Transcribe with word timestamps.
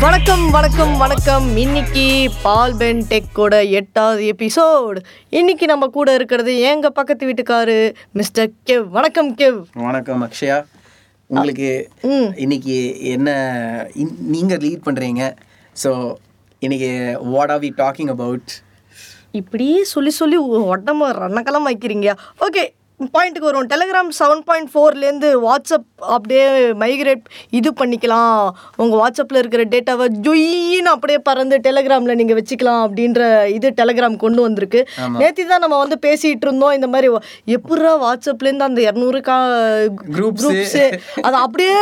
வணக்கம் 0.00 0.50
வணக்கம் 0.50 0.96
வணக்கம். 0.96 1.56
இன்னைக்கு 1.56 2.30
பால்பென் 2.42 3.02
டெக்கோட 3.08 3.70
எட்டாவது 3.70 4.22
எபிசோட். 4.22 4.96
இன்னைக்கு 5.28 5.66
நம்ம 5.66 5.86
கூட 5.86 6.14
இருக்கிறது 6.14 6.58
எங்க 6.58 6.90
பக்கத்து 6.90 7.26
வீட்டுக்காரு 7.26 7.94
மிஸ்டர் 8.12 8.50
கெவ். 8.66 8.88
வணக்கம் 8.88 9.34
கெவ். 9.34 9.64
வணக்கம் 9.72 10.28
அக்ஷயா. 10.28 10.64
உங்களுக்கு 11.26 11.88
இன்னைக்கு 12.36 13.02
என்ன 13.02 13.30
இன்- 13.94 14.18
நீங்க 14.18 14.56
லீட் 14.56 14.80
பண்றீங்க? 14.86 15.36
ஸோ 15.84 16.14
இன்னைக்கு 16.58 17.18
what 17.22 17.50
are 17.50 17.60
we 17.60 17.70
talking 17.76 18.08
about 18.08 18.50
இப்படியே 19.30 19.84
சொல்லி 19.84 20.10
சொல்லி 20.10 20.38
உடம்ப 20.38 21.12
ரணக்கலம் 21.12 21.66
வைக்கிறீங்க 21.66 22.16
ஓகே 22.40 22.77
பாயிண்ட்டுக்கு 23.14 23.48
வருவோம். 23.48 23.68
டெலிகிராம் 23.72 24.08
செவன் 24.18 24.40
பாயிண்ட் 24.46 24.70
ஃபோர்லேருந்து 24.72 25.28
வாட்ஸ்அப் 25.44 25.84
அப்படியே 26.14 26.46
மைக்ரேட் 26.80 27.26
இது 27.58 27.70
பண்ணிக்கலாம். 27.80 28.40
உங்கள் 28.82 29.00
வாட்ஸ்அப்பில் 29.02 29.40
இருக்கிற 29.40 29.64
டேட்டாவை 29.74 30.06
ஜொயின்னு 30.26 30.90
அப்படியே 30.94 31.18
பறந்து 31.28 31.56
டெலிகிராமில் 31.66 32.18
நீங்கள் 32.20 32.38
வச்சுக்கலாம் 32.38 32.82
அப்படின்ற 32.86 33.20
இது 33.56 33.68
டெலிகிராம் 33.80 34.16
கொண்டு 34.24 34.40
வந்திருக்கு. 34.46 34.80
நேற்று 35.20 35.46
தான் 35.52 35.64
நம்ம 35.64 35.78
வந்து 35.82 35.98
பேசிகிட்டு 36.06 36.46
இருந்தோம். 36.48 36.74
இந்த 36.78 36.88
மாதிரி 36.94 37.10
எப்படா 37.56 37.92
வாட்ஸ்அப்லேருந்து 38.04 38.68
அந்த 38.68 38.82
இரநூறு 38.88 39.20
கா. 39.28 39.36
குரூப்ஸு 40.16 40.84
அதை 41.26 41.36
அப்படியே 41.44 41.78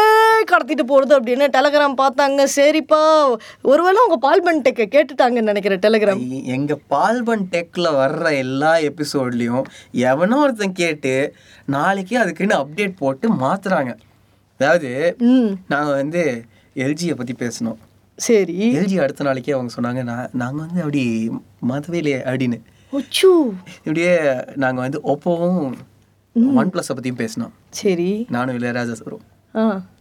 கடத்திட்டு 0.52 0.86
போகிறது 0.92 1.16
அப்படின்னு 1.18 1.48
டெலிகிராம் 1.56 1.98
பார்த்தாங்க. 2.02 2.42
சரிப்பா 2.58 3.00
ஒருவேளை 3.70 3.98
உங்கள் 4.04 4.22
பால்பன் 4.26 4.62
டெக்கை 4.68 4.88
கேட்டுட்டாங்கன்னு 4.96 5.50
நினைக்கிறேன் 5.52 5.84
டெலிகிராம் 5.86 6.22
எங்க 6.58 6.78
பால்பன் 6.94 7.48
டெக்ல 7.56 7.86
வர்ற 8.00 8.36
எல்லா 8.44 8.74
எபிசோட்லயும் 8.90 9.66
எவனோ 10.12 10.38
ஒருத்தன் 10.44 10.78
கேட்டு 10.82 11.05
நாளைக்கு 11.66 12.18
அதுக்குன்னு 12.18 12.56
அப்டேட் 12.56 12.96
போட்டு 12.98 13.34
மாத்துறாங்க. 13.34 13.92
அதாவது 14.60 15.16
ம். 15.18 15.50
நாங்க 15.68 15.90
வந்து 15.92 16.22
எல்ஜியை 16.76 17.14
பத்தி 17.14 17.32
பேசணும். 17.32 17.78
சரி. 18.18 18.56
எல்ஜி 18.76 18.96
அடுத்த 19.00 19.24
நாளைக்கே 19.24 19.52
அவங்க 19.52 19.72
சொன்னாங்க 19.76 20.02
நான் 20.02 20.30
நாங்க 20.32 20.58
வந்து 20.62 20.80
அப்படி 20.80 21.30
மாத்தவே 21.68 21.94
இல்லையே 21.94 22.20
அப்படின்னு 22.22 22.58
இப்படியே 23.84 24.12
நாங்க 24.54 24.80
வந்து 24.80 24.98
ஒப்போவும் 25.04 25.60
ஒன் 26.56 26.70
பிளஸை 26.70 26.94
பத்தியும் 26.96 27.20
பேசினோம். 27.20 27.52
சரி. 27.70 28.26
நானும் 28.28 28.56
இளையராஜா 28.58 28.92
சாரும். 28.92 29.24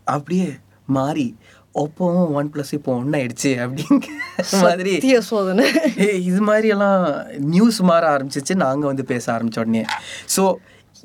அப்படியே 0.05 0.47
மாறி 0.87 1.27
ஒப்போவும் 1.75 2.29
ஒன் 2.31 2.49
ப்ளஸ் 2.51 2.71
இப்போ 2.71 2.91
ஒன்றாயிடுச்சு 2.95 3.51
அப்படிங்கிற 3.63 4.11
மாதிரி. 4.61 4.93
சோதனை. 5.21 5.65
இது 6.21 6.41
மாதிரி 6.41 6.67
எல்லாம் 6.67 7.01
நியூஸ் 7.45 7.79
மாற 7.81 8.03
ஆரம்பிச்சிச்சு 8.15 8.55
நாங்கள் 8.55 8.87
வந்து 8.87 9.05
பேச 9.05 9.25
ஆரம்பிச்ச 9.33 9.59
உடனே. 9.59 9.83
ஸோ 10.35 10.43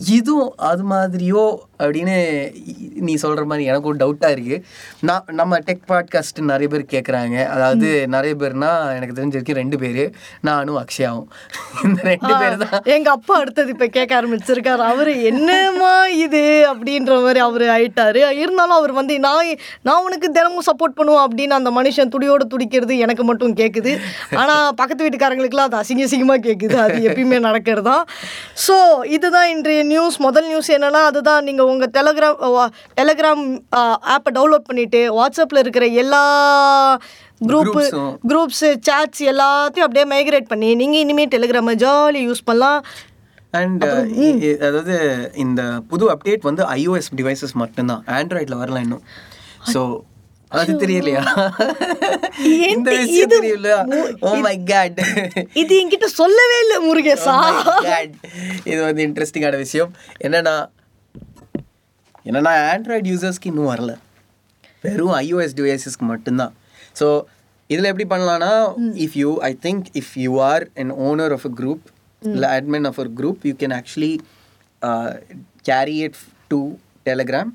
இதுவும் 0.09 0.53
அது 0.57 0.85
மாதிரியோ 0.85 1.45
அப்படின்னு 1.85 2.17
நீ 3.07 3.13
சொல்கிற 3.23 3.45
மாதிரி 3.51 3.65
எனக்கு 3.71 3.89
ஒரு 3.91 3.99
டவுட்டாக 4.03 4.35
இருக்குது 4.37 4.63
நான் 5.09 5.29
நம்ம 5.41 5.59
டெக் 5.69 5.85
பாட்காஸ்ட் 5.91 6.41
நிறைய 6.53 6.69
பேர் 6.73 6.85
கேட்குறாங்க 6.95 7.37
அதாவது 7.55 7.89
நிறைய 8.15 8.35
பேர்னா 8.41 8.71
எனக்கு 8.97 9.17
தெரிஞ்சிருக்கு 9.19 9.59
ரெண்டு 9.61 9.77
பேர். 9.83 10.03
நானும் 10.49 10.79
அக்ஷயாவும். 10.83 11.29
இந்த 11.87 12.01
ரெண்டு 12.11 12.33
பேர் 12.43 12.57
தான் 12.63 12.87
எங்க 12.97 13.09
அப்பா 13.17 13.35
அடுத்தது 13.43 13.71
இப்ப 13.75 13.87
கேட்க 13.97 14.13
ஆரம்பிச்சிருக்காரு. 14.21 14.83
அவரு 14.93 15.13
என்னம்மா 15.31 15.95
இது 16.25 16.43
அப்படின்ற 16.73 17.15
மாதிரி 17.27 17.43
அவரு 17.47 17.69
ஆயிட்டாரு. 17.77 18.23
இருந்தாலும் 18.43 18.79
அவர் 18.81 18.93
வந்து 19.01 19.17
நான் 19.27 19.53
நான் 19.89 20.05
உனக்கு 20.09 20.31
தினமும் 20.39 20.67
சப்போர்ட் 20.71 20.99
பண்ணுவோம் 21.01 21.25
அப்படின்னு 21.27 21.59
அந்த 21.61 21.73
மனுஷன் 21.79 22.13
துடியோட 22.15 22.45
துடிக்கிறது 22.55 22.97
எனக்கு 23.07 23.25
மட்டும் 23.31 23.57
கேக்குது. 23.63 23.95
ஆனா 24.43 24.57
பக்கத்து 24.81 25.05
வீட்டுக்காரங்களுக்குலாம் 25.07 25.71
அது 25.71 25.81
அசிங்க 25.83 26.07
அசிங்கமா 26.09 26.39
கேக்குது. 26.49 26.77
அது 26.87 26.99
எப்பயுமே 27.09 27.41
நடக்கிறது 27.49 27.89
தான் 27.91 28.05
ஸோ 28.67 28.77
இதுதான் 29.17 29.49
இன்றைய 29.55 29.83
நியூஸ் 29.93 30.19
முதல் 30.27 30.49
நியூஸ் 30.51 30.71
என்னன்னா 30.77 31.03
அதுதான் 31.11 31.45
நீங்க 31.49 31.63
உங்க 31.73 31.87
டெலகிராம் 31.97 32.39
டெலகிராம் 33.01 33.45
ஆப்பை 34.15 34.33
டவுன்லோட் 34.39 34.69
பண்ணிட்டு 34.71 35.03
வாட்ஸ்அப்ல 35.19 35.63
இருக்கிற 35.65 35.87
எல்லா 36.03 36.23
குரூப்பு. 37.51 37.85
குரூப்ஸ் 38.31 38.65
சாட்ஸ் 38.89 39.23
எல்லாத்தையும் 39.33 39.87
அப்படியே 39.87 40.07
மைக்ரேட் 40.15 40.51
பண்ணி 40.53 40.71
நீங்கள் 40.83 41.03
இனிமேல் 41.05 41.33
டெலிகிராமை 41.37 41.75
ஜாலி 41.85 42.23
யூஸ் 42.29 42.47
பண்ணலாம். 42.51 42.81
அண்ட் 43.61 43.85
அதாவது 44.67 44.97
இந்த 45.45 45.63
புது 45.93 46.05
அப்டேட் 46.15 46.49
வந்து 46.49 46.63
iOS 46.81 47.07
டிவைசஸ் 47.21 47.55
மட்டும்தான். 47.63 48.03
ஆண்ட்ராய்டில் 48.19 48.61
வரல 48.63 48.83
இன்னும். 48.87 49.05
ஸோ 49.73 49.81
அது 50.61 50.73
தெரியலையா? 50.83 51.23
இந்த 52.75 52.91
விஷயம் 53.01 53.33
தெரியல. 53.35 53.69
ஓ 54.27 54.31
மை 54.47 54.55
காட் 54.71 55.01
இது 55.63 55.73
என்கிட்ட 55.81 56.07
சொல்லவே 56.21 56.57
இல்லை 56.65 56.79
முருகேசா. 56.87 57.35
இது 58.71 58.81
வந்து 58.87 59.05
இன்ட்ரெஸ்டிங்கான 59.09 59.59
விஷயம். 59.65 59.91
என்னன்னா 60.27 60.55
என்னன்னா 62.29 62.53
ஆண்ட்ராய்டு 62.73 63.11
யூசர்ஸ்க்கு 63.13 63.51
இன்னும் 63.53 63.71
வரல. 63.73 63.93
வெறும் 64.87 65.15
iOS 65.25 65.53
டிவைசஸ்க்கு 65.59 66.07
மட்டும்தான். 66.13 66.53
ஸோ 67.01 67.07
இதில் 67.73 67.89
எப்படி 67.93 68.07
பண்ணலாம்னா 68.13 68.53
if 69.05 69.17
you 69.23 69.31
I 69.49 69.53
think 69.67 69.87
if 70.01 70.13
you 70.25 70.33
are 70.53 70.65
an 70.83 70.89
owner 71.09 71.33
of 71.37 71.47
a 71.49 71.53
group 71.61 71.85
இல்லை 72.23 72.49
admin 72.59 72.85
of 72.91 73.01
a 73.05 73.07
group 73.21 73.43
you 73.49 73.53
can 73.63 73.75
actually 73.81 74.13
carry 75.71 75.97
it 76.07 76.21
to 76.53 76.61
Telegram 77.09 77.51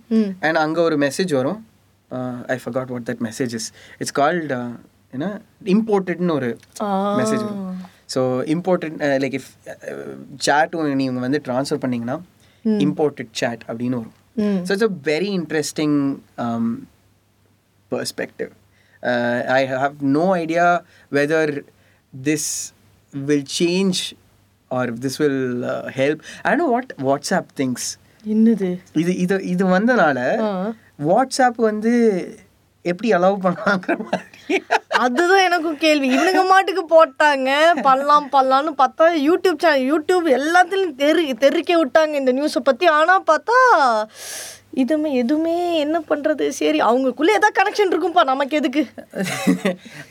and 0.48 0.60
அங்கே 0.66 0.82
ஒரு 0.88 0.98
மெசேஜ் 1.06 1.32
வரும். 1.40 1.60
I 2.54 2.58
forgot 2.66 2.88
what 2.94 3.08
that 3.10 3.24
message 3.28 3.54
is 3.60 3.70
it's 4.02 4.16
called 4.22 4.54
என்ன? 5.16 5.28
இம்போர்ட்டட்னு 5.76 6.36
ஒரு 6.40 6.50
message 7.22 7.44
வரும். 7.48 7.64
So 8.14 8.22
imported 8.56 8.98
like 9.24 9.38
if 9.40 9.50
chat 10.48 10.76
நீங்கள் 11.02 11.26
வந்து 11.28 11.42
ட்ரான்ஸ்ஃபர் 11.48 11.82
பண்ணீங்கன்னா 11.86 12.18
இம்போர்ட்டட் 12.86 13.34
சேட் 13.42 13.64
அப்படின்னு 13.70 13.98
வரும். 14.02 14.16
So 14.67 14.71
it's 14.75 14.89
a 14.91 14.95
very 15.11 15.31
interesting 15.41 15.99
perspective. 17.93 18.51
Uh, 19.03 19.43
I 19.51 19.65
have 19.75 20.03
no 20.03 20.35
idea 20.35 20.67
whether 21.13 21.45
this 22.13 22.45
will 23.15 23.43
change 23.43 23.99
or 24.71 24.83
if 24.85 25.01
this 25.01 25.19
will 25.19 25.65
uh, 25.65 25.91
help. 25.91 26.23
I 26.45 26.51
don't 26.51 26.59
know 26.59 26.73
what 26.77 26.89
WhatsApp 27.09 27.49
thinks. 27.61 27.85
என்னது 28.27 28.69
இது 28.93 29.13
இது 29.17 29.37
இது 29.45 29.65
வந்தனால 29.77 30.19
வாட்ஸ்அப் 31.09 31.61
வந்து 31.69 31.93
எப்படி 32.86 33.10
அலோவ் 33.14 33.44
பண்ணலாங்கிற 33.44 33.94
மாதிரி. 34.04 34.58
அதுதான் 34.98 35.44
எனக்கும் 35.44 35.78
கேள்வி. 35.78 36.08
இவனுங்க 36.18 36.48
மாட்டுக்கு 36.48 36.84
போட்டாங்க. 36.92 37.50
பண்ணலாம் 37.82 38.28
பண்ணலாம்னு 38.32 38.74
பார்த்தா 38.82 39.06
யூடியூப் 39.28 39.62
சேனல் 39.62 39.86
யூடியூப் 39.92 40.28
எல்லாத்துலையும் 40.38 40.96
தெரு 40.96 41.24
தெறிக்க 41.38 41.72
விட்டாங்க 41.82 42.14
இந்த 42.14 42.34
நியூஸை 42.34 42.62
பற்றி 42.64 42.86
ஆனால் 42.98 43.26
பார்த்தா 43.32 43.58
இதுமே 44.78 45.12
எதுவுமே 45.14 45.78
என்ன 45.80 45.98
பண்ணுறது 46.10 46.48
சரி 46.60 46.80
அவங்களுக்குள்ளே 46.82 47.36
ஏதாவது 47.36 47.58
கனெக்ஷன் 47.60 47.92
இருக்கும்ப்பா 47.92 48.24
நமக்கு 48.24 48.58
எதுக்கு? 48.58 48.82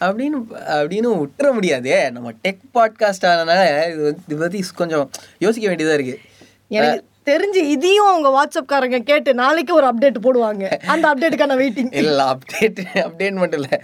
அப்படின்னு 0.00 0.38
அப்படின்னு 0.78 1.10
விட்டுற 1.22 1.52
முடியாதே. 1.52 2.10
நம்ம 2.10 2.32
டெக் 2.44 2.62
பாட்காஸ்ட் 2.74 3.28
ஆனனால 3.30 3.60
இது 3.92 4.06
இதை 4.28 4.38
பற்றி 4.38 4.62
கொஞ்சம் 4.74 5.10
யோசிக்க 5.38 5.68
வேண்டியதாக 5.68 5.98
இருக்குது 5.98 6.22
எனக்கு 6.68 7.04
தெரிஞ்சு 7.28 7.60
இதையும் 7.74 8.08
அவங்க 8.10 8.28
வாட்ஸ்அப்காரங்க 8.36 8.98
கேட்டு 9.10 9.30
நாளைக்கு 9.40 9.72
ஒரு 9.76 9.86
அப்டேட் 9.90 10.18
போடுவாங்க. 10.26 10.64
அந்த 10.92 11.04
அப்டேட்டுக்கான 11.10 11.54
வெயிட்டிங் 11.60 11.90
இல்லை 12.00 12.24
அப்டேட் 12.32 12.80
அப்டேட் 13.04 13.38
மட்டும் 13.42 13.60
இல்லை. 13.60 13.76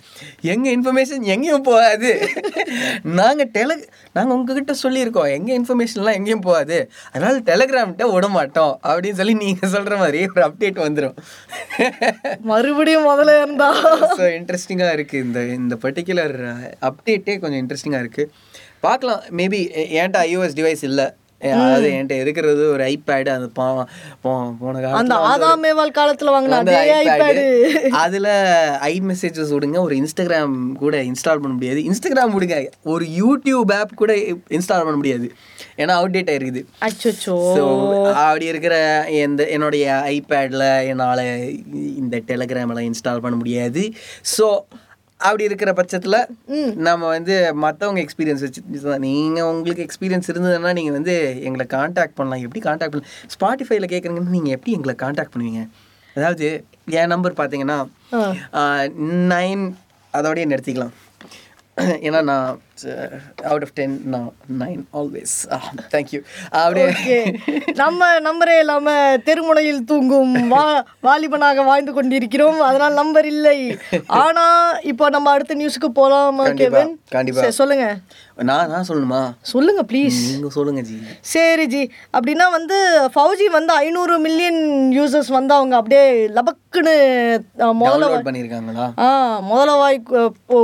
எங்கள் 0.52 0.72
இன்ஃபர்மேஷன் 0.76 1.24
எங்கேயும் 1.34 1.66
போகாது. 1.68 2.10
நாங்கள் 3.20 3.50
டெல 3.56 3.76
நாங்கள் 4.16 4.34
உங்ககிட்ட 4.36 4.74
சொல்லியிருக்கோம். 4.82 5.30
எங்கள் 5.36 5.56
இன்ஃபர்மேஷன்லாம் 5.60 6.18
எங்கேயும் 6.20 6.44
போகாது. 6.48 6.78
அதனால் 7.12 7.38
டெலகிராம்கிட்ட 7.50 8.08
விட 8.14 8.28
மாட்டோம். 8.38 8.74
அப்படின்னு 8.90 9.20
சொல்லி 9.20 9.36
நீங்கள் 9.44 9.72
சொல்கிற 9.76 9.96
மாதிரி 10.02 10.20
ஒரு 10.34 10.44
அப்டேட் 10.48 10.84
வந்துடும் 10.86 11.16
மறுபடியும் 12.50 13.08
முதல்ல 13.10 13.38
இருந்தா. 13.42 13.70
ஸோ 14.18 14.26
இன்ட்ரெஸ்டிங்காக 14.38 14.96
இருக்குது 14.98 15.24
இந்த 15.28 15.40
இந்த 15.60 15.76
பர்டிகுலர் 15.86 16.36
அப்டேட்டே 16.90 17.36
கொஞ்சம் 17.44 17.62
இன்ட்ரெஸ்டிங்காக 17.62 18.04
இருக்குது 18.04 18.30
பார்க்கலாம். 18.84 19.22
மேபி 19.38 19.58
என்கிட்ட 19.96 20.20
iOS 20.34 20.52
டிவைஸ் 20.60 20.84
இல்லை? 20.90 21.06
அதாவது 21.40 21.88
என்கிட்ட 21.90 22.12
இருக்கிறது 22.12 22.70
ஒரு 22.70 22.84
ஐபேடு 22.84 23.50
போ- 23.54 23.86
போன 24.22 24.56
அந்த 24.62 24.80
காலத்துல 24.80 24.92
வந்து 24.92 25.46
ஆதாம் 25.46 25.58
மேவால் 25.58 25.90
காலத்துல 25.90 26.30
வாங்கின 26.30 26.56
அந்த 26.56 26.78
அதே. 26.78 27.04
ஐபேடு 27.04 27.44
அதுல 27.90 28.28
ஐ 28.80 29.00
மெசேஜஸ் 29.00 29.52
விடுங்க 29.52 29.78
ஒரு 29.80 29.96
இன்ஸ்டாகிராம் 29.96 30.72
கூட 30.72 31.02
இன்ஸ்டால் 31.02 31.38
பண்ண 31.38 31.48
முடியாது. 31.48 31.80
இன்ஸ்டாகிராம் 31.80 32.34
விடுங்க 32.34 32.56
ஒரு 32.82 33.06
யூடியூப் 33.18 33.74
ஆப் 33.74 33.94
கூட 33.94 34.12
இன்ஸ்டால் 34.50 34.84
பண்ண 34.84 34.96
முடியாது. 34.96 35.32
ஏன்னா 35.76 35.94
அவுடேட் 36.00 36.30
ஆயிருக்குது. 36.30 36.62
அச்சோ 36.80 37.12
ஸோ 37.26 37.64
அப்படி 38.12 38.44
இருக்கிற 38.44 38.74
எந்த 39.08 39.48
என்னுடைய 39.48 40.02
ஐபேடில் 40.06 40.86
என்னால் 40.86 41.24
இந்த 41.96 42.20
டெலகிராமெல்லாம் 42.26 42.90
இன்ஸ்டால் 42.90 43.18
பண்ண 43.18 43.36
முடியாது. 43.36 43.92
ஸோ 44.38 44.46
அப்படி 45.26 45.44
இருக்கிற 45.48 45.70
பட்சத்தில் 45.78 46.18
நம்ம 46.86 47.02
வந்து 47.14 47.34
மற்றவங்க 47.64 48.00
எக்ஸ்பீரியன்ஸ் 48.04 48.44
வச்சு 48.44 48.60
நீங்கள் 49.06 49.48
உங்களுக்கு 49.52 49.84
எக்ஸ்பீரியன்ஸ் 49.86 50.30
இருந்ததுன்னா 50.32 50.72
நீங்கள் 50.78 50.96
வந்து 50.98 51.14
எங்களை 51.48 51.66
காண்டாக்ட் 51.76 52.16
பண்ணலாம். 52.18 52.42
எப்படி 52.46 52.62
காண்டாக்ட் 52.68 52.94
பண்ணலாம் 52.94 53.12
ஸ்பாட்டிஃபைல 53.34 53.88
கேட்குறீங்கன்னு 53.92 54.36
நீங்கள் 54.38 54.56
எப்படி 54.56 54.74
எங்களை 54.78 54.94
காண்டாக்ட் 55.04 55.34
பண்ணுவீங்க? 55.34 55.62
அதாவது 56.16 56.48
என் 57.00 57.12
நம்பர் 57.14 57.38
பார்த்தீங்கன்னா 57.40 57.78
நைன் 59.34 59.64
அதோடய 60.14 60.46
நிறுத்திக்கலாம். 60.52 60.94
ஏன்னா 62.06 62.20
நான் 62.30 62.48
out 63.50 63.64
of 63.66 63.74
ten 63.74 63.96
nine 64.62 64.82
always 64.92 65.34
thank you 65.94 66.20
அப்படியே 66.62 67.18
நம்ம 67.82 68.10
நம்பரே 68.20 68.58
இல்லாம 68.58 68.94
தெருமுனையில் 69.28 69.84
தூங்கும் 69.84 70.48
வா 70.48 70.64
வாலிபனாக 71.02 71.64
வாழ்ந்து 71.64 71.92
கொண்டிருக்கிறோம். 71.92 72.60
அதனால் 72.60 72.94
நம்பர் 72.94 73.26
இல்லை 73.26 73.58
ஆனா 74.22 74.46
இப்போ 74.82 75.08
நம்ம 75.08 75.30
அடுத்த 75.30 75.54
நியூஸ்க்கு 75.54 75.90
போலாமா 76.00 76.44
கண்டிப்பா, 76.44 76.80
கேவன் 76.80 76.92
கண்டிப்பா. 77.10 77.40
சரி, 77.40 77.56
சொல்லுங்க. 77.60 77.86
நான் 78.48 78.70
நான் 78.70 78.86
சொல்லணுமா? 78.88 79.20
சொல்லுங்க 79.52 79.82
ப்ளீஸ் 79.82 80.18
நீங்க 80.28 80.50
சொல்லுங்க 80.54 80.80
ஜி. 80.80 80.96
சரி 81.32 81.64
ஜி. 81.66 81.82
அப்படின்னா 82.16 82.46
வந்து 82.50 82.76
ஃபவுஜி 83.14 83.46
வந்து 83.56 83.72
ஐநூறு 83.84 84.18
மில்லியன் 84.18 84.60
யூசர்ஸ் 84.98 85.30
வந்து 85.36 85.52
அவங்க 85.54 85.74
அப்படியே 85.76 86.04
லபக்குன்னு 86.36 86.94
முதல்ல 87.80 88.20
பண்ணியிருக்காங்களா 88.28 88.86
ஆ 89.04 89.08
முதல்ல 89.50 89.74
வாய் 89.82 89.98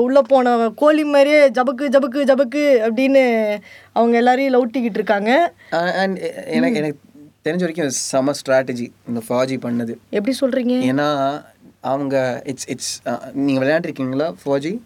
உள்ள 0.07 0.21
போன 0.23 0.55
கோழி 0.83 1.05
மாதிரியே 1.05 1.41
ஜபக்கு 1.59 1.87
ஜபக்கு 1.87 2.05
ஜபக்கு 2.15 2.63
அப்படின்னு 2.89 3.59
அவங்க 3.93 4.17
எல்லாரையும் 4.17 4.55
லவுட்டிக்கிட்டு 4.55 5.01
இருக்காங்க. 5.01 5.55
அண்ட் 5.71 6.19
எனக்கு 6.47 6.77
எனக்கு 6.77 6.99
தெரிஞ்ச 7.45 7.59
வரைக்கும் 7.59 7.89
செம 7.89 8.33
ஸ்ட்ராட்டஜி 8.33 8.89
இந்த 9.09 9.21
ஃபாஜி 9.29 9.57
பண்ணது. 9.67 9.95
எப்படி 10.11 10.37
சொல்றீங்க? 10.41 10.75
ஏன்னா 10.91 11.45
அவங்க 11.81 12.43
இட்ஸ் 12.45 12.69
இட்ஸ் 12.69 13.03
நீங்கள் 13.33 13.69
விளையாண்டுருக்கீங்களா 13.69 14.35
ஃபாஜி? 14.45 14.79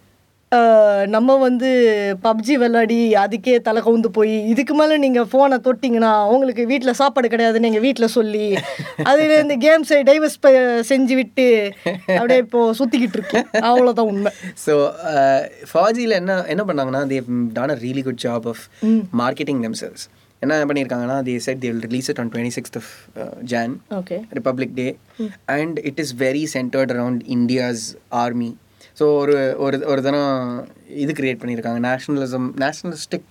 நம்ம 1.14 1.35
வந்து 1.44 1.69
பப்ஜி 2.23 2.55
விளையாடி 2.62 2.97
அதுக்கே 3.23 3.52
தலை 3.67 3.81
கவுந்து 3.82 4.08
போய் 4.17 4.32
இதுக்கு 4.52 4.75
மேலே 4.75 4.94
நீங்கள் 5.05 5.29
ஃபோனை 5.31 5.56
தொட்டிங்கன்னா 5.67 6.12
உங்களுக்கு 6.35 6.62
வீட்டில் 6.70 6.99
சாப்பாடு 7.00 7.29
கிடையாதுன்னு 7.32 7.69
எங்கள் 7.70 7.85
வீட்டில் 7.87 8.14
சொல்லி 8.14 8.47
அதில் 9.11 9.35
இந்த 9.43 9.56
கேம்ஸை 9.67 9.99
டைவர்ஸ் 10.08 10.38
செஞ்சு 10.91 11.17
விட்டு 11.20 11.47
அப்படியே 12.19 12.38
இப்போ 12.44 12.62
சுற்றிக்கிட்டு 12.79 13.19
இருக்கு. 13.19 13.41
அவ்வளோதான் 13.70 14.11
உண்மை. 14.12 14.32
ஸோ 14.64 14.75
ஃபாஜியில் 15.73 16.17
என்ன 16.20 16.38
என்ன 16.55 16.64
பண்ணாங்கன்னா 16.70 17.02
they've 17.12 17.29
done 17.58 17.75
a 17.75 17.79
really 17.85 18.05
good 18.08 18.23
job 18.26 18.49
of 18.55 18.64
marketing 19.23 19.62
themselves. 19.67 20.02
என்ன 20.43 20.55
பண்ணியிருக்காங்கன்னா 20.69 21.17
they 21.26 21.32
set 21.47 21.58
they 21.62 21.70
will 21.73 21.87
release 21.88 22.11
it 22.12 22.20
on 22.23 22.31
twenty 22.35 22.55
sixth 22.56 22.76
of 22.81 22.91
Jan 23.52 23.73
okay 23.99 24.19
Republic 24.38 24.75
Day 24.79 24.87
and 25.56 25.79
it 25.91 26.00
is 26.05 26.12
very 26.25 26.44
centred 26.56 26.93
around 26.94 27.23
India's 27.37 27.85
army 28.23 28.50
so 29.00 29.06
ஒரு 29.20 29.35
ஒரு 29.56 29.76
ஒரு 29.87 30.00
தினம் 30.02 30.32
இது 30.94 31.12
create 31.19 31.38
பண்ணியிருக்காங்க 31.41 31.81
nationalism 31.87 32.49
நேஷ்னலிஸ்டிக் 32.62 33.31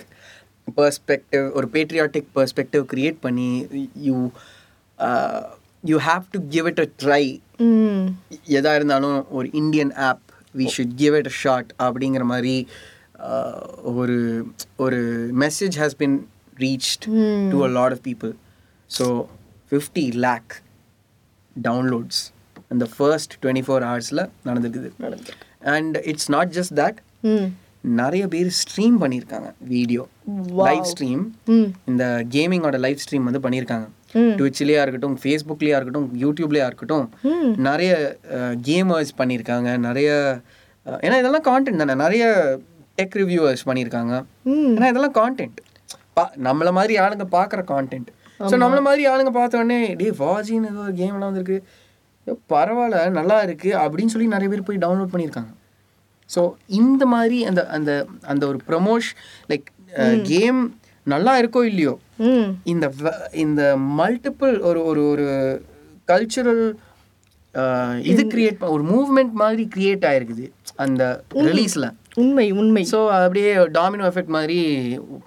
perspective 0.77 1.44
ஒரு 1.54 1.68
patriotic 1.74 2.30
perspective 2.38 2.83
create 2.94 3.19
பண்ணி 3.21 3.50
you 4.07 4.16
you 5.83 5.98
have 6.07 6.24
to 6.31 6.39
give 6.48 6.68
it 6.68 6.81
a 6.86 6.88
try 7.04 7.24
hmm. 7.66 8.06
எதா 8.57 8.71
இருந்தாலும் 8.75 9.19
ஒரு 9.31 9.50
Indian 9.54 9.94
app 10.07 10.24
we 10.56 10.68
should 10.75 10.95
give 10.95 11.18
it 11.19 11.30
a 11.33 11.36
shot 11.42 11.69
அப்படிங்கிற 11.80 12.25
மாதிரி 12.25 12.56
uh, 13.27 13.60
ஒரு 13.94 14.18
ஒரு 14.77 15.00
message 15.44 15.77
has 15.81 15.98
been 15.98 16.18
reached 16.57 17.06
to 17.51 17.60
a 17.63 17.69
lot 17.77 17.95
of 17.98 18.04
people 18.07 18.33
so 18.89 19.07
fifty 19.71 20.06
lakh 20.27 20.54
downloads 21.56 22.21
அந்த 22.71 22.88
first 22.95 23.36
twenty 23.44 23.66
four 23.68 23.86
ஹவர்ஸில் 23.89 24.25
நடந்துருக்குது. 24.48 24.89
And 25.61 25.97
it's 26.06 26.29
not 26.29 26.51
just 26.57 26.75
that 26.81 27.00
நிறைய 28.00 28.23
பேர் 28.27 28.50
ஸ்ட்ரீம் 28.59 28.97
பண்ணியிருக்காங்க 29.01 29.50
வீடியோ 29.67 30.03
லைவ் 30.61 30.85
ஸ்ட்ரீம் 30.89 31.21
இந்த 31.85 32.03
கேமிங்கோட 32.35 32.77
லைவ் 32.85 33.03
ஸ்ட்ரீம் 33.03 33.27
வந்து 33.29 33.41
பண்ணியிருக்காங்க. 33.45 33.88
ட்விட்ச்லேயா 34.38 34.81
இருக்கட்டும் 34.81 35.15
ஃபேஸ்புக்லேயா 35.21 35.77
இருக்கட்டும் 35.77 36.07
யூடியூப்லேயா 36.21 36.65
இருக்கட்டும் 36.65 37.06
ம். 37.23 37.51
நிறைய 37.59 37.91
கேமர்ஸ் 38.67 39.13
பண்ணியிருக்காங்க. 39.17 39.69
நிறைய 39.79 40.09
ஏன்னா 40.85 41.17
இதெல்லாம் 41.19 41.47
கான்டென்ட் 41.47 41.81
தானே. 41.83 41.95
நிறைய 41.95 42.23
டெக் 42.97 43.17
ரிவ்யூவர்ஸ் 43.21 43.65
பண்ணியிருக்காங்க. 43.65 44.13
ம் 44.45 44.71
ஏன்னா 44.75 44.89
இதெல்லாம் 44.94 45.17
கான்டென்ட் 45.19 45.59
பா 46.13 46.23
நம்மள 46.47 46.71
மாதிரி 46.71 46.94
ஆளுங்க 47.00 47.27
பார்க்குற 47.31 47.61
கான்டென்ட் 47.73 48.09
ஸோ 48.39 48.56
நம்மள 48.63 48.79
மாதிரி 48.81 49.03
ஆளுங்க 49.07 49.31
பார்த்த 49.31 49.57
உடனே 49.57 49.79
டே 49.95 50.09
வாஜின்னு 50.19 50.69
ஏதோ 50.71 50.81
ஒரு 50.85 50.94
கேம்லாம் 50.94 51.29
வந்திருக்கு. 51.29 51.57
பரவாயில்ல 52.54 53.10
நல்லா 53.10 53.42
இருக்கு 53.42 53.70
அப்படின்னு 53.76 54.06
சொல்லி 54.06 54.28
நிறைய 54.28 54.50
பேர் 54.50 54.64
போய் 54.64 54.78
டவுன்லோட் 54.78 55.14
பண்ணியிருக்காங்க. 55.14 55.54
ஸோ 56.36 56.54
இந்த 56.68 57.06
மாதிரி 57.06 57.44
அந்த 57.44 57.68
அந்த 57.68 58.06
அந்த 58.22 58.48
ஒரு 58.48 58.60
ப்ரமோஷ் 58.68 59.10
லைக் 59.52 59.68
கேம் 60.24 60.74
நல்லா 61.04 61.42
இருக்கோ 61.42 61.64
இல்லையோ 61.64 62.00
இந்த 62.64 62.92
இந்த 63.34 63.78
மல்டிபிள் 63.78 64.60
ஒரு 64.60 64.84
ஒரு 64.84 65.08
ஒரு 65.08 65.28
கல்ச்சுரல் 66.08 66.76
இது 68.02 68.24
கிரியேட் 68.24 68.64
ஒரு 68.64 68.84
மூவ்மெண்ட் 68.84 69.31
மாதிரி 69.31 69.68
கிரியேட் 69.76 70.06
ஆயிருக்குது 70.06 70.52
அந்த 70.76 71.24
ரிலீஸ்ல 71.34 71.88
உண்மை 72.17 72.45
உண்மை. 72.51 72.81
ஸோ 72.91 73.00
அப்படியே 73.15 73.50
டாமினோ 73.75 74.06
எஃபெக்ட் 74.09 74.33
மாதிரி 74.35 74.57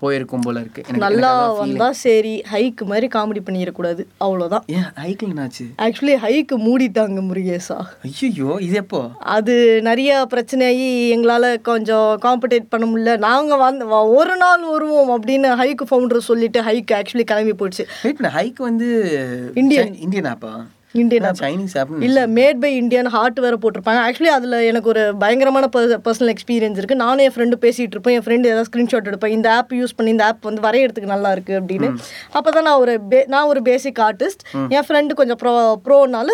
போயிருக்கும் 0.00 0.44
போல 0.46 0.61
இருக்கு. 0.61 0.82
நல்லா 1.05 1.31
வந்தா 1.61 1.88
சரி 2.02 2.32
ஹைக்கு 2.52 2.84
மாதிரி 2.93 3.06
காமெடி 3.14 3.43
பண்ணிடக்கூடாது. 3.46 4.02
அவ்வளோதான் 4.25 4.64
ஏன் 4.67 4.88
ஹைக்கிள் 5.02 5.32
என்னாச்சு 5.34 5.67
ஆக்சுவலி 5.87 6.17
ஹைக்கு 6.25 6.58
மூடிட்டாங்க 6.67 7.23
முருகேசா. 7.29 7.79
ஐயோ 8.08 8.50
இது 8.67 8.76
எப்போ? 8.82 9.00
அது 9.37 9.56
நிறைய 9.88 10.26
பிரச்சனையாகி 10.34 10.90
எங்களால் 11.17 11.49
கொஞ்சம் 11.70 12.11
காம்படேட் 12.26 12.70
பண்ண 12.75 12.87
முடியல. 12.90 13.17
நாங்கள் 13.29 13.64
வந்து 13.67 13.88
ஒரு 14.19 14.37
நாள் 14.37 14.69
வருவோம் 14.75 15.14
அப்படின்னு 15.17 15.50
ஹைக்கு 15.62 15.87
ஃபவுண்டர் 15.90 16.29
சொல்லிட்டு 16.31 16.61
ஹைக்கு 16.69 16.94
ஆக்சுவலி 17.00 17.26
கிளம்பி 17.32 17.56
போயிடுச்சு 17.62 17.87
ஹைக் 18.38 18.62
வந்து 18.69 18.90
இந்தியன். 19.55 19.94
இந்தியன் 20.06 20.31
ஆப்பா? 20.34 20.52
இந்தியன் 21.00 21.39
சைனீஸ் 21.41 21.75
ஆப் 21.81 21.91
இல்லை 22.06 22.23
மேட் 22.39 22.59
பை 22.62 22.71
இந்தியன் 22.81 23.09
ஹார்ட் 23.15 23.39
வேறு 23.44 23.56
போட்டிருப்பாங்க. 23.62 24.00
ஆக்சுவலி 24.06 24.31
அதில் 24.37 24.56
எனக்கு 24.71 24.89
ஒரு 24.93 25.03
பயங்கரமான 25.23 25.69
பர்சனல் 26.06 26.33
எக்ஸ்பீரியன்ஸ் 26.35 26.79
இருக்குது 26.81 27.00
நானும் 27.05 27.23
என் 27.27 27.35
ஃப்ரெண்டு 27.37 27.59
பேசிகிட்டு 27.65 27.97
இருப்பேன் 27.97 28.17
என் 28.19 28.25
ஃப்ரெண்டு 28.27 28.50
ஏதாவது 28.53 28.69
ஸ்க்ரீன்ஷாட் 28.71 29.09
எடுப்பேன். 29.11 29.35
இந்த 29.37 29.49
ஆப் 29.59 29.73
யூஸ் 29.81 29.97
பண்ணி 29.99 30.12
இந்த 30.15 30.27
ஆப் 30.29 30.49
வந்து 30.49 30.65
வரையறதுக்கு 30.67 31.12
நல்லா 31.15 31.33
இருக்குது 31.37 31.59
அப்படின்னு. 31.61 31.91
அப்போ 32.37 32.49
தான் 32.56 32.67
நான் 32.69 32.81
ஒரு 32.85 32.94
பே 33.12 33.21
நான் 33.35 33.49
ஒரு 33.53 33.62
பேசிக் 33.71 34.00
ஆர்டிஸ்ட் 34.09 34.44
என் 34.77 34.87
ஃப்ரெண்டு 34.89 35.19
கொஞ்சம் 35.23 35.41
ப்ரோ 35.44 35.55
ப்ரோனால 35.87 36.31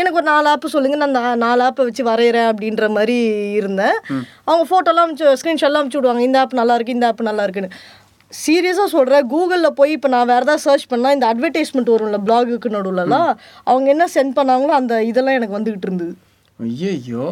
எனக்கு 0.00 0.18
ஒரு 0.22 0.28
நாலு 0.32 0.48
ஆப் 0.54 0.68
சொல்லுங்கள் 0.76 1.02
நான் 1.04 1.42
நாலு 1.46 1.62
ஆப்பை 1.68 1.86
வச்சு 1.88 2.04
வரைகிறேன் 2.12 2.50
அப்படின்ற 2.52 2.90
மாதிரி 2.98 3.18
இருந்தேன். 3.60 3.96
அவங்க 4.48 4.64
ஃபோட்டோலாம் 4.72 5.16
ஸ்க்ரீன்ஷாட்லாம் 5.40 5.80
அனுப்பிச்சு 5.80 6.00
விடுவாங்க. 6.00 6.28
இந்த 6.28 6.38
ஆப் 6.44 6.60
நல்லா 6.62 6.76
இருக்கு 6.78 6.98
இந்த 6.98 7.08
ஆப் 7.10 7.28
நல்லா 7.30 7.44
இருக்குன்னு. 7.46 7.72
சீரியஸாக 8.32 8.88
சொல்கிறேன் 8.96 9.28
கூகுளில் 9.32 9.76
போய் 9.78 9.94
இப்போ 9.96 10.08
நான் 10.08 10.28
வேறு 10.32 10.44
ஏதாவது 10.46 10.64
சர்ச் 10.66 10.90
பண்ணால் 10.92 11.14
இந்த 11.16 11.26
அட்வர்டைஸ்மெண்ட் 11.32 11.92
வரும்ல 11.94 12.18
பிளாகுக்கு 12.26 12.68
நடுவுலலாம் 12.76 13.30
அவங்க 13.70 13.88
என்ன 13.94 14.04
சென்ட் 14.14 14.36
பண்ணாங்களோ 14.38 14.74
அந்த 14.80 15.02
இதெல்லாம் 15.10 15.38
எனக்கு 15.38 15.58
வந்துகிட்டு 15.58 15.88
இருந்தது. 15.88 16.14
ஐயோ 16.58 17.24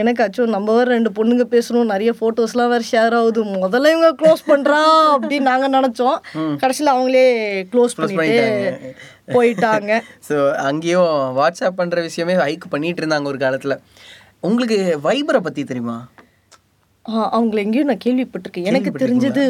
எனக்கு 0.00 0.22
அச்சோ 0.24 0.42
நம்ம 0.54 0.74
வேறு 0.76 0.90
ரெண்டு 0.94 1.10
பொண்ணுங்க 1.16 1.44
பேசணும் 1.54 1.90
நிறைய 1.92 2.10
ஃபோட்டோஸ்லாம் 2.18 2.72
வேறு 2.72 2.84
ஷேர் 2.90 3.14
ஆகுது. 3.20 3.40
முதல்ல 3.64 3.92
இவங்க 3.94 4.10
க்ளோஸ் 4.20 4.42
பண்ணுறா 4.50 4.80
அப்படின்னு 5.14 5.48
நாங்கள் 5.52 5.74
நினச்சோம். 5.76 6.18
கடைசியில் 6.62 6.92
அவங்களே 6.94 7.24
க்ளோஸ் 7.72 7.96
பண்ணிட்டு 8.00 8.92
போயிட்டாங்க. 9.36 9.92
ஸோ 10.28 10.36
அங்கேயும் 10.68 11.10
வாட்ஸ்அப் 11.38 11.80
பண்ணுற 11.80 12.04
விஷயமே 12.08 12.36
ஹைக் 12.44 12.72
பண்ணிட்டு 12.74 13.02
இருந்தாங்க 13.02 13.28
ஒரு 13.32 13.40
காலத்தில். 13.44 13.76
உங்களுக்கு 14.48 14.78
வைபரை 15.08 15.40
பற்றி 15.48 15.64
தெரியுமா? 15.64 15.98
அவங்கள 17.36 17.58
எங்கேயும் 17.64 17.90
நான் 17.90 18.04
கேள்விப்பட்டிருக்கேன். 18.04 18.68
எனக்கு 18.70 18.90
தெரிஞ்சது 19.02 19.42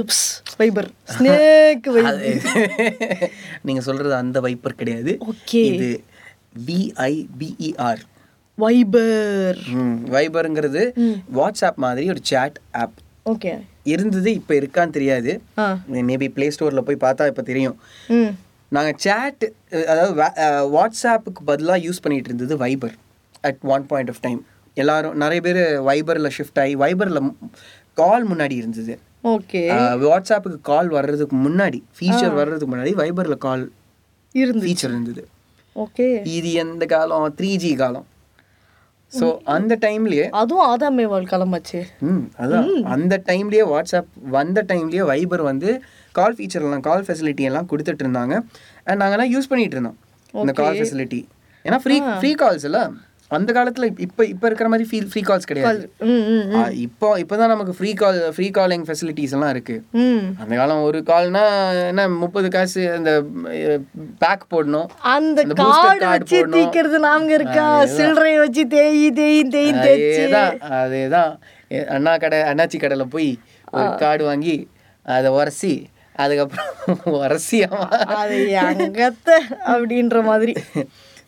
வைபர் 0.61 0.89
ஸ்னேக் 1.15 1.89
வைபர் 1.97 2.53
நீங்கள் 3.69 3.87
சொல்கிறது 3.89 4.15
அந்த 4.23 4.41
வைப்பர் 4.47 4.79
கிடையாது. 4.81 5.13
ஓகே. 5.33 5.63
இது 5.73 5.89
விஐபிஇஆர் 6.69 8.03
வைபர் 8.59 9.59
வைபருங்கிறது 10.15 10.83
வாட்ஸ்அப் 11.39 11.81
மாதிரி 11.87 12.07
ஒரு 12.15 12.23
சேட் 12.31 12.59
ஆப் 12.83 12.97
ஓகே. 13.33 13.53
இருந்தது 13.93 14.31
இப்போ 14.39 14.53
இருக்கான்னு 14.61 14.97
தெரியாது. 14.99 15.33
மேபி 16.11 16.29
ப்ளே 16.37 16.47
ஸ்டோரில் 16.55 16.87
போய் 16.89 17.05
பார்த்தா 17.07 17.27
இப்போ 17.33 17.45
தெரியும். 17.51 17.77
நாங்கள் 18.77 18.99
சேட் 19.07 19.45
அதாவது 19.93 20.15
வாட்ஸ்அப்புக்கு 20.77 21.43
பதிலாக 21.51 21.85
யூஸ் 21.87 22.03
பண்ணிட்டு 22.07 22.31
இருந்தது 22.31 22.57
Viber 22.65 22.97
at 23.51 23.61
one 23.75 23.87
point 23.93 24.13
of 24.15 24.23
time 24.27 24.41
எல்லாரும் 24.83 25.17
நிறைய 25.23 25.41
பேர் 25.47 25.61
வைபரில் 25.89 26.35
ஷிஃப்ட் 26.37 26.61
ஆகி 26.63 26.75
வைபரில் 26.83 27.21
கால் 28.01 28.27
முன்னாடி 28.31 28.55
இருந்தது. 28.61 28.95
ஓகே 29.35 29.63
வாட்ஸ்அப்புக்கு 30.05 30.61
கால் 30.71 30.91
வர்றதுக்கு 30.97 31.37
முன்னாடி 31.47 31.79
ஃபீச்சர் 31.99 32.37
வர்றதுக்கு 32.41 32.71
முன்னாடி 32.75 32.93
வைபரில் 33.01 33.43
கால் 33.47 33.65
இருந்து 34.35 34.65
ஃபீச்சர் 34.67 34.93
இருந்தது. 34.95 35.23
ஓகே 35.85 36.07
இது 36.37 36.51
எந்த 36.63 36.85
காலம்? 36.93 37.27
த்ரீ 37.39 37.51
ஜி 37.65 37.71
காலம். 37.83 38.07
ஸோ 39.13 39.27
அந்த 39.55 39.73
டைம்லயே 39.85 40.25
அதுவும் 40.41 40.67
ஆதாம் 40.71 40.97
மேவால் 40.99 41.29
கிளம்பாச்சு. 41.33 41.81
ம் 42.09 42.25
அதான். 42.43 42.67
அந்த 42.95 43.15
டைம்லயே 43.29 43.65
வாட்ஸ்அப் 43.73 44.11
வந்த 44.37 44.65
டைம்லயே 44.71 45.05
வைபர் 45.11 45.45
வந்து 45.51 45.71
கால் 46.19 46.37
ஃபீச்சர்லாம் 46.39 46.87
கால் 46.89 47.05
ஃபெசிலிட்டி 47.07 47.45
எல்லாம் 47.51 47.69
கொடுத்துட்டு 47.71 48.05
இருந்தாங்க. 48.05 48.35
அண்ட் 48.87 49.01
நாங்கெல்லாம் 49.03 49.33
யூஸ் 49.35 49.51
பண்ணிட்டு 49.53 49.77
இருந்தோம். 49.79 49.99
இந்த 50.35 50.55
கால் 50.61 50.79
ஃபெசிலிட்டி 50.81 51.21
ஏன்னா 51.65 51.79
ஃப்ரீ 51.85 51.97
ஃப்ரீ 52.19 52.33
கால்ஸ் 52.43 52.67
இல்ல. 52.71 52.81
அந்த 53.31 53.51
காலத்துல 53.53 53.87
இப்போ 54.05 54.23
இப்போ 54.25 54.47
இருக்கிற 54.49 54.69
மாதிரி 54.69 54.85
ஃப்ரீ 54.89 54.99
ஃப்ரீ 55.09 55.23
கால்ஸ் 55.25 55.49
கிடையாது. 55.49 55.81
ஆ, 56.55 56.61
இப்போ 56.85 57.09
இப்போதான் 57.23 57.53
நமக்கு 57.53 57.75
free 57.77 57.91
call 57.95 58.19
free 58.35 58.47
calling 58.51 58.85
facilities 58.87 59.35
எல்லாம் 59.37 59.53
இருக்கு. 59.55 59.77
ம். 59.99 60.23
அந்த 60.41 60.53
காலம் 60.55 60.85
ஒரு 60.85 61.01
கால்னா 61.09 61.43
என்ன 61.83 62.07
முப்பது 62.17 62.49
காசு 62.51 62.83
அந்த 62.93 63.13
பேக் 64.23 64.49
போடணும். 64.53 64.89
அந்த 65.13 65.39
கார்டு 65.61 66.07
வச்சு. 66.07 66.41
தீக்கிறது 66.55 67.01
நாங்க 67.07 67.33
இருக்கா? 67.35 67.67
சில்லறைய 67.97 68.39
வச்சு 68.41 68.65
தேய் 68.69 69.05
தேய் 69.19 69.43
தேய் 69.51 69.73
தேய்ச்சி 69.79 70.25
அதேதான் 70.79 71.33
அண்ணா 71.95 72.15
கடை 72.19 72.41
அண்ணாச்சி 72.51 72.79
கடையில் 72.79 73.13
போய் 73.13 73.31
ஒரு 73.73 73.89
கார்டு 73.99 74.25
வாங்கி 74.25 74.57
அதை 75.07 75.29
உரசி 75.35 75.75
அதுக்கப்புறம் 76.15 76.71
உரசியாமா 77.19 77.85
அது 78.17 78.39
எங்கத்த 78.63 79.29
அப்படின்ற 79.73 80.23
மாதிரி. 80.25 80.55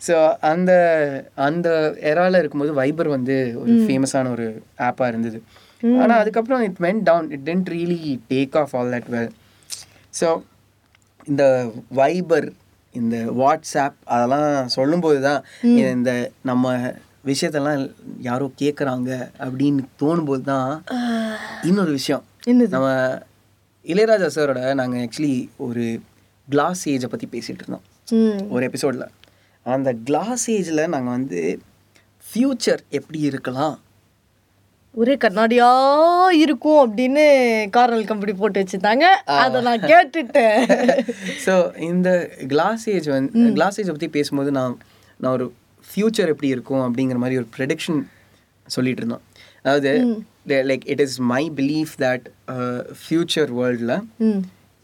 ஸோ 0.07 0.14
அந்த 0.50 0.73
அந்த 1.49 1.69
எரால 2.11 2.38
இருக்கும்போது 2.42 2.73
வைபர் 2.80 3.11
வந்து 3.16 3.37
ஒரு 3.62 3.75
ஃபேமஸான 3.87 4.30
ஒரு 4.37 4.47
ஆப்பாக 4.88 5.11
இருந்தது. 5.12 5.38
ஆனால் 6.00 6.21
அதுக்கப்புறம் 6.23 6.62
it 6.69 6.80
went 6.87 7.04
down 7.11 7.28
it 7.37 7.45
didn't 7.49 7.69
really 7.75 8.00
take 8.33 8.57
off 8.62 8.73
all 8.78 8.90
that 8.95 9.11
well 9.16 9.30
so 10.21 10.28
இந்த 11.30 11.45
வைபர் 12.00 12.49
இந்த 12.95 13.16
வாட்ஸ்அப் 13.40 13.99
அதெல்லாம் 14.14 14.71
சொல்லும்போது 14.76 15.19
தான் 15.28 15.40
இந்த 15.99 16.12
நம்ம 16.50 16.75
விஷயத்தெல்லாம் 17.30 17.80
யாரோ 18.28 18.47
கேட்குறாங்க 18.62 19.11
அப்படின்னு 19.47 19.83
தோணும்போது 20.02 20.45
தான் 20.52 20.71
இன்னொரு 21.69 21.92
விஷயம். 21.99 22.23
நம்ம 22.75 22.88
இளையராஜா 23.92 24.28
சாரோட 24.37 24.61
நாங்கள் 24.80 25.02
ஆக்சுவலி 25.04 25.35
ஒரு 25.66 25.85
கிளாஸ் 26.49 26.83
ஏஜை 26.95 27.09
பற்றி 27.12 27.26
பேசிகிட்டு 27.35 27.62
இருந்தோம். 27.64 27.87
ஒரு 28.54 28.64
எபிசோடில் 28.71 29.07
அந்த 29.67 29.90
கிளாஸ் 30.09 30.45
ஏஜில் 30.57 30.90
நாங்கள் 30.95 31.17
வந்து 31.17 31.40
ஃப்யூச்சர் 32.25 32.83
எப்படி 32.99 33.21
இருக்கலாம்? 33.31 33.76
ஒரே 34.95 35.14
கண்ணாடியா 35.25 35.69
இருக்கும் 36.45 36.81
அப்படின்னு 36.85 37.25
கார்னல் 37.76 38.09
கம்பெனி 38.11 38.33
போட்டு 38.38 38.62
வச்சுட்டாங்க. 38.62 39.05
அதை 39.43 39.59
நான் 39.67 39.85
கேட்டுட்டேன். 39.93 40.59
ஸோ 41.45 41.55
இந்த 41.90 42.09
கிளாஸ் 42.52 42.85
ஏஜ் 42.95 43.09
வந்து 43.17 43.45
கிளாஸ் 43.59 43.79
ஏஜை 43.81 43.93
பற்றி 43.97 44.09
பேசும்போது 44.17 44.52
நான் 44.59 44.75
நான் 45.21 45.33
ஒரு 45.33 45.47
ஃப்யூச்சர் 45.85 46.33
எப்படி 46.35 46.50
இருக்கும் 46.57 46.85
அப்படிங்கிற 46.87 47.21
மாதிரி 47.25 47.38
ஒரு 47.43 47.49
ப்ரெடிக்ஷன் 47.57 48.00
சொல்லிட்டு 48.67 49.02
இருந்தோம். 49.02 49.25
அதாவது 49.62 49.93
like 50.71 50.87
it 50.95 51.05
is 51.07 51.19
my 51.35 51.43
belief 51.61 51.95
that 52.07 52.26
future 53.02 53.52
வேர்ல்டில் 53.61 53.95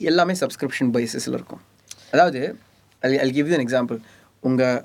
எல்லாமே 0.00 0.35
சப்ஸ்கிரிப்ஷன் 0.42 0.92
பேசிஸில் 0.97 1.37
இருக்கும். 1.38 1.62
அதாவது 2.14 2.40
ஐ 3.02 3.30
கிவ் 3.38 3.50
யூ 3.50 3.59
எக்ஸாம்பிள் 3.66 3.99
உங்கள் 4.48 4.78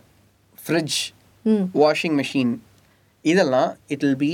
ஃப்ரிட்ஜ் 0.65 0.99
வாஷிங் 1.83 2.17
மிஷின் 2.21 2.53
இதெல்லாம் 3.25 3.71
it 3.93 4.03
will 4.05 4.19
be 4.25 4.33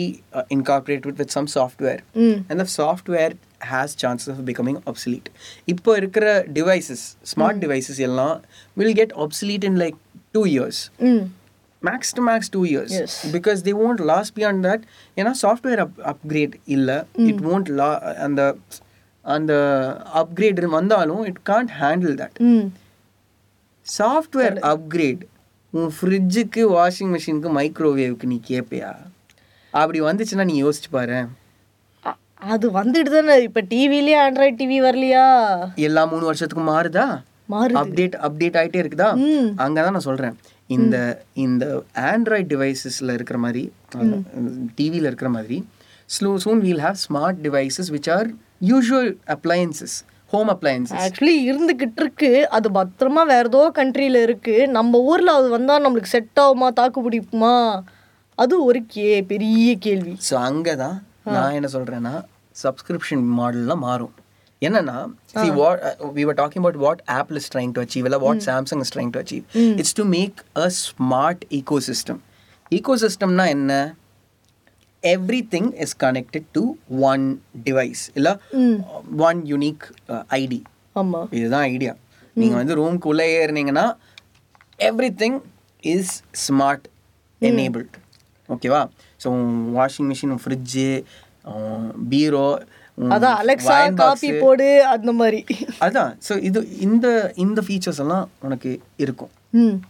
incorporated 0.55 1.19
with 1.21 1.33
some 1.37 1.47
software 1.57 2.01
and 2.49 2.59
the 2.63 2.65
software 2.79 3.33
has 3.71 3.95
chances 4.03 4.29
of 4.33 4.43
becoming 4.49 4.79
obsolete. 4.89 5.29
இப்போ 5.73 5.91
இருக்கிற 6.01 6.25
டிவைசஸ் 6.57 7.03
ஸ்மார்ட் 7.31 7.59
டிவைசஸ் 7.63 7.99
எல்லாம் 8.07 8.35
will 8.79 8.95
get 9.01 9.13
obsolete 9.25 9.65
in 9.69 9.75
like 9.83 9.97
two 10.35 10.41
years 10.53 10.79
max 11.81 12.11
to 12.17 12.21
max 12.29 12.51
two 12.55 12.61
years. 12.71 12.95
Because 13.35 13.59
they 13.67 13.73
won't 13.81 13.99
last 14.11 14.33
beyond 14.37 14.61
that 14.67 14.83
ஏன்னா 15.19 15.31
software 15.43 15.81
up 15.85 15.97
upgrade 16.11 16.55
இல்லை. 16.75 16.97
It 17.29 17.41
won't 17.49 17.69
லா 17.79 17.89
அந்த 18.27 18.41
அந்த 19.25 19.53
upgrade 20.21 20.59
வந்தாலும் 20.79 21.23
it 21.31 21.39
can't 21.51 21.71
handle 21.83 22.15
that 22.21 22.37
software 23.87 24.57
upgrade 24.71 25.23
உன் 25.73 25.91
ஃப்ரிட்ஜுக்கு 25.97 26.61
washing 26.73 27.11
மிஷினுக்கு 27.13 27.49
மைக்ரோவேவ்க்கு 27.57 28.25
நீ 28.25 28.37
கேட்பியா 28.49 28.89
அப்படி 29.73 29.99
வந்துச்சுன்னா 30.01 30.45
நீ 30.45 30.55
யோசிச்சு 30.63 30.89
பாரு. 30.91 31.17
அது 32.45 32.65
வந்துட்டு 32.71 33.11
தானே. 33.11 33.35
இப்போ 33.41 33.61
டிவிலேயே 33.69 34.17
ஆண்ட்ராய்ட் 34.25 34.59
டிவி 34.59 34.77
வரலையா? 34.81 35.23
எல்லா 35.75 36.01
மூணு 36.05 36.25
வருஷத்துக்கு 36.25 36.65
மாறுதா? 36.71 37.05
மாறுது. 37.49 37.77
அப்டேட் 37.81 38.15
அப்டேட் 38.21 38.57
ஆயிட்டே 38.57 38.79
இருக்குதா? 38.83 39.09
ம். 39.23 39.49
அங்கே 39.55 39.81
தான் 39.81 39.91
நான் 39.91 40.07
சொல்கிறேன் 40.09 40.35
இந்த 40.69 40.95
இந்த 41.37 41.65
ஆண்ட்ராய்ட் 42.11 42.49
டிவைசஸில் 42.53 43.13
இருக்கிற 43.13 43.37
மாதிரி 43.37 43.63
டிவியில் 44.75 45.05
இருக்கிற 45.05 45.29
மாதிரி 45.29 45.57
slow 46.09 46.31
soon 46.37 46.61
we'll 46.61 46.83
have 46.87 46.99
smart 47.05 47.39
devices 47.41 47.91
which 47.91 48.09
are 48.09 48.27
usual 48.63 49.11
appliances 49.27 49.97
home 50.33 50.49
appliances 50.53 51.03
actually 51.03 51.35
இருந்துகிட்டு 51.49 52.01
இருக்கு 52.03 52.31
அது 52.49 52.69
பத்திரமா 52.69 53.21
வேற 53.33 53.43
ஏதோ 53.51 53.71
கண்ட்ரியில் 53.75 54.19
இருக்கு. 54.27 54.55
நம்ம 54.77 54.99
ஊர்ல 55.09 55.33
அது 55.39 55.49
வந்தா 55.49 55.75
நம்மளுக்கு 55.83 56.13
செட் 56.15 56.39
ஆகுமா 56.45 56.67
தாக்கு 56.79 57.01
பிடிக்குமா? 57.05 57.83
அது 58.35 58.55
ஒரு 58.65 58.79
கே 58.85 59.21
பெரிய 59.31 59.75
கேள்வி. 59.85 60.13
ஸோ 60.29 60.35
அங்கே 60.49 60.75
தான் 60.75 60.97
நான் 61.35 61.55
என்ன 61.57 61.69
சொல்கிறேன்னா 61.75 62.15
சப்ஸ்கிரிப்ஷன் 62.63 63.23
மாடல்லாம் 63.39 63.83
மாறும். 63.87 64.13
என்னன்னா 64.61 64.97
talking 66.41 66.61
about 66.63 66.77
what 66.85 66.99
apple 67.19 67.37
is 67.41 67.47
trying 67.55 67.71
to 67.77 67.81
achieve 67.85 68.05
இல்ல 68.09 68.17
what 68.27 68.39
samsung 68.49 68.79
is 68.85 68.91
trying 68.95 69.11
to 69.15 69.19
achieve. 69.23 69.43
it's 69.81 69.93
to 69.99 70.05
make 70.17 70.37
a 70.65 70.69
smart 70.85 71.39
ecosystem. 71.59 72.17
Ecosystemனா 72.77 73.47
என்ன? 73.55 73.73
Everything 75.03 75.65
is 75.75 75.91
connected 75.95 76.43
to 76.53 76.61
one 77.03 77.25
device 77.65 78.01
இல்ல? 78.15 78.29
one 79.27 79.39
unique 79.47 79.83
uh, 80.09 80.23
id 80.39 80.53
ஆமா. 80.95 81.19
இதுதான் 81.31 81.65
idea 81.73 81.93
நீங்க 82.35 82.55
வந்து 82.55 82.75
ரூம்க்கு 82.75 83.07
உள்ளே 83.07 83.25
ஏறினீங்கன்னா 83.37 83.85
every 84.79 85.09
thing 85.21 85.37
is 85.83 86.13
smart 86.45 86.85
enabled 87.41 87.95
ஓகேவா 88.49 88.81
ஸோ 89.21 89.29
வாஷிங் 89.77 90.09
மிஷின் 90.11 90.41
ஃப்ரிட்ஜு 90.43 90.87
பீரோ 92.09 92.45
அதான் 92.97 93.35
அலெக்சா 93.41 93.73
காப்பி 93.99 94.29
போடு 94.43 94.67
அந்த 94.93 95.11
மாதிரி. 95.11 95.39
அதான். 95.79 96.11
ஸோ 96.27 96.33
இது 96.41 96.59
இந்த 96.79 97.07
இந்த 97.35 97.59
ஃபீச்சர்ஸ் 97.61 98.01
எல்லாம் 98.03 98.25
உனக்கு 98.41 98.71
இருக்கும். 98.97 99.31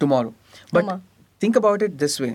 Tomorrow 0.01 0.31
but 0.73 0.89
think 1.41 1.59
about 1.61 1.83
it 1.87 1.97
this 2.03 2.17
way 2.23 2.29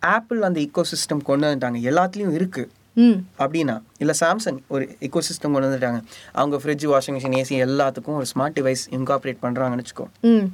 Apple 0.00 0.42
அந்த 0.42 0.60
இக்கோ 0.60 0.82
சிஸ்டம் 0.82 1.22
கொண்டு 1.22 1.46
வந்துட்டாங்க. 1.46 1.80
எல்லாத்துலேயும் 1.80 2.32
இருக்கு. 2.32 2.70
ம். 2.94 3.24
அப்படின்னா 3.38 3.82
இல்லை 3.98 4.14
சாம்சங் 4.20 4.58
ஒரு 4.66 4.96
இக்கோ 5.00 5.18
சிஸ்டம் 5.18 5.52
கொண்டு 5.52 5.60
வந்துட்டாங்க. 5.60 6.02
அவங்க 6.32 6.56
ஃப்ரிட்ஜ் 6.56 6.88
வாஷிங் 6.90 7.18
மிஷின் 7.18 7.42
ஏசி 7.42 7.66
எல்லாத்துக்கும் 7.66 8.14
ஒரு 8.14 8.26
ஸ்மார்ட் 8.34 8.56
டிவைஸ் 8.58 8.82
இன்கார்பரேட் 8.90 9.36
பண்ணுறாங்கன்னு 9.42 9.84
வச்சுக்கோ. 9.84 10.06
ம். 10.20 10.46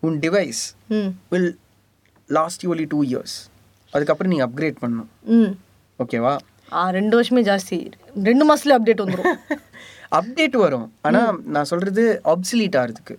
உன் 0.00 0.18
device 0.18 1.12
will 1.28 1.58
last 2.26 2.66
only 2.66 2.84
two 2.88 3.04
years 3.04 3.50
அதுக்கப்புறம் 3.90 4.32
நீ 4.32 4.40
அப்கிரேட் 4.40 4.76
பண்ணணும். 4.82 5.06
ம். 5.22 5.56
ஓகேவா 5.98 6.38
ஆ 6.72 6.90
ரெண்டு 6.90 7.22
வருஷமே 7.22 7.42
ஜாஸ்தி. 7.42 7.92
ரெண்டு 8.22 8.54
மாசத்துல 8.54 8.78
அப்டேட் 8.78 9.00
வந்துரும். 9.00 9.34
அப்டேட் 10.16 10.56
வரும். 10.56 10.92
ஆனால் 11.00 11.42
நான் 11.44 11.64
சொல்கிறது 11.64 12.20
obsolete 12.24 12.76
ஆகிறதுக்கு 12.76 13.16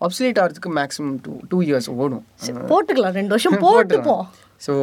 obsolete 0.00 0.38
ஆகிறதுக்கு 0.42 0.70
மேக்ஸிமம் 0.78 1.16
டூ 1.24 1.32
டூ 1.52 1.58
இயர்ஸ் 1.68 1.88
ஓடும். 2.02 2.24
போட்டுக்கலாம் 2.72 3.16
ரெண்டு 3.20 3.32
வருஷம் 3.34 3.56
போட்டுப்போம் 3.64 4.24
ஸோ 4.66 4.74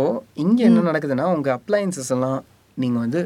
இங்கே 0.43 0.63
என்ன 0.69 0.83
நடக்குதுன்னா 0.89 1.27
உங்கள் 1.35 1.55
அப்ளையன்சஸ் 1.59 2.11
எல்லாம் 2.15 2.39
நீங்கள் 2.83 3.03
வந்து 3.05 3.21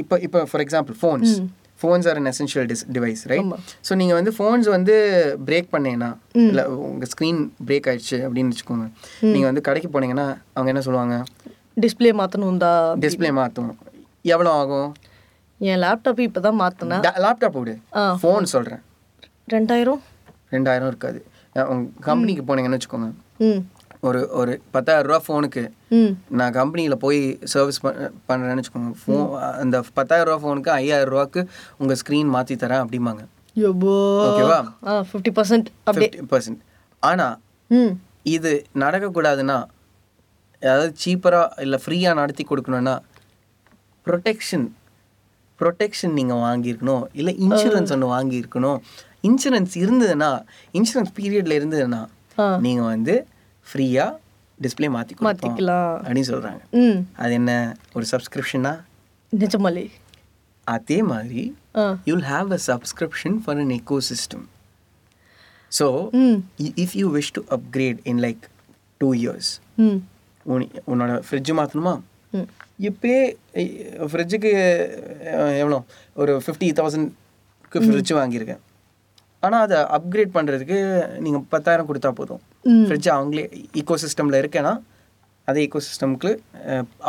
இப்போ 0.00 0.16
இப்போ 0.26 0.40
for 0.50 0.62
example 0.64 0.96
phones 1.00 1.32
phones 1.80 2.06
are 2.10 2.18
an 2.20 2.28
essential 2.30 2.66
this 2.70 2.84
device 2.96 3.22
right 3.30 3.50
so 3.88 3.94
நீங்கள் 4.00 4.18
வந்து 4.18 4.32
ஃபோன்ஸ் 4.36 4.68
வந்து 4.74 4.94
பிரேக் 5.48 5.68
பண்ணேன்னா 5.74 6.10
இல்லை 6.48 6.64
உங்கள் 6.86 7.10
ஸ்க்ரீன் 7.12 7.40
பிரேக் 7.68 7.88
ஆயிடுச்சு 7.90 8.18
அப்படின்னு 8.26 8.52
வச்சுக்கோங்க. 8.52 8.86
நீங்கள் 9.34 9.48
வந்து 9.50 9.64
கடைக்கு 9.68 9.90
போனீங்கன்னா 9.96 10.26
அவங்க 10.56 10.70
என்ன 10.74 10.82
சொல்லுவாங்க? 10.86 11.16
டிஸ்ப்ளே 11.84 12.12
மாத்தணும் 12.20 12.62
தான் 12.64 13.02
டிஸ்ப்ளே 13.04 13.30
மாற்றணும் 13.40 13.78
எவ்வளோ 14.34 14.52
ஆகும்? 14.60 14.88
என் 15.60 15.82
லேப்டாப் 15.84 16.22
இப்பதான் 16.28 16.58
மாத்தினேன். 16.62 17.02
லேப்டாப் 17.26 17.58
விடு. 17.60 17.74
ஃபோன் 18.22 18.46
சொல்கிறேன் 18.54 18.82
ரெண்டாயிரம்? 19.54 20.00
ரெண்டாயிரம் 20.56 20.90
இருக்காது. 20.92 21.20
கம்பெனிக்கு 22.08 22.44
போனீங்கன்னு 22.48 22.78
வச்சுக்கோங்க. 22.78 23.10
ஒரு 24.06 24.20
ஒரு 24.38 24.52
பத்தாயிரம் 24.74 25.06
ரூபா 25.08 25.18
ஃபோனுக்கு 25.26 25.62
நான் 26.38 26.56
கம்பெனியில் 26.58 27.02
போய் 27.04 27.20
சர்வீஸ் 27.52 27.80
பண்ணுறேன்னு 28.28 28.60
வச்சுக்கோங்க. 28.60 28.92
ஃபோன் 29.02 29.24
அந்த 29.62 29.76
பத்தாயிரம் 29.98 30.28
ரூபா 30.28 30.40
ஃபோனுக்கு 30.42 30.70
ஐயாயிரம் 30.80 31.12
ரூபாக்கு 31.14 31.42
உங்கள் 31.80 31.98
ஸ்க்ரீன் 32.02 32.34
மாற்றி 32.34 32.56
தரேன் 32.64 32.82
அப்படிம்பாங்க. 32.84 33.22
ஓகேவா? 34.26 34.58
ஃபிஃப்டி 35.10 35.32
பர்சன்ட் 35.38 35.68
ஃபிஃப்டி 35.86 36.08
பர்சன்ட் 36.32 36.60
ஆனால் 37.02 37.94
இது 38.36 38.52
நடக்கக்கூடாதுன்னா 38.82 39.58
அதாவது 40.62 40.92
சீப்பராக 41.02 41.62
இல்லை 41.64 41.78
ஃப்ரீயாக 41.84 42.18
நடத்தி 42.20 42.44
கொடுக்கணுன்னா 42.50 42.94
ப்ரொடெக்ஷன் 44.06 44.66
ப்ரொடெக்ஷன் 45.60 46.14
நீங்கள் 46.18 46.42
வாங்கியிருக்கணும். 46.46 47.04
இல்லை 47.18 47.32
இன்சூரன்ஸ் 47.46 47.92
ஒன்று 47.94 48.14
வாங்கியிருக்கணும். 48.14 48.78
இன்சூரன்ஸ் 49.26 49.74
இருந்ததுன்னா 49.74 50.44
இன்சூரன்ஸ் 50.72 51.12
பீரியடில் 51.16 51.86
இருந்ததுன்னா 52.36 52.60
நீங்கள் 52.60 52.84
வந்து 52.84 53.26
ஃப்ரீயாக 53.72 54.16
டிஸ்ப்ளே 54.62 54.90
மாற்றி 54.90 55.14
மாத்திக்கலாம். 55.20 56.00
அப்படின்னு 56.04 56.58
சொல்கிறாங்க 56.72 57.04
அது 57.16 57.32
என்ன? 57.32 57.76
ஒரு 57.92 58.06
சப்ஸ்கிரிப்ஷனா 58.10 58.82
நிஜமாலே. 59.36 59.90
அதே 60.64 61.02
மாதிரி 61.02 61.56
ஆ. 61.76 61.98
you'll 62.06 62.22
have 62.22 62.52
a 62.52 62.56
subscription 62.66 63.42
for 63.44 63.56
an 63.56 63.82
ecosystem. 63.84 64.48
So, 65.68 66.08
ம். 66.10 66.34
i- 66.58 66.72
if 66.76 66.88
you 66.92 67.20
wish 67.20 67.22
to 67.32 67.42
upgrade 67.50 68.06
in 68.06 68.16
like 68.16 68.38
two 69.04 69.14
years, 69.14 69.40
ம். 69.76 69.96
உன் 70.42 70.70
உன்னோட 70.86 71.22
ஃப்ரிட்ஜ் 71.30 71.52
மாற்றணுமா 71.52 72.00
இப்போயே 72.80 73.36
ஃப்ரிட்ஜுக்கு 73.98 74.48
எவ்வளோ? 75.58 75.84
ஒரு 76.14 76.42
ஃபிஃப்டி 76.46 76.62
தௌசண்ட்க்கு 76.62 77.72
ஃப்ரிட்ஜ் 77.72 78.14
வாங்கியிருக்கேன். 78.14 78.58
ஆனால் 79.46 79.64
அதை 79.66 79.78
அப்கிரேட் 79.96 80.34
பண்ணுறதுக்கு 80.36 80.78
நீங்கள் 81.24 81.44
பத்தாயிரம் 81.54 81.88
கொடுத்தா 81.90 82.10
போதும். 82.20 82.42
ஃப்ரிட்ஜ் 82.86 83.08
அவங்களே 83.16 83.44
ஈகோ 83.80 83.96
சிஸ்டமில் 84.04 84.38
இருக்கேன்னா 84.42 84.72
அதே 85.48 85.62
ஈகோ 85.66 85.80
சிஸ்டம்க்கு 85.88 86.30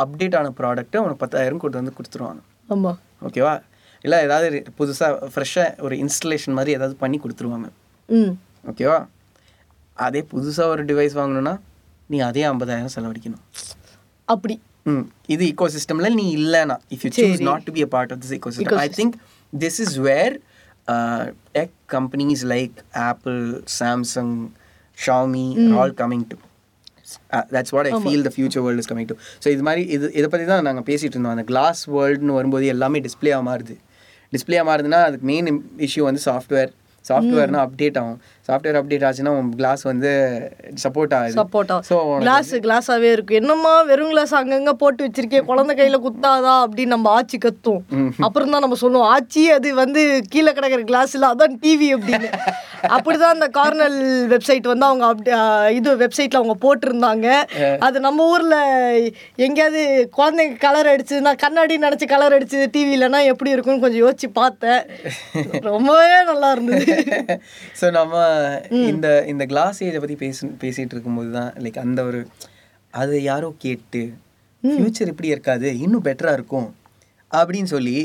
அப்டேட் 0.04 0.36
ஆன 0.40 0.52
ப்ராடக்ட்டை 0.58 0.98
உனக்கு 1.04 1.22
பத்தாயிரம் 1.24 1.62
கொண்டு 1.62 1.80
வந்து 1.80 1.94
கொடுத்துருவாங்க. 1.98 2.40
ஆமா. 2.74 2.92
ஓகேவா 3.28 3.54
இல்லை 4.04 4.18
ஏதாவது 4.26 4.48
புதுசாக 4.80 5.28
ஃப்ரெஷ்ஷாக 5.34 5.70
ஒரு 5.86 5.94
இன்ஸ்டலேஷன் 6.04 6.56
மாதிரி 6.58 6.74
ஏதாவது 6.78 6.94
பண்ணி 7.02 7.18
கொடுத்துருவாங்க. 7.24 7.68
ம். 8.08 8.32
ஓகேவா 8.70 8.98
அதே 9.96 10.20
புதுசாக 10.32 10.72
ஒரு 10.74 10.82
டிவைஸ் 10.90 11.16
வாங்கணும்னா 11.20 11.54
நீ 12.10 12.18
அதே 12.28 12.42
ஐம்பதாயிரம் 12.50 12.94
செலவழிக்கணும். 12.96 13.42
அப்படி. 14.28 14.54
ம். 14.90 15.04
இது 15.34 15.44
ஈகோ 15.52 15.66
சிஸ்டமில் 15.76 16.14
நீ 16.20 16.26
இல்லைனா 16.36 16.76
if 16.94 17.02
you 17.06 17.10
choose 17.16 17.42
not 17.48 17.66
to 17.68 17.72
be 17.78 17.82
a 17.86 17.90
part 17.96 18.12
of 18.14 18.20
this 18.24 18.34
ecosystem 18.56 18.82
I 18.84 18.88
think 19.00 19.16
this 19.52 19.80
is 19.84 19.96
where 20.08 20.34
tech 21.56 21.74
companies 21.94 22.44
like 22.54 22.76
Apple 23.10 23.40
Samsung 23.78 24.34
Xiaomi 24.98 25.46
all 25.78 25.94
coming 26.02 26.26
to 26.32 26.36
that's 27.54 27.74
what 27.74 27.88
I 27.90 27.92
feel 28.04 28.24
the 28.26 28.30
future 28.34 28.62
world 28.64 28.82
is 28.84 28.90
coming 28.90 29.10
to 29.10 29.16
so 29.44 29.48
இது 29.54 29.62
மாதிரி 29.68 29.82
இது 29.96 30.06
இதை 30.18 30.28
பற்றி 30.32 30.46
தான் 30.50 30.66
நாங்கள் 30.68 30.86
பேசிகிட்டு 30.88 31.16
இருந்தோம். 31.16 31.36
அந்த 31.36 31.44
கிளாஸ் 31.50 31.82
வேர்ல்டுன்னு 31.96 32.36
வரும்போது 32.38 32.66
எல்லாமே 32.74 32.98
டிஸ்பிளேயாக 33.06 33.44
மாறுது. 33.48 33.76
டிஸ்பிளேயாக 34.32 34.66
மாறுதுன்னா 34.68 35.00
அதுக்கு 35.08 35.26
மெயின் 35.32 35.48
இஷ்யூ 35.86 36.02
வந்து 36.08 36.22
சாஃப்ட்வேர் 36.28 36.70
சாஃப்ட்வேர்னா 37.04 37.60
அப்டேட் 37.66 37.98
ஆகும். 38.00 38.18
சாஃப்ட்வேர் 38.48 38.78
அப்டேட் 38.80 39.04
ஆச்சுன்னா 39.06 39.32
உன் 39.38 39.48
கிளாஸ் 39.56 39.82
வந்து 39.90 40.10
சப்போர்ட் 40.84 41.14
ஆகுது. 41.16 41.36
சப்போர்ட்டா 41.40 41.76
ஸோ 41.88 41.96
கிளாஸ் 42.22 42.52
கிளாஸாவே 42.66 43.08
இருக்கு. 43.16 43.38
என்னம்மா 43.40 43.72
வெறும் 43.90 44.12
கிளாஸ் 44.12 44.32
அங்கங்க 44.40 44.72
போட்டு 44.82 45.06
வச்சிருக்கே? 45.06 45.40
குழந்தை 45.50 45.74
கையில 45.80 45.98
குத்தாதா? 46.06 46.54
அப்படின்னு 46.66 46.94
நம்ம 46.96 47.10
ஆச்சி 47.18 47.38
கத்தும். 47.44 47.82
அப்புறம் 48.26 48.54
தான் 48.54 48.64
நம்ம 48.66 48.78
சொல்லுவோம் 48.84 49.10
ஆச்சி 49.16 49.42
அது 49.56 49.74
வந்து 49.82 50.02
கீழே 50.34 50.52
கிடக்கிற 50.58 50.82
கிளாஸ் 50.92 51.14
இல்ல 51.18 51.32
அதான் 51.34 51.58
டிவி 51.64 51.90
அப்படின்னு. 51.96 52.30
அப்படிதான் 52.96 53.34
அந்த 53.36 53.46
கார்னல் 53.56 53.96
வெப்சைட் 54.32 54.66
வந்து 54.70 54.86
அவங்க 54.88 55.04
அப்படி 55.10 55.30
இது 55.78 55.90
வெப்சைட்ல 56.02 56.40
அவங்க 56.40 56.54
போட்டிருந்தாங்க. 56.64 57.28
அது 57.86 57.96
நம்ம 58.06 58.26
ஊர்ல 58.34 58.56
எங்கேயாவது 59.46 59.80
குழந்தைங்க 60.18 60.58
கலர் 60.66 60.90
அடிச்சுன்னா 60.92 61.32
கண்ணாடி 61.44 61.76
நினைச்சு 61.86 62.06
கலர் 62.14 62.36
அடிச்சு 62.36 62.60
டிவிலனா 62.76 63.20
எப்படி 63.32 63.54
இருக்கும்னு 63.54 63.84
கொஞ்சம் 63.84 64.04
யோசிச்சு 64.04 64.30
பார்த்தேன். 64.40 64.82
ரொம்பவே 65.70 66.18
நல்லா 66.30 66.50
இருந்தது. 66.56 66.96
ஸோ 67.80 67.88
நம்ம 67.98 68.14
இந்த 68.90 69.08
இந்த 69.32 69.44
கிளாஸ் 69.52 69.82
ஏஜை 69.86 70.00
பற்றி 70.04 70.16
பேச 70.22 70.48
பேசிகிட்டு 70.62 70.94
இருக்கும்போது 70.96 71.30
தான் 71.38 71.50
லைக் 71.64 71.78
அந்த 71.84 72.00
ஒரு 72.04 72.20
அது 72.94 73.16
யாரோ 73.30 73.48
கேட்டு 73.64 74.02
ஃப்யூச்சர் 74.62 75.10
இப்படி 75.12 75.28
இருக்காது 75.34 75.68
இன்னும் 75.84 76.06
பெட்டராக 76.08 76.38
இருக்கும் 76.38 76.68
அப்படின்னு 77.30 77.70
சொல்லி 77.74 77.98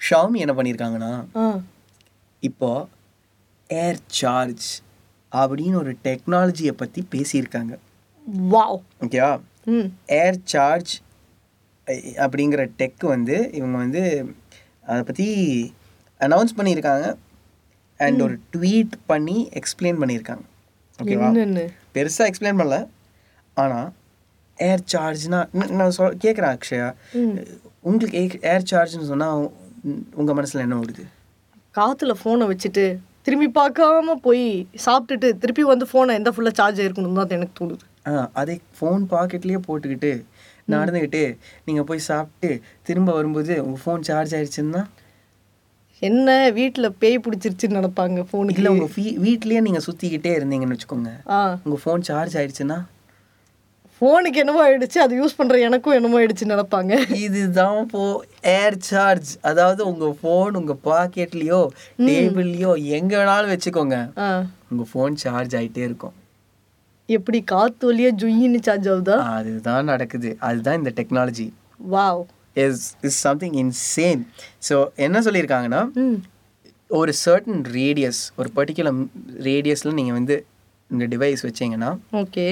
ஷாமி 0.00 0.38
என்ன 0.44 0.54
பண்ணியிருக்காங்கன்னா 0.58 1.12
இப்போ 2.42 2.70
ஏர் 3.70 4.00
சார்ஜ் 4.20 4.68
அப்படின்னு 5.32 5.76
ஒரு 5.82 5.92
டெக்னாலஜியை 6.06 6.72
பற்றி 6.82 7.00
பேசியிருக்காங்க. 7.14 7.74
வாவ். 8.54 8.78
ஓகேவா 9.04 9.32
ஏர் 10.20 10.38
சார்ஜ் 10.52 10.92
அப்படிங்கிற 12.24 12.62
டெக் 12.80 13.04
வந்து 13.14 13.36
இவங்க 13.58 13.76
வந்து 13.84 14.02
அதை 14.90 15.00
பற்றி 15.02 15.26
அனௌன்ஸ் 16.20 16.56
பண்ணியிருக்காங்க. 16.58 17.06
அண்ட் 18.06 18.22
ஒரு 18.26 18.36
ட்வீட் 18.54 18.94
பண்ணி 19.10 19.36
எக்ஸ்பிளைன் 19.60 20.00
பண்ணியிருக்காங்க. 20.02 20.44
ஓகேவா 20.98 21.28
பெருசாக 21.96 22.28
எக்ஸ்பிளைன் 22.30 22.58
பண்ணல. 22.60 22.78
ஆனால் 23.56 23.88
ஏர் 24.58 24.82
சார்ஜ்னா 24.92 25.40
நான் 25.78 25.94
சொல் 25.98 26.18
கேட்குறேன் 26.24 26.54
அக்ஷயா. 26.56 26.88
உங்களுக்கு 27.88 28.40
ஏர் 28.52 28.68
சார்ஜ்னு 28.72 29.10
சொன்னால் 29.12 29.38
உங்கள் 30.20 30.36
மனசில் 30.38 30.64
என்ன 30.64 30.80
ஓடுது? 30.82 31.04
காத்துல 31.78 32.14
ஃபோனை 32.20 32.46
வச்சுட்டு 32.50 32.84
திரும்பி 33.26 33.48
பார்க்காம 33.58 34.14
போய் 34.26 34.44
சாப்பிட்டுட்டு 34.84 35.28
திருப்பி 35.42 35.62
வந்து 35.72 35.86
ஃபோனை 35.90 36.12
எந்த 36.20 36.30
ஃபுல்லாக 36.34 36.58
சார்ஜ் 36.60 36.80
இருக்கணும் 36.86 37.18
தான் 37.20 37.36
எனக்கு 37.38 37.58
தோணுது. 37.60 37.84
ஆ 38.08 38.12
அதே 38.40 38.54
ஃபோன் 38.78 39.02
பாக்கெட்லேயே 39.14 39.60
போட்டுக்கிட்டு 39.66 40.12
நடந்துக்கிட்டு 40.74 41.22
நீங்கள் 41.66 41.86
போய் 41.88 42.08
சாப்பிட்டு 42.10 42.50
திரும்ப 42.88 43.10
வரும்போது 43.18 43.54
உங்கள் 43.64 43.82
ஃபோன் 43.84 44.04
சார்ஜ் 44.08 44.34
ஆயிடுச்சுன்னா 44.38 44.82
என்ன 46.02 46.50
வீட்டில் 46.50 46.94
பேய் 46.98 47.18
பிடிச்சிருச்சுன்னு 47.18 47.78
நினைப்பாங்க 47.78 48.24
ஃபோனுக்கு 48.28 48.56
இல்லை 48.56 48.70
உங்கள் 48.70 49.18
வீட்லேயே 49.22 49.60
நீங்கள் 49.60 49.84
சுற்றிக்கிட்டே 49.86 50.32
இருந்தீங்கன்னு 50.38 50.76
வச்சுக்கோங்க. 50.76 51.10
ஆ. 51.28 51.58
உங்கள் 51.64 51.82
ஃபோன் 51.84 52.00
சார்ஜ் 52.00 52.36
ஆயிடுச்சுன்னா? 52.36 52.78
ஃபோனுக்கு 54.00 54.34
என்னமோ 54.34 54.68
ஆயிடுச்சு 54.68 54.98
அது 54.98 55.24
யூஸ் 55.24 55.38
பண்ணுற 55.38 55.60
எனக்கும் 55.60 55.92
என்னமோ 55.92 56.20
ஆயிடுச்சுன்னு 56.20 56.54
நினைப்பாங்க. 56.54 56.92
இதுதான் 57.16 57.86
போ 57.86 58.24
ஏர் 58.42 58.78
சார்ஜ் 58.80 59.38
அதாவது 59.40 59.86
உங்கள் 59.86 60.16
ஃபோன் 60.22 60.56
உங்கள் 60.56 60.80
பாக்கெட்லேயோ 60.84 61.60
டேபிள்லையோ 61.98 62.78
எங்கே 62.88 63.16
வேணாலும் 63.16 63.52
வச்சுக்கோங்க. 63.54 64.10
ஆ. 64.18 64.46
உங்கள் 64.70 64.90
ஃபோன் 64.94 65.14
சார்ஜ் 65.14 65.56
ஆகிட்டே 65.56 65.76
இருக்கும். 65.76 66.16
எப்படி 67.08 67.44
காத்து 67.44 67.92
வழியா 67.92 68.10
ஜுயின்னு 68.16 68.62
சார்ஜ் 68.62 68.88
ஆகுதா? 68.88 69.16
அதுதான் 69.28 69.84
நடக்குது. 69.84 70.36
அதுதான் 70.40 70.78
இந்த 70.78 70.92
technology 70.96 71.46
wow 71.88 72.22
is 72.56 72.84
is 73.08 73.18
something 73.26 73.56
insane 73.62 74.22
so 74.68 74.76
என்ன 75.06 75.20
சொல்லியிருக்காங்கன்னா 75.26 75.82
ஒரு 76.90 77.12
சர்டன் 77.24 77.60
ரேடியஸ் 77.78 78.20
ஒரு 78.36 78.50
பர்டிகுலர் 78.56 78.96
ரேடியஸில் 79.48 79.96
நீங்கள் 79.98 80.16
வந்து 80.18 80.36
இந்த 80.90 81.04
டிவைஸ் 81.06 81.42
வச்சீங்கன்னா 81.48 81.90
ஓகே. 82.22 82.46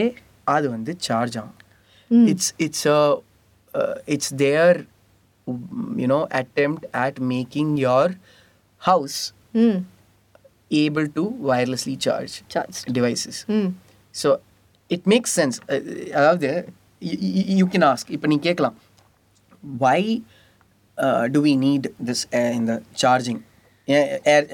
அது 0.45 0.67
வந்து 0.71 0.93
சார்ஜ் 1.07 1.37
ஆகும். 1.39 1.57
It's 2.11 2.53
it's 2.67 2.87
it's 4.15 4.35
there 4.45 4.79
you know 6.03 6.21
attempt 6.41 6.83
at 7.05 7.19
making 7.35 7.73
your 7.87 8.07
house 8.83 9.19
able 10.83 11.07
to 11.19 11.25
wirelessly 11.49 11.95
charge 12.07 12.35
charge 12.55 12.79
devices 12.99 13.41
so 14.15 14.29
it 14.91 15.07
makes 15.13 15.35
sense 15.39 15.59
அதாவது 16.19 16.51
யூ 17.61 17.67
கேன் 17.75 17.87
ஆஸ்க் 17.93 18.11
இப்போ 18.17 18.27
நீ 18.27 18.39
கேட்கலாம். 18.49 18.77
Why 19.63 20.03
do 21.35 21.41
we 21.47 21.55
need 21.67 21.89
this 22.09 22.25
இந்த 22.59 22.73
charging 23.03 23.43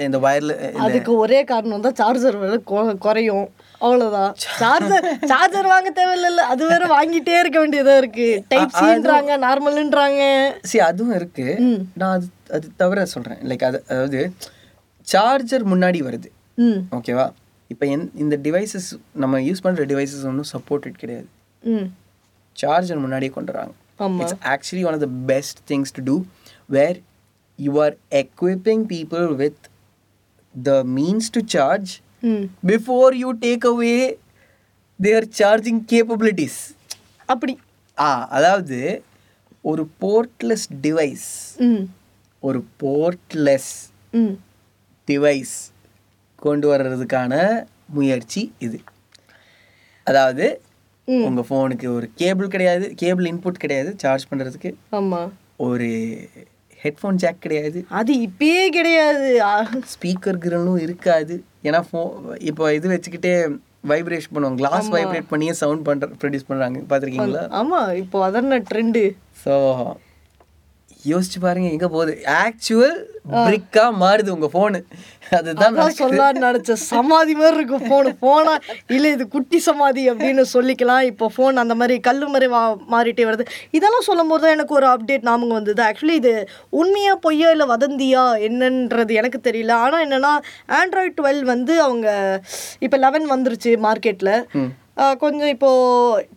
இந்த 0.04 0.18
வயரில் 0.24 0.52
அதுக்கு 0.84 1.12
ஒரே 1.22 1.38
காரணம் 1.44 1.84
தான் 1.86 1.96
சார்ஜர் 2.00 2.36
விலை 2.40 2.58
குறையும். 3.06 3.46
அவ்வளவுதான். 3.80 4.32
சார்ஜர் 4.60 5.06
சார்ஜர் 5.32 5.68
வாங்க 5.72 5.90
தேவையில்ல 5.96 6.44
அது 6.52 6.62
வேற 6.72 6.84
வாங்கிட்டே 6.92 7.34
இருக்க 7.40 7.56
வேண்டியதா 7.62 7.94
இருக்கு. 8.02 8.28
டைப் 8.48 8.76
சின்றாங்க 8.82 9.32
நார்மல்ன்றாங்க 9.46 10.22
சி 10.70 10.78
அதுவும் 10.88 11.16
இருக்கு. 11.20 11.46
நான் 12.00 12.14
அது 12.18 12.28
அது 12.56 12.68
தவிர 12.82 13.06
சொல்கிறேன் 13.14 13.40
லைக் 13.50 13.64
அது 13.70 13.80
அதாவது 13.88 14.20
சார்ஜர் 15.08 15.64
முன்னாடி 15.72 16.00
வருது. 16.08 16.28
ம். 16.58 16.80
ஓகேவா 16.98 17.26
இப்போ 17.70 17.84
என் 17.86 18.08
இந்த 18.14 18.36
டிவைசஸ் 18.46 18.88
நம்ம 19.22 19.40
யூஸ் 19.48 19.64
பண்ணுற 19.66 19.84
டிவைசஸ் 19.92 20.26
ஒன்றும் 20.30 20.50
சப்போர்ட்டட் 20.54 21.00
கிடையாது. 21.02 21.28
ம். 21.62 21.88
சார்ஜர் 22.56 23.02
முன்னாடியே 23.04 23.32
கொண்டு 23.32 23.52
வராங்க. 23.52 23.74
ஆமா 23.98 24.22
it's 24.24 24.36
actually 24.54 24.84
one 24.84 24.96
of 24.98 25.02
the 25.06 25.12
best 25.32 25.56
things 25.70 25.90
to 25.96 26.02
do 26.10 26.16
where 26.68 26.96
you 27.58 27.72
are 27.84 27.94
equipping 28.22 28.80
people 28.86 29.26
with 29.42 29.58
the 30.54 30.78
means 30.98 31.26
to 31.36 31.42
charge 31.54 31.90
ம் 32.22 32.44
before 32.72 33.10
you 33.22 33.30
take 33.46 33.64
away 33.72 33.98
their 35.00 35.22
charging 35.40 35.78
capabilities 35.92 36.56
அப்படி 37.28 37.54
ஆ 37.98 38.10
அதாவது 38.36 38.78
ஒரு 39.64 39.82
போர்ட்லெஸ் 40.02 40.66
டிவைஸ் 40.86 41.28
ஒரு 42.42 42.60
போர்ட்லெஸ் 42.82 43.72
டிவைஸ் 45.08 45.54
கொண்டு 46.42 46.66
வர்றதுக்கான 46.72 47.34
முயற்சி 47.96 48.42
இது 48.58 48.78
அதாவது 50.06 50.46
உங்க 51.28 51.42
ஃபோனுக்கு 51.48 51.86
ஒரு 51.96 52.06
கேபிள் 52.20 52.48
கிடையாது 52.48 52.86
கேபிள் 53.02 53.26
இன்புட் 53.30 53.62
கிடையாது 53.64 53.90
சார்ஜ் 54.02 54.28
பண்றதுக்கு 54.30 54.70
ஆமா. 54.92 55.20
ஒரு 55.68 55.88
ஹெட்ஃபோன் 56.78 57.20
ஜாக் 57.22 57.44
கிடையாது. 57.44 57.78
அது 57.98 58.12
இப்பயே 58.26 58.64
கிடையாது. 58.68 59.28
ஸ்பீக்கர் 59.92 60.40
கிரலும் 60.44 60.80
இருக்காது. 60.86 61.34
ஏன்னா 61.68 61.80
ஃபோ 61.88 62.00
இப்போ 62.50 62.64
இது 62.78 62.92
வச்சுக்கிட்டே 62.94 63.34
வைப்ரேஷன் 63.92 64.34
பண்ணுவோம் 64.34 64.58
கிளாஸ் 64.60 64.88
வைப்ரேட் 64.94 65.30
பண்ணியே 65.30 65.54
சவுண்ட் 65.62 65.86
பண்ற 65.88 66.08
ப்ரொடியூஸ் 66.20 66.48
பண்றாங்க. 66.50 66.78
பார்த்துருக்கீங்களா 66.90 67.44
ஆமா 67.60 67.80
இப்போ 68.02 68.18
அதான 68.28 68.60
ட்ரெண்டு 68.70 69.02
ஸோ 69.44 69.54
யோசிச்சு 71.12 71.38
பாருங்க 71.44 71.68
எங்க 71.74 71.88
போகுது? 71.94 72.12
ஆக்சுவல் 72.44 72.96
பிரிக்கா 73.44 73.84
மாறுது 74.02 74.30
உங்க 74.34 74.48
ஃபோனு 74.52 74.78
அதுதான் 75.36 75.76
சொல்லலாம்னு 75.98 76.42
நினைச்ச 76.46 76.72
சமாதி 76.90 77.34
மாதிரி 77.40 77.56
இருக்கும் 77.58 77.86
ஃபோனு 77.88 78.10
போனா 78.24 78.54
இல்ல 78.96 79.12
இது 79.14 79.24
குட்டி 79.34 79.58
சமாதி 79.68 80.02
அப்படின்னு 80.12 80.44
சொல்லிக்கலாம். 80.54 81.04
இப்போ 81.10 81.26
ஃபோன் 81.36 81.62
அந்த 81.62 81.74
மாதிரி 81.80 81.96
கல்லு 82.08 82.26
மாதிரி 82.34 82.48
வா 82.54 82.62
மாறிட்டே 82.94 83.26
வருது. 83.28 83.46
இதெல்லாம் 83.78 84.06
சொல்லும் 84.08 84.30
போது 84.32 84.44
தான் 84.44 84.54
எனக்கு 84.56 84.78
ஒரு 84.80 84.88
அப்டேட் 84.92 85.26
ஞாபகம் 85.30 85.58
வந்தது. 85.58 85.82
ஆக்சுவலி 85.88 86.16
இது 86.22 86.34
உண்மையா 86.82 87.14
பொய்யா 87.26 87.50
இல்லை 87.56 87.68
வதந்தியா 87.74 88.24
என்னன்றது 88.48 89.14
எனக்கு 89.22 89.40
தெரியல. 89.48 89.74
ஆனா 89.86 89.98
என்னன்னா 90.06 90.32
ஆண்ட்ராய்ட் 90.80 91.18
டுவெல் 91.20 91.42
வந்து 91.54 91.76
அவங்க 91.88 92.08
இப்போ 92.86 92.98
லெவன் 93.06 93.28
வந்துருச்சு 93.34 93.72
மார்க்கெட்ல 93.88 94.32
கொஞ்சம் 94.96 95.50
இப்போ 95.54 95.70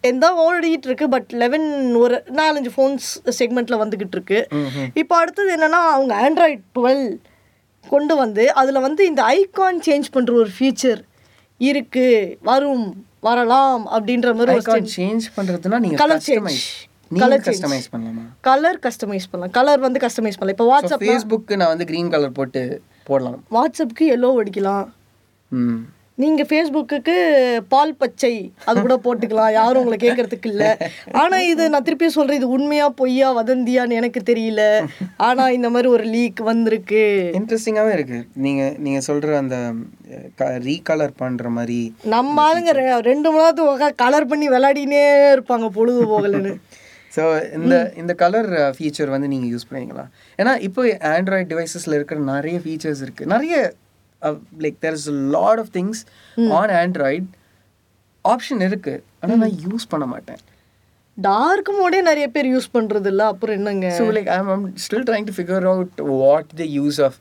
டென் 0.01 0.21
தான் 0.25 0.37
ஓடிட்டு 0.43 0.87
இருக்கு 0.89 1.07
பட் 1.09 1.31
லெவன் 1.43 1.67
ஒரு 1.95 2.15
நாலஞ்சு 2.39 2.71
ஃபோன்ஸ் 2.75 3.07
செக்மெண்ட்ல 3.39 3.77
வந்துகிட்டு 3.83 4.17
இருக்கு 4.17 4.39
இப்போ 5.01 5.15
அடுத்தது 5.21 5.49
என்னன்னா 5.57 5.81
அவங்க 5.95 6.13
ஆண்ட்ராய்ட் 6.25 6.63
டுவெல் 6.77 7.05
கொண்டு 7.85 8.15
வந்து 8.15 8.53
அதில் 8.53 8.85
வந்து 8.87 9.01
இந்த 9.05 9.23
ஐகான் 9.23 9.83
சேஞ்ச் 9.87 10.07
பண்ணுற 10.15 10.33
ஒரு 10.43 10.51
ஃபீச்சர் 10.57 11.01
இருக்கு. 11.59 12.07
வரும் 12.49 12.87
வரலாம் 13.27 13.83
அப்படின்ற 13.95 14.35
மாதிரி 14.39 14.55
ஒரு 14.73 14.91
சேஞ்ச் 14.97 15.25
பண்றதுன்னா 15.37 15.79
நீங்க 15.85 15.99
கலர் 16.03 16.25
சேஞ்ச் 16.27 16.59
நீங்க 17.15 17.37
கஸ்டமைஸ் 17.49 17.89
பண்ணலாமா? 17.93 18.23
கலர் 18.47 18.79
கஸ்டமைஸ் 18.85 19.27
பண்ணலாம். 19.31 19.53
கலர் 19.57 19.79
வந்து 19.85 19.99
கஸ்டமைஸ் 20.05 20.37
பண்ணலாம். 20.37 20.55
இப்போ 20.57 20.67
வாட்ஸ்அப் 20.71 21.05
ஃபேஸ்புக்கு 21.07 21.59
நான் 21.59 21.71
வந்து 21.73 21.87
க்ரீன் 21.91 22.09
கலர் 22.15 22.33
போட்டு 22.39 22.63
போடலாம். 23.09 23.37
வாட்ஸ்அப்புக்கு 23.57 24.07
எல்லோ 24.15 24.31
அடிக்கலாம். 24.41 24.87
ம் 26.17 26.23
நீங்க 26.23 26.43
ஃபேஸ்புக்குக்கு 26.49 27.15
பால் 27.67 27.97
பச்சை 27.97 28.51
அது 28.65 28.81
கூட 28.81 28.95
போட்டுக்கலாம். 29.03 29.51
யாரும் 29.51 29.81
உங்களை 29.81 29.97
கேட்கறதுக்கு 30.03 30.49
இல்ல. 30.51 30.77
ஆனா 31.11 31.39
இது 31.41 31.69
நான் 31.69 31.83
திருப்பி 31.83 32.07
சொல்றேன் 32.09 32.39
இது 32.39 32.47
உண்மையா 32.49 32.89
பொய்யா 32.89 33.27
வதந்தியான்னு 33.39 33.99
எனக்கு 33.99 34.21
தெரியல. 34.31 34.87
ஆனா 35.17 35.49
இந்த 35.49 35.69
மாதிரி 35.69 35.87
ஒரு 35.87 36.03
லீக் 36.03 36.41
வந்திருக்கு. 36.41 37.31
இன்ட்ரெஸ்டிங்காகவே 37.39 37.93
இருக்கு. 37.97 38.19
நீங்க 38.33 38.75
நீங்க 38.77 39.01
சொல்ற 39.09 39.35
அந்த 39.43 39.73
ரீகலர் 40.67 41.15
பண்ற 41.15 41.49
மாதிரி. 41.49 41.93
நம்ம 42.03 42.41
ஆளுங்க 42.47 42.73
ரெண்டு 43.11 43.29
மணி 43.31 43.43
நேரத்துக்கு 43.43 44.03
கலர் 44.05 44.29
பண்ணி 44.33 44.49
விளையாடினே 44.49 45.05
இருப்பாங்க 45.35 45.69
பொழுது 45.69 46.03
போகலன்னு. 46.05 46.53
ஸோ 47.15 47.23
இந்த 47.57 47.93
இந்த 47.95 48.13
கலர் 48.13 48.49
ஃபீச்சர் 48.77 49.13
வந்து 49.13 49.27
நீங்கள் 49.27 49.51
யூஸ் 49.53 49.67
பண்ணுவீங்களா 49.69 50.03
ஏன்னா 50.39 50.51
இப்போ 50.59 50.81
ஆண்ட்ராய்ட் 51.01 51.51
டிவைசஸில் 51.51 51.95
இருக்கிற 51.95 52.19
நிறைய 52.19 52.57
ஃபீச்சர்ஸ் 52.63 53.01
இருக்குது 53.05 53.25
நிறைய 53.25 53.73
like 54.65 54.77
there 54.85 54.97
is 54.99 55.07
lot 55.37 55.61
of 55.63 55.71
things 55.77 56.01
on 56.59 56.73
Android 56.81 57.27
option 58.33 58.61
இருக்குது 58.67 59.01
ஆனால் 59.21 59.41
நான் 59.43 59.57
யூஸ் 59.65 59.85
பண்ண 59.93 60.05
மாட்டேன். 60.13 60.39
டார்க் 61.17 61.69
மோடே 61.79 61.99
நிறைய 62.07 62.25
பேர் 62.33 62.47
யூஸ் 62.53 62.69
பண்றது 62.77 63.09
இல்ல 63.11 63.23
அப்புறம் 63.31 63.57
என்னங்க? 63.59 63.87
So 63.99 64.05
like 64.17 64.31
I'm 64.37 64.49
I'm 64.55 64.65
still 64.85 65.05
trying 65.09 65.27
to 65.29 65.35
figure 65.37 65.67
out 65.73 66.01
what 66.21 66.51
the 66.61 66.65
use 66.77 66.99
of 67.07 67.17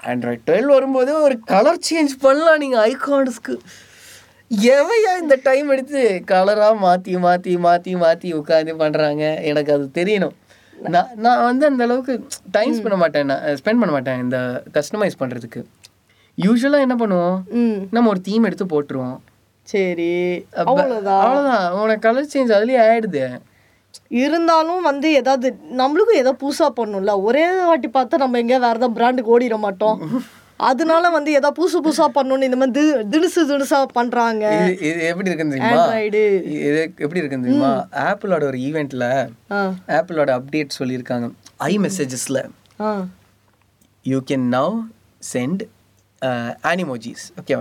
Android 0.00 0.44
twelve 0.48 0.70
வரும்போது 0.76 1.12
ஒரு 1.26 1.34
கலர் 1.52 1.80
சேஞ்ச் 1.88 2.14
பண்ணலாம் 2.26 2.60
நீங்கள் 2.62 2.84
ஐகான்ஸ்க்கு 2.92 3.54
எவையா 4.74 5.12
இந்த 5.22 5.34
டைம் 5.48 5.68
எடுத்து 5.74 6.00
கலராக 6.30 6.74
மாற்றி 6.86 7.12
மாற்றி 7.26 7.52
மாற்றி 7.66 7.92
மாற்றி 8.02 8.30
உட்காந்து 8.40 8.72
பண்ணுறாங்க 8.82 9.22
எனக்கு 9.50 9.70
அது 9.76 9.86
தெரியணும். 10.00 10.34
நான் 10.94 11.12
நான் 11.24 11.44
வந்து 11.48 11.64
அந்த 11.70 11.82
அளவுக்கு 11.86 12.14
டைம் 12.56 12.74
ஸ்பெண்ட் 12.78 13.00
மாட்டேன். 13.02 13.28
நான் 13.30 13.44
ஸ்பெண்ட் 13.60 13.80
பண்ண 13.82 13.92
மாட்டேன் 13.96 14.20
இந்த 14.24 14.38
கஸ்டமைஸ் 14.76 15.20
பண்ணுறதுக்கு 15.22 15.62
யூஸ்வலாக 16.36 16.80
என்ன 16.80 16.94
பண்ணுவோம்? 16.94 17.38
ம். 17.50 17.86
நம்ம 17.90 18.08
ஒரு 18.08 18.20
தீம் 18.20 18.42
எடுத்து 18.42 18.64
போட்டுருவோம். 18.64 19.18
சரி. 19.62 20.44
அவ்வளவுதான். 20.52 21.26
அவ்வளோதான் 21.26 21.70
உனக்கு 21.70 21.98
கலர் 21.98 22.28
சேஞ்ச் 22.34 22.62
அதுலேயே 22.62 22.74
ஆயிடுது. 22.74 23.38
இருந்தாலும் 24.08 24.82
வந்து 24.82 25.12
ஏதாவது 25.12 25.56
நம்மளுக்கும் 25.78 26.14
ஏதோ 26.14 26.32
புதுசா 26.32 26.68
பண்ணணும்ல 26.76 27.22
ஒரே 27.22 27.64
வாட்டி 27.64 27.90
பார்த்தா 27.94 28.14
நம்ம 28.14 28.38
எங்கேயா 28.38 28.44
வேற 28.44 28.56
ஏதாவது 28.56 28.90
பிராண்டுக்கு 28.90 29.38
ஓடிட 29.38 29.58
மாட்டோம். 29.58 30.24
அதனால 30.56 31.10
வந்து 31.10 31.32
ஏதாவது 31.32 31.68
புதுசு 31.68 31.84
புதுசா 31.84 32.06
பண்ணணும்னு 32.14 32.42
இந்த 32.42 32.56
மாதிரி 32.56 32.92
தி- 32.92 33.06
தினுசு 33.10 33.40
தினுசா 33.48 33.84
பண்றாங்க. 33.84 34.74
இது 34.80 35.04
எப்படி 35.04 35.30
இருக்குன்னு 35.30 35.56
தெரியுமா? 35.56 35.84
இது 35.98 36.92
எப்படி 36.98 37.18
இருக்குன்னு 37.18 37.46
தெரியுமா? 37.46 37.86
ஆப்பிளோட 37.92 38.44
ஒரு 38.44 38.58
ஈவெண்ட்ல 38.58 39.28
ஆப்பிளோட 39.88 40.40
அப்டேட் 40.40 40.68
சொல்லியிருக்காங்க. 40.78 41.30
ஐ 41.56 41.78
மெசேஜஸ்ல 41.78 42.48
you 44.02 44.20
can 44.30 44.48
now 44.50 44.80
send 45.32 45.60
animojis 46.70 47.24
okay 47.40 47.54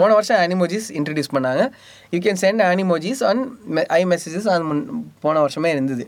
போன 0.00 0.10
வருஷம் 0.16 0.40
அனிமோஜிஸ் 0.44 0.88
இன்ட்ரடியூஸ் 0.98 1.32
பண்ணாங்க. 1.36 1.62
You 2.12 2.18
can 2.26 2.40
send 2.44 2.62
animojis 2.70 3.20
on 3.30 3.40
iMessages 4.12 4.48
அது 4.54 4.64
முன் 4.70 4.82
போன 5.24 5.42
வருஷமே 5.44 5.70
இருந்தது. 5.76 6.04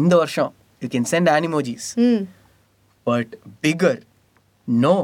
இந்த 0.00 0.14
வருஷம் 0.16 0.50
யூ 0.82 0.88
கேன் 0.94 1.08
சென்ட் 1.12 1.30
அனிமோஜிஸ் 1.36 1.88
ம். 2.08 2.20
But 3.06 3.32
bigger 3.66 4.00
no 4.68 4.96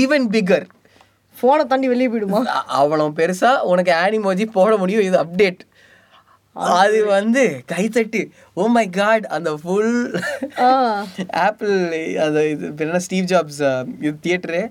even 0.00 0.26
bigger 0.34 0.66
ஃபோனை 1.36 1.64
தாண்டி 1.70 1.88
வெளியே 1.92 2.08
போயிடுமா? 2.10 2.40
அவ்வளோ 2.80 3.06
பெருசா 3.20 3.52
உனக்கு 3.72 3.92
ஆனிமோஜி 4.04 4.44
போட 4.58 4.72
முடியும். 4.82 5.04
இது 5.08 5.16
அப்டேட் 5.24 5.62
அது 6.56 6.98
வந்து 7.06 7.42
கைத்தட்டு. 7.68 8.20
ஓ 8.54 8.66
மை 8.68 8.90
காட் 8.90 9.24
அந்த 9.30 9.50
ஃபுல் 9.56 9.94
ஆப்பிள் 11.40 11.74
அந்த 12.24 12.38
இது 12.48 12.72
என்ன? 12.78 12.98
ஸ்டீவ் 12.98 13.26
ஜாப்ஸ் 13.26 13.60
இது 14.00 14.14
தியேட்டரு 14.22 14.62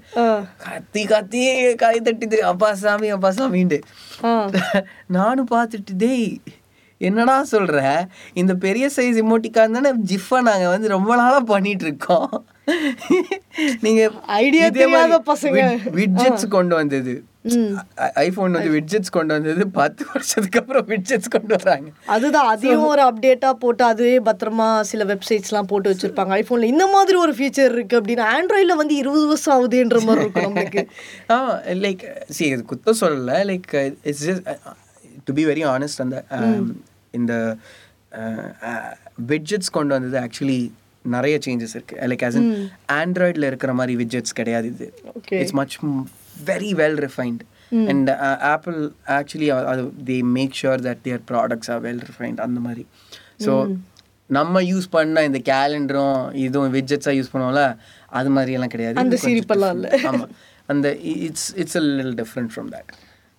கத்தி 0.64 1.04
கத்தி 1.06 1.42
கை 1.76 1.96
தட்டுது 2.02 2.40
அப்பா 2.46 2.70
சாமி 2.76 3.10
அப்பா 3.10 3.32
சாமின்ட்டு. 3.32 3.80
ஆ. 4.24 4.34
நானும் 5.10 5.52
பார்த்துட்டு 5.52 5.96
டேய் 5.98 6.28
என்னடா 7.02 7.36
சொல்ற? 7.52 7.78
இந்த 8.34 8.54
பெரிய 8.58 8.86
சைஸ் 8.96 9.18
இமோட்டிக்கான் 9.22 9.78
தானே 9.78 9.92
ஜிஃபா 10.10 10.40
நாங்க 10.42 10.68
வந்து 10.70 10.88
ரொம்ப 10.90 11.12
நாளா 11.16 11.40
பண்ணிட்டு 11.48 11.86
இருக்கோம் 11.86 12.32
நீங்க 13.82 14.02
Idea 14.40 14.66
தெரியாத 14.78 15.18
பசங்க. 15.28 15.62
விட்ஜெட்ஸ் 15.96 16.48
கொண்டு 16.48 16.76
வந்தது. 16.76 17.14
ஐபோன் 18.26 18.56
வந்து 18.56 18.72
விட்ஜெட்ஸ் 18.76 19.14
கொண்டு 19.16 19.34
வந்தது 19.36 19.64
பத்து 19.78 20.04
வருஷத்துக்கு 20.12 20.60
அப்புறம் 20.62 20.86
விட்ஜெட்ஸ் 20.92 21.32
கொண்டு 21.36 21.54
வராங்க. 21.58 21.90
அதுதான் 22.16 22.50
அதையும் 22.52 22.86
ஒரு 22.92 23.02
அப்டேட்டா 23.08 23.50
போட்டு 23.64 23.84
அதுவே 23.90 24.14
பத்திரமா 24.28 24.68
சில 24.92 25.06
வெப்சைட்ஸ்லாம் 25.12 25.70
போட்டு 25.72 25.92
வச்சிருப்பாங்க. 25.94 26.34
ஐபோன்ல 26.42 26.70
இந்த 26.74 26.88
மாதிரி 26.96 27.18
ஒரு 27.24 27.34
ஃபீச்சர் 27.40 27.76
இருக்கு 27.78 28.00
அப்படின்னு 28.00 28.26
ஆண்ட்ராய்டில் 28.36 28.80
வந்து 28.82 28.96
இருபது 29.04 29.26
வருஷம் 29.32 29.56
ஆகுதுன்ற 29.56 30.02
மாதிரி 30.08 30.24
இருக்கும் 30.26 30.48
நம்மளுக்கு. 30.48 30.84
ஆ 31.36 31.38
லைக் 31.86 32.06
சி 32.38 32.46
இது 32.54 32.64
குத்த 32.72 32.96
சொல்லல. 33.02 33.36
Like 33.52 33.70
it's 34.10 34.26
just 34.30 34.48
to 35.28 35.34
be 35.40 35.46
very 35.52 35.66
honest 35.76 36.04
அந்த 36.06 36.18
um, 36.40 36.66
இந்த 37.20 37.34
விட்ஜெட்ஸ் 39.34 39.76
கொண்டு 39.78 39.94
வந்தது 39.98 40.18
ஆக்சுவலி 40.26 40.60
நிறைய 41.06 41.36
சேஞ்சஸ் 41.46 41.76
இருக்கு. 41.78 41.96
லைக் 42.10 42.26
ஆஸ் 42.28 42.38
இன் 42.42 42.52
ஆண்ட்ராய்டில் 43.02 43.50
இருக்கிற 43.52 43.72
மாதிரி 43.80 43.94
விட்ஜெட்ஸ் 44.04 44.38
கிடையாது 44.40 44.68
இது. 44.74 44.88
It's 45.42 45.58
much 45.62 45.76
very 46.46 46.72
well 46.74 47.00
refined 47.06 47.42
and 47.88 48.10
Apple 48.50 48.78
actually 49.10 49.50
அது 49.66 49.84
they 50.06 50.22
make 50.32 50.56
sure 50.62 50.82
that 50.82 51.02
their 51.04 51.24
products 51.32 51.72
are 51.72 51.82
well 51.82 52.02
refined 52.10 52.42
அந்த 52.42 52.60
மாதிரி. 52.60 52.84
ஸோ 53.40 53.54
நம்ம 54.30 54.62
யூஸ் 54.64 54.88
பண்ண 54.90 55.24
இந்த 55.24 55.40
கேலண்டரும் 55.46 56.18
இதுவும் 56.38 56.74
விட்ஜெட்ஸாக 56.74 57.16
யூஸ் 57.18 57.32
பண்ணுவோம்ல 57.34 57.64
அது 58.12 58.30
மாதிரி 58.30 58.52
எல்லாம் 58.54 58.70
கிடையாது. 58.70 58.98
அந்த 58.98 59.18
சிரிப்பெல்லாம் 59.24 59.74
இல்ல. 59.74 59.88
different. 59.88 60.14
ஆமா. 60.14 60.28
அந்த 60.70 60.88
it's 61.24 61.50
it's 61.56 61.76
a 61.76 61.84
little 61.90 62.16
different 62.16 62.52
from 62.54 62.70
that 62.72 62.92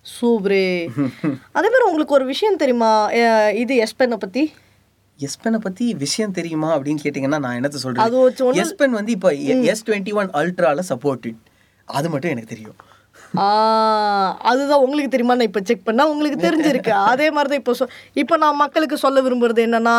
சூப்பரே. 0.05 0.65
அதே 1.57 1.67
மாதிரி 1.67 1.85
உங்களுக்கு 1.85 2.13
ஒரு 2.13 2.25
விஷயம் 2.25 2.55
தெரியுமா? 2.55 2.91
இது 3.55 3.83
எஸ்பெனை 3.83 4.17
பத்தி? 4.17 4.43
எஸ்பெனை 5.19 5.57
பத்தி 5.57 5.93
விஷயம் 5.95 6.31
தெரியுமா 6.31 6.77
அப்படின்னு 6.77 7.03
கேட்டிங்கன்னா 7.03 7.39
நான் 7.39 7.57
என்னத்த 7.57 7.81
ஒண்ணு- 7.83 8.01
எஸ்பென் 8.61 8.89
வந்து 8.89 9.11
இப்போ 9.11 9.29
எஸ் 9.65 9.83
டுவெண்ட்டி 9.85 10.13
ஒன் 10.13 10.29
அல்ட்ரால 10.31 10.79
சப்போர்ட்டட் 10.89 11.37
அது 11.85 12.09
மட்டும் 12.09 12.31
எனக்கு 12.31 12.49
தெரியும். 12.49 12.75
அதுதான் 14.49 14.83
உங்களுக்கு 14.85 15.11
தெரியுமா? 15.13 15.35
நான் 15.37 15.49
இப்போ 15.49 15.61
செக் 15.69 15.85
பண்ணால் 15.87 16.09
உங்களுக்கு 16.11 16.37
தெரிஞ்சிருக்கு. 16.45 16.91
அதே 17.11 17.27
மாதிரி 17.35 17.49
தான் 17.51 17.61
இப்போ 17.61 17.73
சொ 17.79 17.85
இப்போ 18.21 18.35
நான் 18.43 18.59
மக்களுக்கு 18.61 18.97
சொல்ல 19.03 19.21
விரும்புறது 19.25 19.61
என்னன்னா 19.67 19.95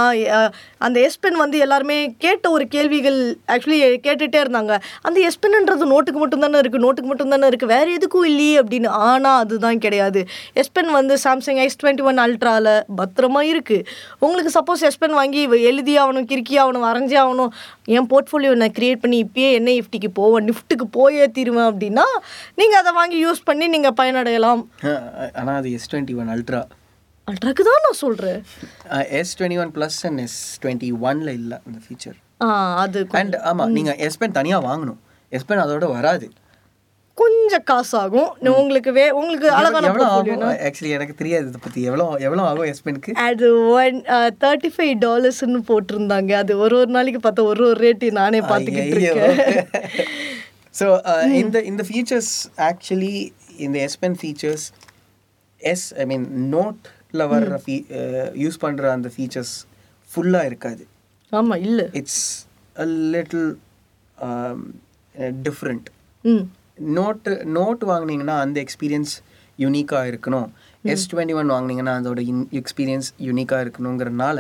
அந்த 0.87 0.97
எஸ்பென் 1.09 1.39
வந்து 1.43 1.57
எல்லாருமே 1.65 1.97
கேட்ட 2.25 2.45
ஒரு 2.57 2.65
கேள்விகள் 2.75 3.19
ஆக்சுவலி 3.55 3.79
கேட்டுகிட்டே 4.07 4.41
இருந்தாங்க. 4.45 4.75
அந்த 5.09 5.19
எஸ்பென்ன்றது 5.29 5.91
நோட்டுக்கு 5.93 6.23
மட்டும் 6.25 6.45
தானே 6.47 6.61
இருக்குது 6.63 6.85
நோட்டுக்கு 6.87 7.11
மட்டும் 7.13 7.35
தானே 7.35 7.49
இருக்குது 7.51 7.73
வேறு 7.75 7.91
எதுக்கும் 7.99 8.29
இல்லையே 8.31 8.57
அப்படின்னு. 8.63 8.91
ஆனால் 9.11 9.39
அதுதான் 9.45 9.83
கிடையாது. 9.87 10.23
எஸ்பென் 10.63 10.91
வந்து 10.99 11.17
சாம்சங் 11.27 11.61
எஸ் 11.67 11.79
டுவெண்ட்டி 11.83 12.07
ஒன் 12.11 12.23
அல்ட்ராவில் 12.27 12.73
பத்திரமா 13.01 13.43
இருக்குது 13.53 13.87
உங்களுக்கு 14.25 14.53
சப்போஸ் 14.59 14.87
எஸ்பென் 14.91 15.19
வாங்கி 15.21 15.43
எழுதி 15.73 15.97
ஆகணும் 16.05 16.29
கிறுக்கி 16.33 16.57
ஆகணும் 16.65 16.87
வரைஞ்சி 16.89 17.19
ஆகணும் 17.25 17.53
என் 17.97 18.09
போர்ட்ஃபோலியோ 18.13 18.53
நான் 18.61 18.77
கிரியேட் 18.79 19.03
பண்ணி 19.03 19.19
இப்பயே 19.25 19.51
என்ஐஎஃப்டிக்கு 19.59 20.09
போவேன் 20.21 20.47
நிஃப்ட்டுக்கு 20.51 20.87
போயே 20.99 21.27
தீருவேன் 21.37 21.69
அப்படின்னா 21.71 22.07
நீங்கள் 22.61 22.81
அதை 22.81 22.93
வாங்கி 23.01 23.19
யூஸ் 23.27 23.43
பண்ணி 23.45 23.67
நீங்கள் 23.69 23.97
பயனடையலாம். 24.01 24.63
அஹ் 24.87 25.33
ஆனா 25.41 25.55
அது 25.61 25.71
எஸ் 25.79 25.89
டுவெண்ட்டி 25.93 26.17
ஒன் 26.23 26.33
அல்ட்ரா 26.35 26.63
அல்ட்ராக்கு 27.29 27.63
தான் 27.69 27.85
நான் 27.85 28.01
சொல்கிறேன் 28.03 28.41
S 29.21 29.35
twenty 29.39 29.61
one 29.63 29.73
plus 29.77 29.99
and 30.09 30.21
S 30.25 30.41
twenty 30.63 30.91
ஒன்ல 31.07 31.31
இல்லை 31.41 31.57
அந்த 31.67 31.79
ஃபீச்சர் 31.85 32.19
அது 32.83 33.01
அண்ட் 33.21 33.37
ஆமா 33.51 33.65
நீங்க 33.77 33.93
எஸ் 34.07 34.19
பென் 34.23 34.37
தனியா 34.39 34.59
வாங்கணும். 34.67 34.99
எஸ் 35.33 35.47
பென் 35.49 35.63
அதோட 35.63 35.87
வராது. 35.95 36.27
கொஞ்சம் 37.19 37.65
காசு 37.71 37.95
ஆகும் 38.01 38.31
உங்களுக்கு 38.53 38.91
வே 38.97 39.05
உங்களுக்கு 39.19 39.49
அழகான 39.59 39.89
எவ்வளோ 39.91 40.07
ஆகும்? 40.17 40.43
ஆக்சுவலி 40.67 40.91
எனக்கு 40.97 41.15
தெரியாது 41.21 41.47
இதை 41.51 41.61
பத்தி. 41.65 41.81
எவ்வளோ 41.89 42.07
எவ்வளோ 42.27 42.43
ஆகும் 42.49 42.69
எஸ் 42.73 42.83
பெனுக்கு 42.87 43.13
அது 43.27 43.47
ஒன் 43.77 43.99
தேர்ட்டி 44.45 44.71
ஃபைவ் 44.75 44.93
டாலர்ஸ்னு 45.07 45.61
போட்டிருந்தாங்க. 45.71 46.33
அது 46.43 46.53
ஒரு 46.65 46.77
ஒரு 46.81 46.91
நாளைக்கு 46.97 47.23
பார்த்தா 47.27 47.49
ஒரு 47.53 47.65
ஒரு 47.71 47.79
ரேட்டு 47.87 48.11
நானே 48.21 48.41
பார்த்துக்கிட்டு 48.51 48.97
இருக்கேன். 48.97 49.39
ஸோ 50.79 50.87
இந்த 51.43 51.57
இந்த 51.71 51.83
ஃபீச்சர்ஸ் 51.89 52.33
ஆக்சுவலி 52.71 53.15
இந்த 53.67 53.77
S 53.87 53.99
Pen 54.03 54.19
features 54.23 54.67
S 55.63 55.87
I 56.03 56.07
mean 56.11 56.27
நோட்டில் 56.55 57.25
வர்ற 57.33 57.59
ஃபீ 57.65 57.77
யூஸ் 58.45 58.59
பண்ணுற 58.65 58.91
அந்த 58.97 59.11
ஃபீச்சர்ஸ் 59.15 59.55
ஃபுல்லாக 60.11 60.49
இருக்காது. 60.51 60.85
ஆமாம் 61.33 61.63
இல்லை. 61.69 61.87
It's 62.01 62.23
a 62.77 62.87
little 63.15 63.49
different 65.49 65.87
note 66.99 67.33
note 67.59 67.83
வாங்குனீங்கன்னா 67.91 68.37
அந்த 68.45 68.57
எக்ஸ்பீரியன்ஸ் 68.65 69.13
யூனிக்காக 69.59 70.11
இருக்கணும். 70.13 70.49
எஸ் 70.93 71.07
டுவெண்ட்டி 71.13 71.37
ஒன் 71.41 71.53
வாங்குனீங்கன்னா 71.55 71.95
அதோட 72.01 72.21
எக்ஸ்பீரியன்ஸ் 72.61 73.09
யூனிக்காக 73.29 73.65
இருக்கணுங்கிறனால 73.67 74.39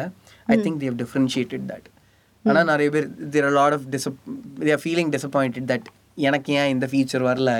I 0.54 0.56
think 0.64 0.80
they've 0.84 0.96
differentiated 1.02 1.64
that 1.70 1.86
ஆனால் 2.44 2.68
நிறைய 2.72 2.88
பேர் 2.94 3.06
தேர் 3.34 3.48
லாட் 3.60 3.76
ஆஃப் 3.76 3.86
டிசப் 3.94 4.18
தேர் 4.66 4.82
ஃபீலிங் 4.84 5.10
டிசப்பாயிண்டட் 5.16 5.68
தட் 5.72 5.88
எனக்கு 6.18 6.52
ஏன் 6.52 6.68
இந்த 6.68 6.86
ஃபீச்சர் 6.86 7.22
வரல? 7.22 7.50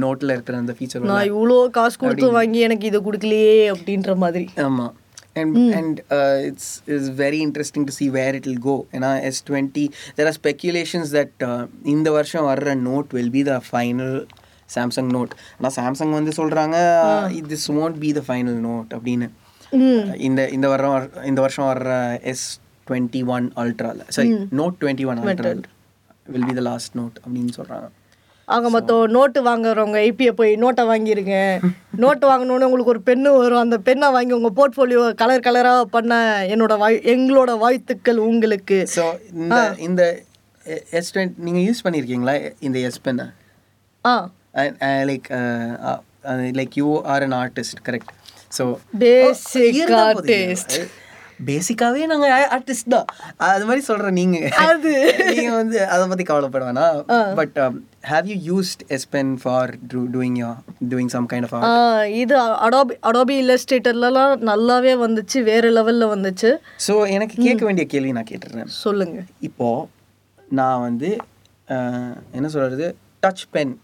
நோட்டில் 0.00 0.30
இருக்கிற 0.30 0.58
அந்த 0.58 0.72
ஃபீச்சர் 0.72 1.06
நான் 1.10 1.30
இவ்வளோ 1.30 1.70
காசு 1.70 1.96
கொடுத்து 1.98 2.30
வாங்கி 2.32 2.58
எனக்கு 2.60 2.86
இதை 2.86 3.00
கொடுக்கலையே 3.00 3.70
அப்படின்ற 3.74 4.16
மாதிரி. 4.16 4.46
ஆமாம் 4.62 4.94
and 5.34 5.56
and 5.72 6.00
uh, 6.10 6.38
it's 6.44 6.82
is 6.86 7.08
very 7.08 7.40
interesting 7.42 7.86
to 7.86 7.92
see 7.92 8.10
where 8.10 8.34
it 8.34 8.46
will 8.46 8.62
go. 8.62 8.76
ஏன்னா 8.92 9.22
S 9.22 9.42
twenty 9.50 9.84
there 10.16 10.26
are 10.26 10.32
speculations 10.32 11.10
that 11.10 11.32
uh, 11.42 11.62
இந்த 11.84 12.10
வருஷம் 12.10 12.44
வர்ற 12.44 12.74
note 12.82 13.08
will 13.12 13.30
be 13.30 13.42
the 13.42 13.60
final 13.70 14.10
Samsung 14.70 15.10
note 15.12 15.32
ஆனால் 15.56 15.74
சாம்சங் 15.76 16.10
வந்து 16.10 16.30
சொல்கிறாங்க 16.30 16.76
this 17.48 17.70
won't 17.70 17.98
be 17.98 18.12
the 18.12 18.22
final 18.22 18.54
note 18.60 18.90
அப்படின்னு. 18.90 19.28
இந்த 20.18 20.48
இந்த 20.48 20.68
வருடம் 20.68 20.90
வர- 20.90 21.24
இந்த 21.24 21.40
வருஷம் 21.40 21.68
வர்ற 21.68 21.90
S 22.22 22.46
twenty 22.86 23.24
one 23.26 23.52
அல்ட்ராவில் 23.56 24.04
sorry 24.08 24.30
note 24.52 24.76
twenty 24.80 25.06
one 25.06 25.20
ultra 25.24 25.52
will 26.30 26.46
be 26.46 26.54
the 26.54 26.62
last 26.66 26.94
note 26.98 27.16
அப்படின்னு 27.24 27.52
சொல்கிறாங்க 27.56 27.88
ஆக 28.48 28.68
மொத்தம் 28.70 29.02
நோட்டு 29.10 29.40
வாங்குறவங்க 29.42 29.98
ஐபியை 30.04 30.32
போய் 30.32 30.52
நோட்டை 30.56 30.84
வாங்கிருங்க. 30.88 31.34
நோட்டு 32.02 32.24
வாங்கினோடனே 32.26 32.66
உங்களுக்கு 32.68 32.92
ஒரு 32.94 33.02
பெண்ணு 33.06 33.30
வரும். 33.36 33.60
அந்த 33.60 33.76
பெண்ணை 33.80 34.08
வாங்கி 34.10 34.34
உங்கள் 34.34 34.54
போர்ட்ஃபோலியோ 34.56 35.02
கலர் 35.14 35.44
கலராக 35.46 35.84
பண்ண 35.90 36.14
என்னோட 36.52 36.76
வாய் 36.78 36.98
எங்களோட 37.12 37.52
வாழ்த்துக்கள் 37.58 38.18
உங்களுக்கு. 38.26 38.78
ஸோ 38.96 39.04
இந்த 39.36 39.58
இந்த 39.80 40.02
எஸ் 40.92 41.12
டுவெண்ட்டி 41.14 41.44
நீங்கள் 41.46 41.66
யூஸ் 41.66 41.84
பண்ணியிருக்கீங்களா 41.86 42.34
இந்த 42.60 42.78
எஸ் 42.88 43.02
பென்னை 43.04 43.26
ஆ. 44.04 44.14
Like 45.08 45.28
like 46.58 46.76
you 46.76 46.88
are 47.06 47.26
an 47.28 47.36
artist 47.40 47.80
correct 47.88 48.12
so 48.52 48.64
basic 48.98 49.80
artist 50.00 50.76
பேசிக்காவே 51.48 52.06
நாங்க 52.10 52.26
ஆர்டிஸ்ட் 52.56 52.90
தான். 52.94 53.06
அது 53.50 53.64
மாதிரி 53.68 53.82
சொல்றேன் 53.88 54.16
நீங்க. 54.20 54.38
அது. 54.68 54.92
நீங்க 55.30 55.52
வந்து 55.60 55.78
அதை 55.94 56.04
பத்தி 56.12 56.24
கவலைப்பட 56.30 56.64
வேணாம். 56.68 56.98
But 57.40 57.58
have 58.10 58.28
you 58.32 58.36
used 58.50 58.82
S 58.96 59.06
Pen 59.14 59.32
for 59.42 59.72
doing 59.92 60.38
doing 60.92 61.10
some 61.16 61.28
kind 61.32 61.46
of 61.48 61.54
இது 62.22 62.36
அடாபி 62.66 62.96
அடாபி 63.10 63.36
இல்லஸ்ட்ரேட்டர்லலாம் 63.44 64.34
நல்லாவே 64.50 64.94
வந்துச்சு 65.06 65.40
வேற 65.50 65.70
லெவலில் 65.78 66.12
வந்துச்சு. 66.14 66.52
ஸோ 66.88 66.94
எனக்கு 67.16 67.36
கேட்க 67.46 67.64
வேண்டிய 67.70 67.86
கேள்வி 67.94 68.12
நான் 68.18 68.30
கேட்டுறேன். 68.32 68.72
சொல்லுங்க. 68.84 69.18
இப்போ 69.50 69.70
நான் 70.60 70.84
வந்து 70.88 71.10
என்ன 72.38 72.46
சொல்றது 72.56 72.86
டச் 73.24 73.46
பென் 73.56 73.74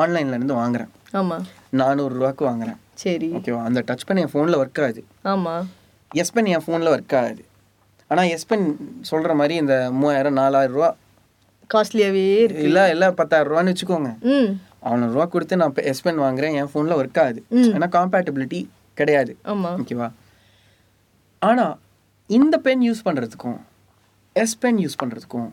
ஆன்லைன்ல 0.00 0.36
இருந்து 0.38 0.54
வாங்குறேன். 0.62 0.90
ஆமாம் 1.20 1.44
நானூறுரூவாக்கு 1.80 2.42
வாங்குறேன். 2.48 2.78
சரி. 3.02 3.28
ஓகேவா 3.38 3.60
அந்த 3.68 3.80
டச் 3.88 4.04
பென் 4.08 4.20
என் 4.22 4.30
ஃபோனில் 4.32 4.58
ஒர்க் 4.62 4.80
ஆகுது. 4.84 5.02
ஆமாம் 5.32 5.64
எஸ் 6.20 6.32
பென் 6.34 6.50
என் 6.54 6.64
ஃபோனில் 6.64 6.90
ஒர்க் 6.94 7.14
ஆகுது. 7.20 7.42
ஆனால் 8.10 8.28
எஸ் 8.34 8.48
பென் 8.50 8.66
சொல்கிற 9.10 9.34
மாதிரி 9.40 9.54
இந்த 9.62 9.74
மூவாயிரம் 10.00 10.38
நாலாயிரம் 10.40 10.76
ரூபா 10.76 10.90
காஸ்ட்லியாகவே 11.74 12.24
இருக்கு. 12.44 12.66
இல்லை 12.68 12.84
இல்லை 12.94 13.08
பத்தாயிரம் 13.20 13.50
ரூபான்னு 13.52 13.72
வச்சுக்கோங்க. 13.72 14.10
அவனூறு 14.86 15.14
ரூபா 15.16 15.26
கொடுத்து 15.34 15.60
நான் 15.62 15.74
எஸ் 15.92 16.04
பென் 16.06 16.22
வாங்குறேன் 16.24 16.54
என் 16.60 16.70
ஃபோனில் 16.72 16.98
ஒர்க் 17.00 17.20
ஆகுது. 17.24 17.40
ஏன்னா 17.74 17.88
காம்பேட்டபிலிட்டி 17.98 18.60
கிடையாது. 19.00 19.34
ஆமாம் 19.52 19.78
ஓகேவா 19.82 20.08
ஆனால் 21.48 21.74
இந்த 22.38 22.56
பென் 22.66 22.82
யூஸ் 22.88 23.04
பண்ணுறதுக்கும் 23.06 23.58
எஸ் 24.42 24.58
பென் 24.62 24.80
யூஸ் 24.84 25.00
பண்ணுறதுக்கும் 25.02 25.50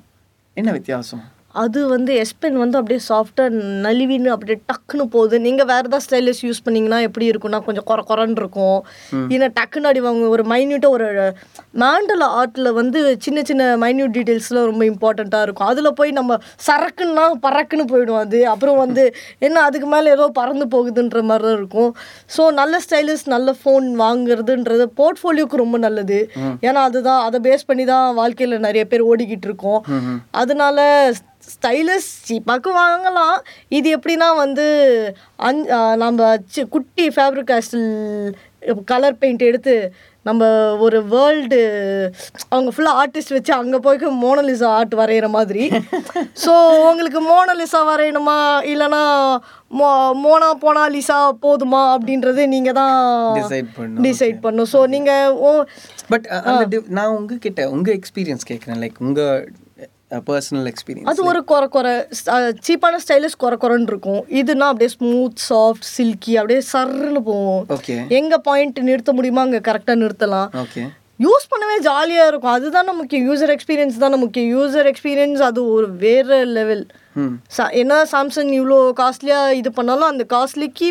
என்ன 0.59 0.69
வித்தியாசம்? 0.77 1.23
அது 1.55 1.79
வந்து 1.93 2.11
எஸ்பென் 2.23 2.57
வந்து 2.61 2.77
அப்படியே 2.79 2.99
சாஃப்டாக 3.07 3.59
நலிவின்னு 3.85 4.29
அப்படியே 4.33 4.57
டக்குன்னு 4.69 5.05
போகுது. 5.15 5.35
நீங்கள் 5.45 5.67
வேறு 5.69 5.87
ஏதாவது 5.87 6.05
ஸ்டைலிஷ் 6.05 6.41
யூஸ் 6.47 6.61
பண்ணீங்கன்னா 6.65 6.99
எப்படி 7.07 7.25
இருக்கும்னா 7.31 7.59
கொஞ்சம் 7.67 7.85
குறை 7.89 8.03
குறைன்னு 8.09 8.39
இருக்கும். 8.41 8.79
ஏன்னா 9.35 9.47
டக்குன்னு 9.57 9.89
அடி 9.91 10.01
வாங்க 10.05 10.27
ஒரு 10.35 10.43
மைன்யூட்டாக 10.51 10.95
ஒரு 10.97 11.07
மேண்டல் 11.83 12.25
ஆர்ட்டில் 12.39 12.69
வந்து 12.79 12.99
சின்ன 13.25 13.43
சின்ன 13.49 13.63
மைன்யூட் 13.83 14.13
டீட்டெயில்ஸ்லாம் 14.17 14.67
ரொம்ப 14.71 14.83
இம்பார்ட்டண்ட்டாக 14.91 15.47
இருக்கும். 15.47 15.69
அதில் 15.71 15.97
போய் 15.99 16.13
நம்ம 16.19 16.37
சரக்குன்னா 16.67 17.25
பறக்குன்னு 17.45 17.87
போயிடும் 17.93 18.21
அது. 18.23 18.41
அப்புறம் 18.53 18.79
வந்து 18.83 19.05
என்ன 19.47 19.63
அதுக்கு 19.69 19.89
மேலே 19.95 20.13
ஏதோ 20.17 20.27
பறந்து 20.39 20.67
போகுதுன்ற 20.75 21.23
மாதிரி 21.31 21.47
தான் 21.47 21.57
இருக்கும். 21.61 21.91
ஸோ 22.35 22.45
நல்ல 22.61 22.81
ஸ்டைலிஷ் 22.85 23.25
நல்ல 23.35 23.55
ஃபோன் 23.61 23.89
வாங்குறதுன்றது 24.03 24.87
போர்ட்ஃபோலியோக்கு 25.01 25.63
ரொம்ப 25.63 25.79
நல்லது. 25.87 26.19
ஏன்னா 26.67 26.83
அதுதான் 26.91 27.23
அதை 27.29 27.39
பேஸ் 27.49 27.67
பண்ணி 27.71 27.87
தான் 27.93 28.07
வாழ்க்கையில் 28.21 28.65
நிறைய 28.67 28.85
பேர் 28.93 29.07
ஓடிக்கிட்டு 29.11 29.49
இருக்கோம். 29.51 29.81
அதனால 30.43 30.87
ஸ்டைலிஷ் 31.49 32.11
சீப்பாக்கு 32.25 32.71
வாங்கலாம் 32.77 33.37
இது 33.71 33.97
எப்படின்னா 33.97 34.29
வந்து 34.37 34.67
ஆ, 35.39 35.49
நம்ம 35.97 36.21
சி- 36.53 36.69
குட்டி 36.69 37.07
ஃபேப்ரிக் 37.09 37.49
கேஸ்டில் 37.49 37.89
கலர் 38.87 39.19
பெயிண்ட் 39.19 39.43
எடுத்து 39.43 39.75
நம்ம 40.25 40.45
ஒரு 40.79 40.97
வேர்ல்டு 41.11 41.59
அவங்க 42.49 42.69
ஃபுல்லாக 42.71 42.99
ஆர்டிஸ்ட் 43.01 43.33
வச்சு 43.35 43.53
அங்கே 43.53 43.77
போய் 43.79 43.99
மோனலிசா 44.19 44.69
ஆர்ட் 44.73 44.95
வரைகிற 44.95 45.27
மாதிரி. 45.29 45.63
ஸோ 46.43 46.53
உங்களுக்கு 46.81 47.21
மோனலிசா 47.29 47.79
வரையணுமா? 47.87 48.35
இல்லைன்னா 48.71 49.01
மோ 49.71 49.87
மோனா 50.21 50.49
போனா 50.59 50.83
லிசா 50.89 51.17
போதுமா? 51.43 51.81
அப்படின்றது 51.95 52.43
நீங்கள் 52.47 52.73
தான் 52.73 52.97
டிசைட் 53.39 53.71
பண்ணும் 53.77 54.03
டிசைட் 54.03 54.39
பண்ணும் 54.41 54.69
ஸோ 54.73 54.81
நீங்கள் 54.87 55.33
ஓ 55.41 55.51
பட் 56.09 56.27
நான் 56.91 57.15
உங்ககிட்ட 57.15 57.69
உங்கள் 57.69 57.97
எக்ஸ்பீரியன்ஸ் 57.99 58.49
கேட்குறேன் 58.49 58.81
லைக் 58.81 58.99
உங்கள் 58.99 59.33
பர்சனல் 60.29 60.67
எக்ஸ்பீரியன்ஸ் 60.71 61.09
அது 61.11 61.23
ஒரு 61.31 61.41
குறை 61.51 61.67
குறை 61.75 61.93
சீப்பான 62.67 62.99
ஸ்டைலிஷ் 63.03 63.39
குறை 63.43 63.57
குறைன்னு 63.63 63.91
இருக்கும். 63.93 64.21
இதுனா 64.39 64.67
அப்படியே 64.71 64.91
ஸ்மூத் 64.95 65.41
சாஃப்ட் 65.49 65.87
சில்கி 65.95 66.33
அப்படியே 66.39 66.61
சர்ன்னு 66.71 67.21
போகும். 67.31 67.63
ஓகே 67.75 67.97
எங்க 68.19 68.37
பாயிண்ட் 68.47 68.79
நிறுத்த 68.89 69.13
முடியுமோ? 69.17 69.43
அங்க 69.47 69.61
கரெக்டா 69.69 69.95
நிறுத்தலாம். 70.03 70.49
ஓகே 70.63 70.83
யூஸ் 71.25 71.49
பண்ணவே 71.51 71.77
ஜாலியா 71.89 72.25
இருக்கும். 72.31 72.55
அதுதானே 72.57 72.91
முக்கியம். 72.99 73.25
யூசர் 73.29 73.53
எக்ஸ்பீரியன்ஸ் 73.55 74.03
தானே 74.03 74.17
முக்கியம். 74.25 74.49
யூசர் 74.57 74.89
எக்ஸ்பீரியன்ஸ் 74.91 75.41
அது 75.49 75.61
ஒரு 75.75 75.89
வேற 76.05 76.43
லெவல் 76.57 76.85
என்ன 77.81 77.93
சாம்சங் 78.11 78.51
இவ்வளோ 78.59 78.77
காஸ்ட்லியாக 78.99 79.57
இது 79.61 79.69
பண்ணாலும் 79.79 80.11
அந்த 80.11 80.25
காஸ்ட்லிக்கு 80.35 80.89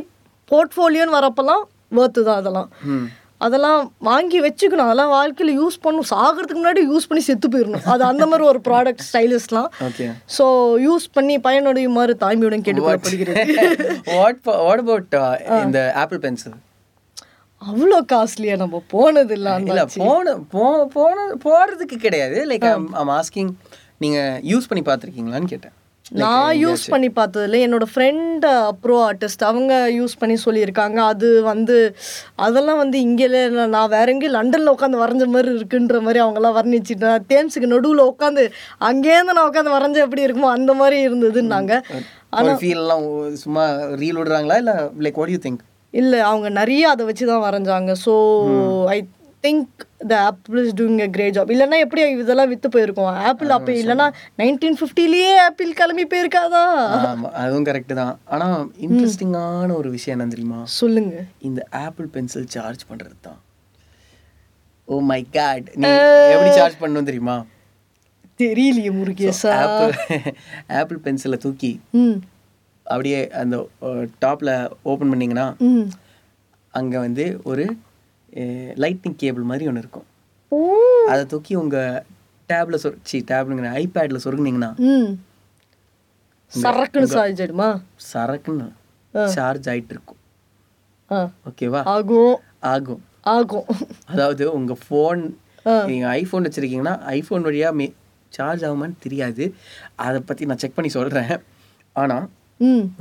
போர்ட்ஃபோலியோன்னு 0.50 1.16
வரப்பெல்லாம் 1.18 1.64
ஒர்த்து 2.00 2.20
தான் 2.28 2.40
அதெல்லாம். 2.40 2.68
ம் 2.92 3.06
அதெல்லாம் 3.46 3.80
வாங்கி 4.08 4.38
வச்சுக்கணும். 4.44 4.86
அதெல்லாம் 4.88 5.12
வாழ்க்கையில் 5.16 5.52
யூஸ் 5.60 5.76
பண்ணும் 5.84 6.08
சாகிறதுக்கு 6.12 6.60
முன்னாடி 6.60 6.82
யூஸ் 6.92 7.08
பண்ணி 7.08 7.22
செத்து 7.26 7.48
போயிடணும் 7.54 7.88
அது 7.94 8.02
அந்த 8.10 8.24
மாதிரி 8.30 8.46
ஒரு 8.52 8.60
ப்ராடக்ட் 8.68 9.04
ஸ்டைலிஷ்லாம் 9.08 9.68
ஓகே 9.88 10.06
ஸோ 10.36 10.44
யூஸ் 10.86 11.06
பண்ணி 11.16 11.36
பயனடையுமாறு 11.48 12.14
தாய்மையுடன் 12.24 12.64
கேட்டுக்கொள்ளப்படுகிறது. 12.68 13.44
வாட் 14.16 14.40
வாட் 14.66 14.82
அபவுட் 14.84 15.14
இந்த 15.66 15.80
ஆப்பிள் 16.02 16.22
பென்சில் 16.24 16.56
அவ்வளோ 17.62 17.96
காஸ்ட்லியா 18.14 18.56
நம்ம 18.64 18.82
போனது 18.94 19.34
இல்லை 19.38 19.52
இல்ல 19.70 19.84
போன 20.00 20.34
போ 20.54 20.64
போன 20.96 21.24
போறதுக்கு 21.44 21.96
கிடையாது. 22.06 22.38
லைக் 22.50 22.66
ஐம் 23.02 23.12
ஆஸ்கிங் 23.20 23.52
நீங்க 24.04 24.18
யூஸ் 24.50 24.68
பண்ணி 24.70 24.84
பார்த்துருக்கீங்களான்னு 24.88 25.52
கேட்டேன். 25.54 25.74
நான் 26.22 26.50
யூஸ் 26.62 26.82
பண்ணி 26.92 27.08
பார்த்ததில்ல 27.16 27.58
என்னோட 27.64 27.86
ஃப்ரெண்ட் 27.92 28.44
ப்ரோ 28.82 28.96
ஆர்டிஸ்ட் 29.08 29.42
அவங்க 29.48 29.72
யூஸ் 29.96 30.14
பண்ணி 30.20 30.36
சொல்லியிருக்காங்க. 30.44 30.98
அது 31.12 31.28
வந்து 31.48 31.76
அதெல்லாம் 32.46 32.80
வந்து 32.82 32.98
இங்கே 33.06 33.26
நான் 33.74 33.92
வேற 33.96 34.06
எங்கேயும் 34.12 34.36
லண்டனில் 34.38 34.72
உட்காந்து 34.74 35.02
வரைஞ்ச 35.02 35.26
மாதிரி 35.34 35.50
இருக்குன்ற 35.58 36.00
மாதிரி 36.06 36.22
அவங்கெல்லாம் 36.24 36.56
வர்ணிச்சுட்டு 36.58 37.10
தேம்ஸுக்கு 37.32 37.72
நடுவில் 37.74 38.08
உட்காந்து 38.12 38.44
அங்கேருந்து 38.90 39.36
நான் 39.38 39.50
உட்காந்து 39.50 39.76
வரைஞ்ச 39.76 39.98
எப்படி 40.06 40.26
இருக்குமோ 40.26 40.54
அந்த 40.56 40.74
மாதிரி 40.80 40.98
இருந்ததுன்னாங்க. 41.08 41.72
ஒரு 42.38 42.54
ஃபீல்லாம் 42.62 43.06
சும்மா 43.44 43.66
ரீல் 44.02 44.20
விடுறாங்களா? 44.20 44.58
இல்ல 44.62 44.74
லைக் 45.04 45.20
வாட் 45.20 45.34
யூ 45.34 45.42
திங்க் 45.46 45.62
இல்லை 45.94 46.18
அவங்க 46.30 46.48
நிறைய 46.60 46.88
அதை 46.94 47.02
வச்சு 47.10 47.24
தான் 47.30 47.44
வரைஞ்சாங்க 47.46 47.92
so 48.06 48.14
I 48.94 48.98
think 49.44 49.82
the 50.10 50.14
Apple 50.28 50.58
is 50.62 50.76
doing 50.78 51.00
a 51.04 51.08
great 51.16 51.34
job 51.36 51.50
இல்லைன்னா 51.54 51.78
எப்படி 51.84 52.02
இதெல்லாம் 52.22 52.50
வித்து 52.52 52.68
போயிருக்கும்? 52.74 53.10
ஆப்பிள் 53.30 53.50
அப்போ 53.56 53.72
இல்லைன்னா 53.80 54.06
நைன்டீன் 54.40 54.78
ஃபிஃப்டிலேயே 54.80 55.32
ஆப்பிள் 55.46 55.70
கிளம்பி 55.80 56.04
போயிருக்காதா? 56.12 56.62
அதுவும் 57.42 57.66
கரெக்ட் 57.68 57.94
தான். 58.00 58.14
ஆனா 58.34 58.46
இன்ட்ரெஸ்டிங்கான 58.86 59.76
ஒரு 59.80 59.90
விஷயம் 59.96 60.16
என்ன 60.16 60.34
தெரியுமா? 60.34 60.60
சொல்லுங்க. 60.80 61.14
இந்த 61.48 61.60
ஆப்பிள் 61.84 62.08
பென்சில் 62.16 62.50
சார்ஜ் 62.56 62.84
பண்றது 62.90 63.16
தான். 63.28 63.38
ஓ 64.88 65.00
மை 65.12 65.22
காட் 65.38 65.66
நீ 65.82 65.88
எப்படி 66.34 66.52
சார்ஜ் 66.60 66.80
பண்ணணும் 66.82 67.08
தெரியுமா? 67.10 67.38
தெரியலையே 68.42 68.90
முருகேசா. 68.98 69.52
ஆப்பிள் 69.62 69.94
ஆப்பிள் 70.80 71.00
பென்சிலை 71.06 71.38
தூக்கி 71.44 71.72
அப்படியே 72.92 73.18
அந்த 73.40 73.56
டாப்ல 74.24 74.50
ஓபன் 74.90 75.10
பண்ணீங்கன்னா 75.12 75.46
அங்க 76.74 76.94
வந்து 77.04 77.24
ஒரு 77.50 77.64
லைட்னிங் 78.82 79.18
கேபிள் 79.22 79.48
மாதிரி 79.50 79.68
ஒன்று 79.70 79.82
இருக்கும். 79.84 80.06
அதை 81.10 81.24
தூக்கி 81.26 81.54
உங்க 81.54 82.04
டேப்ல 82.48 82.78
சொர் 82.82 82.98
சி 83.02 83.18
டேப்லுங்கிற 83.30 83.70
ஐபேட்ல 83.82 84.20
சொருகுனீங்கன்னா 84.24 84.70
சரக்குன்னு 86.52 87.08
சார்ஜ் 87.16 87.40
ஆயிடுமா? 87.42 87.68
சரக்குன்னு 88.12 88.66
சார்ஜ் 89.36 89.68
ஆயிட்டு 89.68 89.94
இருக்கும். 89.96 90.20
ஓகேவா? 91.48 91.80
ஆகும். 91.84 92.36
ஆகும். 92.72 93.02
ஆகும். 93.22 93.68
அதாவது 94.04 94.44
உங்க 94.52 94.76
ஃபோன் 94.84 95.22
நீங்க 95.88 96.06
ஐஃபோன் 96.20 96.46
வச்சிருக்கீங்கன்னா 96.46 96.94
ஐஃபோன் 97.16 97.46
வழியா 97.48 97.70
மே 97.80 97.86
சார்ஜ் 98.36 98.64
ஆகுமான்னு 98.64 98.96
தெரியாது. 99.04 99.54
அதை 99.96 100.20
பத்தி 100.20 100.46
நான் 100.46 100.62
செக் 100.62 100.74
பண்ணி 100.74 100.90
சொல்றேன். 100.90 101.32
ஆனா 101.92 102.16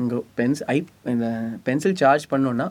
உங்க 0.01 0.21
பென்ஸ் 0.35 0.63
ஐ 0.75 0.85
இந்த 1.13 1.27
பென்சில் 1.63 1.99
சார்ஜ் 2.01 2.25
பண்ணோன்னா 2.33 2.67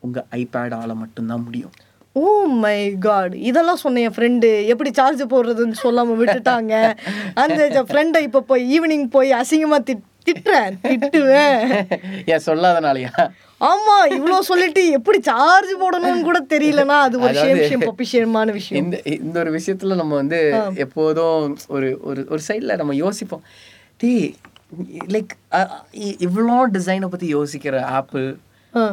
உங்க 0.00 0.24
ஐபேட் 0.30 0.74
ஆல 0.80 0.94
மட்டும்தான் 1.02 1.44
முடியும். 1.44 1.74
ஓ 2.16 2.24
மை 2.62 2.76
காட் 2.98 3.32
இதெல்லாம் 3.42 3.80
சொன்னேன் 3.82 4.04
என் 4.04 4.16
ஃப்ரெண்டு 4.16 4.48
எப்படி 4.66 4.90
சார்ஜ் 4.94 5.22
போடுறதுன்னு 5.30 5.76
சொல்லாம 5.82 6.16
விட்டுட்டாங்க. 6.20 6.74
அந்த 7.34 7.60
ஃப்ரெண்டை 7.88 8.20
இப்போ 8.20 8.40
போய் 8.42 8.62
ஈவினிங் 8.76 9.06
போய் 9.08 9.32
அசிங்கமா 9.32 9.78
திட் 9.88 10.04
திட்டுறேன் 10.26 10.76
திட்டுவேன். 10.84 11.58
ஏன் 12.26 12.44
சொல்லாதனாலயா? 12.46 13.10
ஆமா 13.60 13.96
இவ்ளோ 14.16 14.38
சொல்லிட்டு 14.42 14.82
எப்படி 14.90 15.18
சார்ஜ் 15.22 15.72
போடணும்னு 15.82 16.22
கூட 16.22 16.38
தெரியலனா 16.48 16.96
அது 17.06 17.16
ஒரு 17.20 17.34
விஷயம் 17.54 17.84
பொப்பிஷயமான 17.84 18.52
விஷயம். 18.52 18.80
இந்த 18.82 18.96
இந்த 19.18 19.36
ஒரு 19.40 19.52
விஷயத்துல 19.58 19.96
நம்ம 19.96 20.14
வந்து 20.14 20.40
எப்போதும் 20.76 21.44
ஒரு 21.68 21.90
ஒரு 22.02 22.22
ஒரு 22.30 22.42
சைடில் 22.48 22.76
நம்ம 22.76 22.94
யோசிப்போம். 22.96 23.44
டீ 23.96 24.12
லைக் 25.08 25.32
இவ்வளோ 26.26 26.56
டிசைனை 26.76 27.08
பற்றி 27.08 27.28
யோசிக்கிற 27.34 27.76
ஆப்பிள் 27.98 28.26
ஆ. 28.74 28.84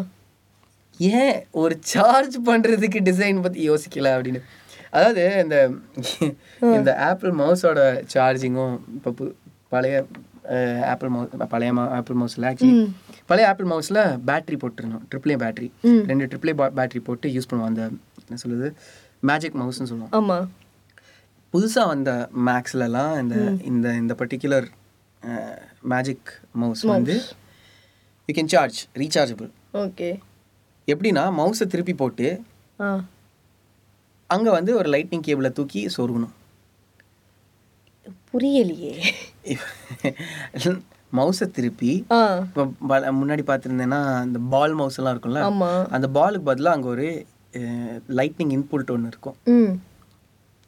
ஏன் 1.09 1.43
ஒரு 1.51 1.77
சார்ஜ் 1.81 2.37
பண்ணுறதுக்கு 2.45 2.99
டிசைன் 3.01 3.41
பற்றி 3.41 3.69
யோசிக்கல 3.69 4.09
அப்படின்னு? 4.13 4.41
அதாவது 4.89 5.23
இந்த 5.43 5.57
இந்த 6.61 6.97
ஆப்பிள் 7.05 7.31
மவுஸோட 7.31 7.79
சார்ஜிங்கும் 8.13 8.75
இப்போ 8.93 9.11
பு- 9.11 9.33
பழைய 9.69 9.97
ஆப்பிள் 10.85 11.09
மவுஸ் 11.09 11.29
பழைய 11.49 11.73
ஆப்பிள் 11.89 12.17
மவுஸில் 12.17 12.47
ஆக்சுவலி 12.49 12.73
பழைய 13.25 13.49
ஆப்பிள் 13.49 13.67
மவுஸில் 13.67 13.99
பேட்டரி 14.27 14.57
போட்டுருந்தோம். 14.57 15.03
ட்ரிபிள் 15.11 15.29
ஏ 15.29 15.35
பேட்டரி 15.35 15.67
ரெண்டு 16.05 16.25
ட்ரிபிள் 16.25 16.47
ஏ 16.47 16.71
பேட்டரி 16.77 16.99
போட்டு 16.99 17.29
யூஸ் 17.29 17.49
பண்ணுவோம். 17.51 17.65
அந்த 17.65 17.81
என்ன 18.27 18.37
சொல்லுது 18.43 18.69
மேஜிக் 19.23 19.55
மவுஸ்னு 19.55 19.89
சொல்லுவோம். 19.91 20.11
ஆமா. 20.11 20.37
புதுசாக 21.53 21.87
வந்த 21.87 22.11
மேக்ஸ்லலாம் 22.45 23.21
இந்த 23.21 23.35
இந்த 23.63 23.93
இந்த 23.93 24.15
பர்டிகுலர் 24.17 24.67
மேஜிக் 25.83 26.29
மவுஸ் 26.53 26.81
வந்து 26.81 27.15
you 28.29 28.33
can 28.33 28.47
charge 28.47 28.79
rechargeable 28.95 29.49
okay 29.73 30.09
எப்படின்னா 30.93 31.23
மவுஸை 31.39 31.65
திருப்பி 31.73 31.93
போட்டு 32.01 32.27
அங்கே 34.29 34.51
வந்து 34.57 34.71
ஒரு 34.79 34.89
லைட்னிங் 34.93 35.25
கேபிளை 35.27 35.51
தூக்கி 35.57 35.81
சொருகணும். 35.97 36.35
புரியலையே. 38.31 38.93
மவுஸை 41.17 41.45
திருப்பி 41.55 41.89
இப்போ 42.43 42.61
முன்னாடி 43.19 43.43
பார்த்துருந்தேன்னா 43.49 43.99
அந்த 44.23 44.37
பால் 44.53 44.75
மவுஸ் 44.79 44.97
எல்லாம் 44.99 45.13
இருக்கும்ல 45.15 45.41
அந்த 45.95 46.07
பாலுக்கு 46.17 46.49
பதிலாக 46.49 46.75
அங்கே 46.77 46.89
ஒரு 46.93 47.07
லைட்னிங் 48.19 48.53
இன்புட் 48.57 48.93
ஒன்று 48.95 49.11
இருக்கும். 49.13 49.37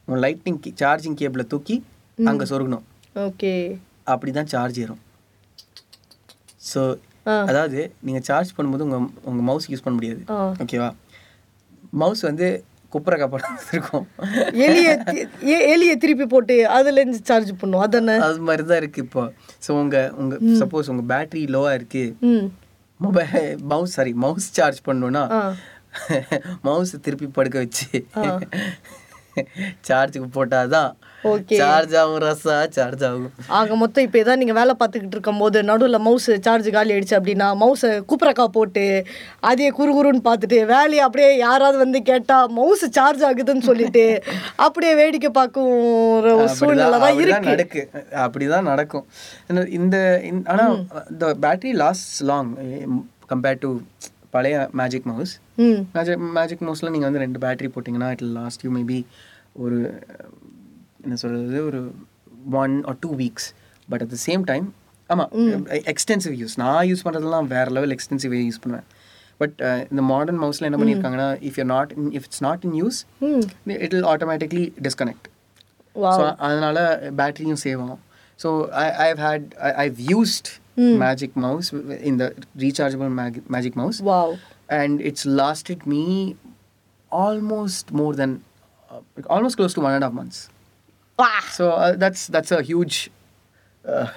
லைட்னிங் 0.07 0.59
சார்ஜிங் 0.81 1.17
கேபிளை 1.21 1.45
தூக்கி 1.53 1.75
அங்கே 2.31 2.45
சொருகணும். 2.51 2.85
ஓகே. 3.27 3.53
அப்படி 4.13 4.31
தான் 4.37 4.51
சார்ஜ் 4.53 4.79
ஏறும். 4.83 5.01
ஸோ 6.71 6.81
அதாவது 7.49 7.79
நீங்கள் 8.07 8.25
சார்ஜ் 8.29 8.53
பண்ணும்போது 8.57 8.85
உங்கள் 8.87 9.07
உங்கள் 9.29 9.47
மவுஸ் 9.49 9.69
யூஸ் 9.71 9.83
பண்ண 9.85 9.95
முடியாது. 9.99 10.21
ஓகேவா 10.63 10.89
மவுஸ் 12.01 12.23
வந்து 12.29 12.47
குப்புற 12.93 13.15
காப்பாடு 13.19 13.47
இருக்கும் 13.73 14.03
எலிய 14.65 14.89
எலிய 15.73 15.93
திருப்பி 15.97 16.25
போட்டு 16.33 16.55
அதுல 16.77 17.01
இருந்து 17.01 17.19
சார்ஜ் 17.29 17.51
பண்ணும். 17.61 17.83
அதானே? 17.85 18.15
அது 18.27 18.43
மாதிரி 18.49 18.63
தான் 18.71 18.81
இருக்குது 18.81 19.05
இப்போ 19.07 19.23
ஸோ 19.67 19.71
உங்கள் 19.81 20.11
உங்கள் 20.21 20.41
சப்போஸ் 20.61 20.91
உங்கள் 20.93 21.09
பேட்டரி 21.13 21.43
லோவாக 21.55 21.77
இருக்குது 21.79 22.35
mobile 22.99 23.31
mouse 23.71 23.95
sorry 23.97 24.13
mouse 24.25 24.49
charge 24.57 24.81
பண்ணணும்னா 24.89 25.23
மவுஸ் 26.67 26.93
திருப்பி 27.05 27.27
படுக்க 27.37 27.57
வச்சு 27.63 27.87
சார்ஜுக்கு 29.87 30.29
போட்டாதான் 30.37 30.91
ஓகே 31.23 31.57
சார்ஜ் 31.57 31.95
ஆகும் 31.95 32.21
ரசா 32.21 32.55
சார்ஜ் 32.69 33.03
ஆகும். 33.03 33.27
ஆக 33.49 33.75
மொத்தம் 33.75 34.03
இப்போ 34.03 34.17
ஏதாவது 34.17 34.37
நீங்கள் 34.37 34.55
வேலை 34.55 34.73
பார்த்துக்கிட்டு 34.79 35.15
இருக்கும்போது 35.15 35.63
நடுவில் 35.63 35.97
மவுஸ் 35.99 36.31
சார்ஜ் 36.41 36.69
காலி 36.69 36.93
ஆயிடுச்சு 36.93 37.17
அப்படின்னா 37.19 37.47
மவுஸை 37.59 37.91
கூப்பிரக்கா 38.03 38.45
போட்டு 38.49 38.83
அதையே 39.41 39.71
குறுகுறுன்னு 39.71 40.23
பார்த்துட்டு 40.23 40.65
வேலையை 40.65 40.99
அப்படியே 40.99 41.37
யாராவது 41.37 41.77
வந்து 41.77 42.01
கேட்டால் 42.01 42.49
மவுஸ் 42.51 42.89
சார்ஜ் 42.89 43.23
ஆகுதுன்னு 43.23 43.61
சொல்லிட்டு 43.61 44.05
அப்படியே 44.55 44.95
வேடிக்கை 44.95 45.29
பார்க்கும் 45.31 45.71
ஒரு 46.15 46.33
சூழ்நிலை 46.49 46.99
தான் 46.99 47.17
இருக்கு. 47.19 47.49
நடக்கு. 47.49 47.81
அப்படிதான் 48.15 48.61
நடக்கும். 48.63 49.05
இந்த- 49.49 49.67
இந்த 49.71 49.97
இந்த- 50.23 50.85
battery 51.41 51.73
last 51.75 52.23
long 52.23 52.51
compared 53.29 53.59
to 53.59 53.71
பழைய 54.29 54.67
மேஜிக் 54.71 55.05
மவுஸ் 55.05 55.33
மேஜிக் 55.93 56.17
மேஜிக் 56.33 56.61
மவுஸில் 56.61 56.89
நீங்கள் 56.89 57.09
வந்து 57.09 57.19
ரெண்டு 57.19 57.39
பேட்டரி 57.39 57.69
போட்டிங்கன்னா 57.73 58.09
இட் 58.09 58.23
லாஸ்ட் 58.31 58.63
யூ 58.63 58.71
மேபி 58.71 58.99
ஒரு 59.55 59.77
என்ன 61.03 61.15
சொல்கிறது 61.23 61.59
ஒரு 61.69 61.81
one 62.63 62.75
or 62.89 62.97
two 63.05 63.09
weeks 63.21 63.47
but 63.87 64.03
at 64.05 64.13
the 64.15 64.19
same 64.27 64.43
time 64.51 64.65
ஆமாம் 65.09 65.31
எக்ஸ்டென்சிவ் 65.93 66.35
யூஸ் 66.41 66.55
நான் 66.63 66.83
யூஸ் 66.91 67.05
பண்ணுறதுலாம் 67.07 67.49
வேறு 67.55 67.71
லெவல் 67.77 67.93
எக்ஸ்டென்சிவ் 67.95 68.33
யூஸ் 68.49 68.61
பண்ணுவேன். 68.63 68.87
பட் 69.41 69.55
இந்த 69.91 70.01
மாடர்ன் 70.13 70.39
மவுஸில் 70.43 70.67
என்ன 70.69 70.77
பண்ணியிருக்காங்கன்னா 70.81 71.29
if 71.49 71.57
you 71.59 71.65
not 71.75 71.91
if 72.17 72.25
it's 72.27 72.43
not 72.47 72.63
in 72.67 72.75
use 72.81 72.97
ம். 73.29 73.43
It 73.85 73.93
will 73.97 74.09
automatically 74.13 74.65
disconnect 74.87 75.27
so 75.95 76.23
அதனால 76.47 76.77
பேட்டரியும் 77.19 77.61
சேவ் 77.65 77.79
ஆகும். 77.85 78.01
So 78.39 78.49
I 78.83 78.85
I've 79.07 79.19
had 79.27 79.47
I've 79.85 79.97
used 80.13 80.49
magic 81.03 81.35
mouse 81.45 81.67
இந்த 82.11 82.23
rechargeable 82.65 83.11
magic 83.57 83.79
mouse 83.83 83.99
wow 84.11 84.33
and 84.81 84.93
it's 85.07 85.23
lasted 85.39 85.79
me 85.91 86.03
almost 87.11 87.85
more 87.99 88.13
than 88.19 88.31
uh, 88.91 89.01
almost 89.35 89.55
close 89.59 89.73
to 89.77 89.81
one 89.85 89.93
and 89.95 90.03
a 90.03 90.07
half 90.07 90.15
months 90.19 90.37
வா 90.47 90.49
so 91.51 91.71
uh, 91.71 91.95
that's 91.95 92.27
that's 92.27 92.51
a 92.51 92.61
huge 92.61 93.11
uh, 93.85 94.07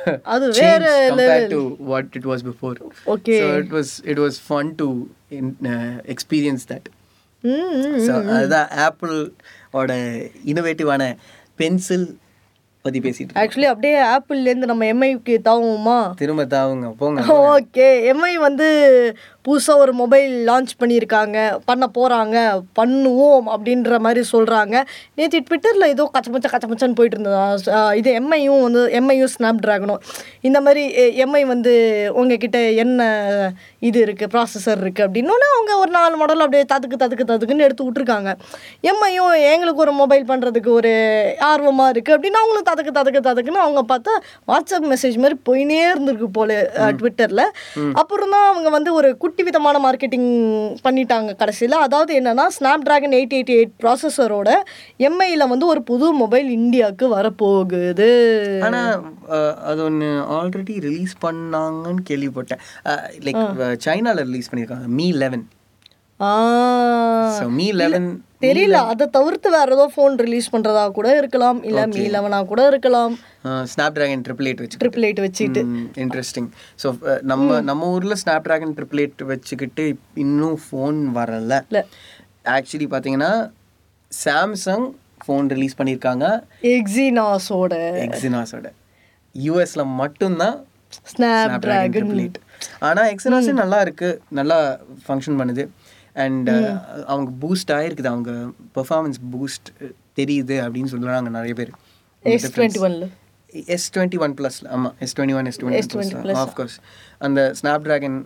change 0.53 0.85
compared 1.09 1.51
to 1.51 1.77
what 1.93 2.07
it 2.15 2.25
was 2.25 2.43
before 2.43 2.75
okay 3.07 3.39
so 3.41 3.47
it 3.59 3.71
was 3.71 3.89
it 4.05 4.19
was 4.19 4.39
fun 4.51 4.75
to 4.77 4.89
in, 5.31 5.57
uh, 5.67 5.95
experience 6.15 6.65
that 6.73 6.85
so 8.07 8.13
அதுதான் 8.37 8.71
Apple 8.87 9.17
ஓட 9.71 9.93
இனோவேட்டிவான 10.53 11.03
pencil 11.57 12.07
பற்றி 12.85 13.01
பேசிட்டு 13.01 13.39
actually 13.43 13.69
அப்படியே 13.73 13.97
ஆப்பிள்லேருந்து 14.15 14.71
நம்ம 14.73 14.87
எம்ஐக்கு 14.95 15.35
தாவுமா 15.49 15.99
திரும்ப 16.15 16.45
தாவுங்க 16.57 16.91
போங்க 17.01 17.23
ஓகே 17.55 17.89
எம்ஐ 18.13 18.35
வந்து 18.49 18.69
புதுசாக 19.47 19.83
ஒரு 19.85 19.93
மொபைல் 19.93 20.33
லான்ச் 20.49 20.73
பண்ணியிருக்காங்க 20.81 21.39
பண்ண 21.65 21.85
போகிறாங்க 21.97 22.37
பண்ணுவோம் 22.79 23.47
அப்படின்ற 23.55 23.99
மாதிரி 23.99 24.23
சொல்கிறாங்க 24.33 24.75
நேற்று 25.15 25.41
ட்விட்டரில் 25.47 25.91
ஏதோ 25.95 26.05
கச்சமச்ச 26.17 26.47
கச்சமச்சன்னு 26.53 26.99
போயிட்டு 26.99 27.17
இருந்ததா. 27.19 27.45
இது 28.01 28.11
எம்ஐயும் 28.21 28.63
வந்து 28.63 28.83
எம்ஐயும் 28.99 29.33
ஸ்னாப் 29.35 29.63
ட்ராகனும் 29.65 30.01
இந்த 30.43 30.59
மாதிரி 30.61 30.83
எம்ஐ 31.25 31.43
வந்து 31.47 31.73
உங்ககிட்ட 32.15 32.59
என்ன 32.77 33.01
இது 33.83 33.99
இருக்குது 34.07 34.31
ப்ராசஸர் 34.33 34.81
இருக்குது 34.83 35.07
அப்படின்னோடனே 35.07 35.49
அவங்க 35.55 35.73
ஒரு 35.79 35.91
நாலு 35.91 36.15
மாடல் 36.17 36.45
அப்படியே 36.45 36.65
ததுக்கு 36.73 36.97
ததுக்கு 36.97 37.25
ததுக்குன்னு 37.25 37.67
எடுத்து 37.67 37.87
விட்ருக்காங்க 37.87 38.31
எம்ஐயும் 38.91 39.33
எங்களுக்கு 39.53 39.85
ஒரு 39.87 39.95
மொபைல் 40.01 40.25
பண்ணுறதுக்கு 40.31 40.71
ஒரு 40.73 40.93
ஆர்வமாக 41.51 41.93
இருக்குது 41.95 42.17
அப்படின்னு 42.17 42.41
அவங்களும் 42.43 42.69
ததுக்கு 42.71 42.93
ததுக்கு 42.93 43.21
ததுக்குன்னு 43.21 43.65
அவங்க 43.65 43.83
பார்த்தா 43.93 44.15
வாட்ஸ்அப் 44.49 44.89
மெசேஜ் 44.93 45.17
மாதிரி 45.17 45.39
போயினே 45.49 45.81
இருந்திருக்கு 45.87 46.31
போல 46.39 46.59
ட்விட்டரில் 47.01 47.45
அப்புறம் 48.01 48.33
தான் 48.35 48.49
அவங்க 48.51 48.69
வந்து 48.71 48.91
ஒரு 48.95 49.11
குட்டி 49.23 49.36
விதமான 49.43 49.79
மார்க்கெட்டிங் 49.79 50.29
பண்ணிட்டாங்க 50.85 51.37
கடைசியில். 51.37 51.73
அதாவது 51.77 52.21
என்னன்னா 52.21 52.47
snap 52.59 52.85
dragon 52.87 53.15
eight 53.15 53.35
eighty 53.35 53.55
eight 53.57 53.73
ப்ராசஸரோட 53.83 54.51
எம்ஐயில் 55.01 55.49
வந்து 55.49 55.67
ஒரு 55.67 55.83
புது 55.83 56.13
மொபைல் 56.13 56.51
இந்தியாவுக்கு 56.51 57.17
வரப்போகுது. 57.17 58.11
ஆனா 58.63 58.81
அஹ், 59.29 59.55
அது 59.63 59.83
ஒன்று 59.85 60.07
ஆல்ரெடி 60.31 60.81
ரிலீஸ் 60.81 61.15
பண்ணாங்கன்னு 61.25 62.03
கேள்விப்பட்டேன். 62.11 62.63
லைக் 63.21 63.43
சைனால 63.85 64.15
ரிலீஸ் 64.15 64.51
பண்ணியிருக்காங்க 64.53 64.87
மீ 64.93 65.13
லெவன் 65.13 65.47
மீ 67.51 67.73
லெவன் 67.73 68.09
தெரியல. 68.45 68.79
அதை 68.93 69.05
தவிர்த்து 69.17 69.49
வேற 69.55 69.69
ஏதோ 69.77 69.85
ஃபோன் 69.95 70.15
ரிலீஸ் 70.25 70.49
பண்ணுறதா 70.55 70.83
கூட 70.99 71.09
இருக்கலாம். 71.21 71.59
இல்லை 71.69 71.85
மீ 71.95 72.03
லெவனா 72.15 72.39
கூட 72.53 72.63
இருக்கலாம். 72.73 73.15
ஸ்னாப் 73.73 73.97
ட்ராகன் 73.97 74.25
ட்ரிபிள் 74.27 74.49
எயிட் 74.51 74.63
வச்சு 74.65 74.81
ட்ரிபிள் 74.83 75.07
எயிட் 75.09 75.23
வச்சுட்டு 75.27 75.63
இன்ட்ரெஸ்டிங் 76.05 76.49
ஸோ 76.83 76.91
நம்ம 77.33 77.61
நம்ம 77.71 77.89
ஊர்ல 77.95 78.17
ஸ்னாப் 78.23 78.47
ட்ராகன் 78.49 78.75
ட்ரிபிள் 78.79 79.03
எயிட் 79.05 79.25
வச்சுக்கிட்டு 79.33 79.87
இன்னும் 80.25 80.59
ஃபோன் 80.67 81.01
வரல. 81.19 81.61
இல்லை. 81.71 81.83
ஆக்சுவலி 82.57 82.89
பார்த்தீங்கன்னா 82.95 83.33
சாம்சங் 84.13 84.87
ஃபோன் 85.25 85.47
ரிலீஸ் 85.55 85.79
பண்ணியிருக்காங்க. 85.79 86.27
எக்ஸினாஸோட 86.77 87.75
எக்ஸினாஸோட 88.07 88.69
யூஎஸ்ல 89.35 89.85
மட்டும்தான் 90.01 90.57
ஸ்னாப் 91.13 91.55
ட்ராகன் 91.65 92.13
ஆனால் 92.87 93.09
எக்ஸினாஸே 93.15 93.53
நல்லா 93.63 93.79
இருக்கு. 93.87 94.09
நல்லா 94.39 94.59
ஃபங்க்ஷன் 95.07 95.39
பண்ணுது. 95.41 95.65
அண்ட் 96.25 96.51
அவங்க 97.07 97.31
பூஸ்ட் 97.41 97.71
ஆயிருக்குது. 97.79 98.07
அவங்க 98.07 98.33
பெர்ஃபார்மன்ஸ் 98.75 99.21
பூஸ்ட் 99.33 99.69
தெரியுது 100.17 100.57
அப்படின்னு 100.67 100.93
சொல்றாங்க 100.95 101.29
நிறைய 101.29 101.55
பேர். 101.55 101.73
எஸ் 102.23 102.59
டுவெண்ட்டி 102.59 102.83
ஒன்ல 102.89 103.07
எஸ் 103.75 103.89
டுவெண்ட்டி 103.95 104.19
ஒன் 104.27 104.35
ப்ளஸ்ல 104.39 104.67
ஆமாம் 104.77 104.95
S 105.05 105.15
twenty 105.17 105.37
one 105.41 105.49
S 105.51 105.61
twenty 105.63 106.17
plus 106.25 106.41
of course 106.45 106.77
அந்த 107.27 107.41
ஸ்னாப் 107.59 107.85
ட்ராகன் 107.87 108.17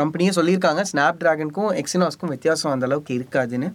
கம்பெனியே 0.00 0.32
சொல்லியிருக்காங்க 0.36 0.82
ஸ்னாப் 0.90 1.18
ட்ராகனுக்கும் 1.22 1.70
எக்ஸினாஸ்க்கும் 1.80 2.32
வித்தியாசம் 2.34 2.72
அந்த 2.74 2.84
அளவுக்கு 2.88 3.12
இருக்காதுன்னு. 3.18 3.68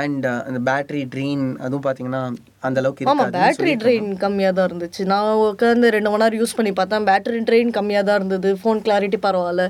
அண்ட் 0.00 0.26
அந்த 0.48 0.58
பேட்டரி 0.68 1.02
ட்ரெயின் 1.14 1.44
அதுவும் 1.64 1.84
பார்த்தீங்கன்னா 1.86 2.22
அந்த 2.66 2.80
அளவுக்கு 2.82 3.08
ஆமாம் 3.12 3.32
பேட்டரி 3.38 3.74
ட்ரெயின் 3.82 4.10
கம்மியாக 4.24 4.54
தான் 4.58 4.68
இருந்துச்சு. 4.68 5.02
நான் 5.12 5.30
உட்காந்து 5.48 5.90
ரெண்டு 5.96 6.10
மணி 6.12 6.22
நேரம் 6.24 6.40
யூஸ் 6.42 6.56
பண்ணி 6.58 6.72
பார்த்தேன். 6.80 7.08
பேட்டரி 7.10 7.40
ட்ரெயின் 7.48 7.72
கம்மியாக 7.78 8.06
தான் 8.08 8.18
இருந்தது. 8.20 8.52
ஃபோன் 8.62 8.82
கிளாரிட்டி 8.86 9.20
பரவாயில்ல. 9.26 9.66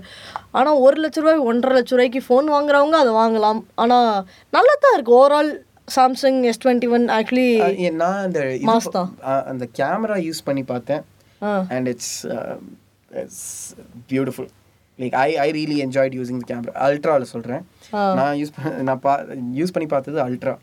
ஆனால் 0.59 0.81
ஒரு 0.87 0.99
லட்ச 1.05 1.25
ரூபாய் 1.25 1.47
ஒன்றரை 1.53 1.75
லட்ச 1.79 1.95
ரூபாய்க்கு 1.97 2.23
ஃபோன் 2.29 2.49
வாங்குறவங்க 2.57 2.99
அதை 3.05 3.15
வாங்கலாம். 3.23 3.63
ஆனால் 3.85 4.11
நல்லா 4.57 4.77
தான் 4.85 4.97
இருக்குது 4.97 5.19
overall 5.21 5.51
Samsung 5.89 6.43
S 6.43 6.61
twenty 6.63 6.89
one 6.91 7.05
actually 7.11 7.49
நான் 7.97 8.21
அந்த 8.23 8.41
Mass 8.69 8.87
ப- 8.89 9.03
அஹ் 9.27 9.45
அந்த 9.47 9.65
கேமரா 9.75 10.17
யூஸ் 10.25 10.41
பண்ணி 10.45 10.63
பார்த்தேன். 10.65 11.03
And 11.71 11.89
it's 11.89 12.15
beautiful 14.11 14.49
like 14.99 15.15
I 15.21 15.29
I 15.39 15.49
really 15.53 15.79
enjoyed 15.83 16.15
using 16.15 16.41
the 16.41 16.47
camera 16.51 16.75
அல்ட்ராவில் 16.87 17.31
சொல்கிறேன் 17.31 17.63
நான் 18.19 18.37
யூஸ் 18.37 18.53
நான் 18.83 19.01
பா 19.01 19.15
யூஸ் 19.55 19.73
பண்ணி 19.73 19.87
பார்த்தது 19.87 20.21
அல்ட்ரா 20.25 20.55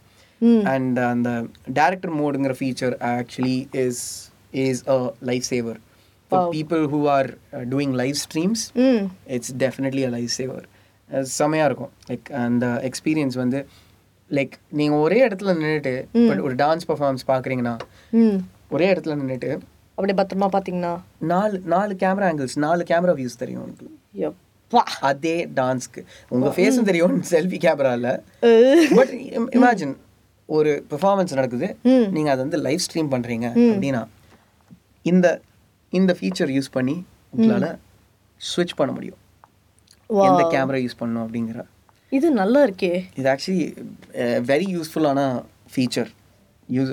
அண்ட் 0.71 0.99
அந்த 1.05 1.29
director 1.73 2.13
மோடுங்கிற 2.15 2.55
feature 2.59 2.95
actually 3.11 3.57
is 3.81 4.03
is 4.63 4.81
a 4.89 4.97
life 5.21 5.45
saver 5.51 5.79
for 6.31 6.47
people 6.53 6.83
who 6.87 7.01
are 7.09 7.29
doing 7.69 7.95
live 7.95 8.15
streams 8.23 8.63
it's 9.29 9.53
definitely 9.57 10.05
a 10.05 10.09
life 10.09 10.33
saver 10.37 10.65
செமையாக 11.37 11.65
இருக்கும். 11.65 11.93
Like 12.07 12.27
அந்த 12.39 12.65
எக்ஸ்பீரியன்ஸ் 12.83 13.35
வந்து 13.35 13.59
லைக் 14.31 14.53
நீங்கள் 14.71 14.99
ஒரே 14.99 15.19
இடத்துல 15.27 15.53
நின்றுட்டு 15.55 15.93
ஒரு 16.43 16.55
டான்ஸ் 16.55 16.87
பர்ஃபார்மன்ஸ் 16.89 17.25
பார்க்குறீங்கன்னா 17.27 17.75
ஒரே 18.71 18.87
இடத்துல 18.93 19.15
நின்றுட்டு 19.19 19.51
அப்படியே 19.97 20.15
பத்திரமா 20.19 20.47
பார்த்தீங்கன்னா 20.53 20.93
நாலு 21.27 21.57
நாலு 21.65 21.93
கேமரா 21.95 22.27
ஆங்கிள்ஸ் 22.29 22.57
நாலு 22.63 22.83
கேமரா 22.83 23.13
வியூஸ் 23.17 23.37
தெரியும் 23.37 23.73
எப்பா. 24.23 24.81
அதே 25.03 25.35
டான்ஸ்க்கு 25.55 26.01
உங்கள் 26.31 26.53
ஃபேஸும் 26.55 26.87
தெரியும் 26.87 27.15
செல்ஃபி 27.31 27.57
கேமராவில் 27.65 28.09
பட் 28.95 29.11
இமேஜின் 29.55 29.93
ஒரு 30.49 30.71
பெர்ஃபார்மன்ஸ் 30.89 31.35
நடக்குது 31.35 31.67
ம். 31.85 32.07
நீங்கள் 32.11 32.33
அதை 32.33 32.41
வந்து 32.43 32.59
லைவ் 32.59 32.83
ஸ்ட்ரீம் 32.85 33.11
பண்ணுறீங்க 33.13 33.47
அப்படின்னா 33.65 34.01
இந்த 35.05 35.27
இந்த 35.93 36.11
ஃபீச்சர் 36.13 36.51
யூஸ் 36.51 36.71
பண்ணி 36.71 36.95
உங்களால் 37.33 37.69
ஸ்விட்ச் 38.41 38.75
பண்ண 38.75 38.91
முடியும். 38.93 39.19
எந்த 40.09 40.41
கேமரா 40.53 40.79
யூஸ் 40.81 40.99
பண்ணணும் 40.99 41.23
அப்படிங்கிற 41.25 41.59
இது 42.17 42.27
நல்லா 42.39 42.59
இருக்கே 42.67 42.91
இது 43.19 43.27
ஆக்சுவலி 43.33 43.63
வெரி 44.51 44.67
யூஸ்ஃபுல்லான 44.75 45.19
ஃபீச்சர் 45.73 46.09
யூஸ் 46.75 46.91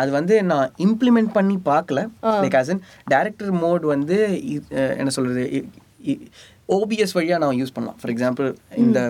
அது 0.00 0.10
வந்து 0.16 0.34
நான் 0.52 0.72
இம்ப்ளிமெண்ட் 0.86 1.30
பண்ணி 1.36 1.56
பார்க்கல. 1.70 2.00
Like 2.42 2.56
as 2.60 2.70
in 2.74 2.82
director 3.12 3.52
mode 3.64 3.84
வந்து 3.94 4.16
என்ன 5.00 5.10
சொல்கிறது 5.16 5.44
ஓபிஎஸ் 6.76 7.14
வழியாக 7.18 7.42
நான் 7.44 7.58
யூஸ் 7.60 7.74
பண்ணலாம். 7.76 7.98
ஃபார் 8.00 8.12
எக்ஸாம்பிள் 8.14 8.48
இந்த 8.84 9.00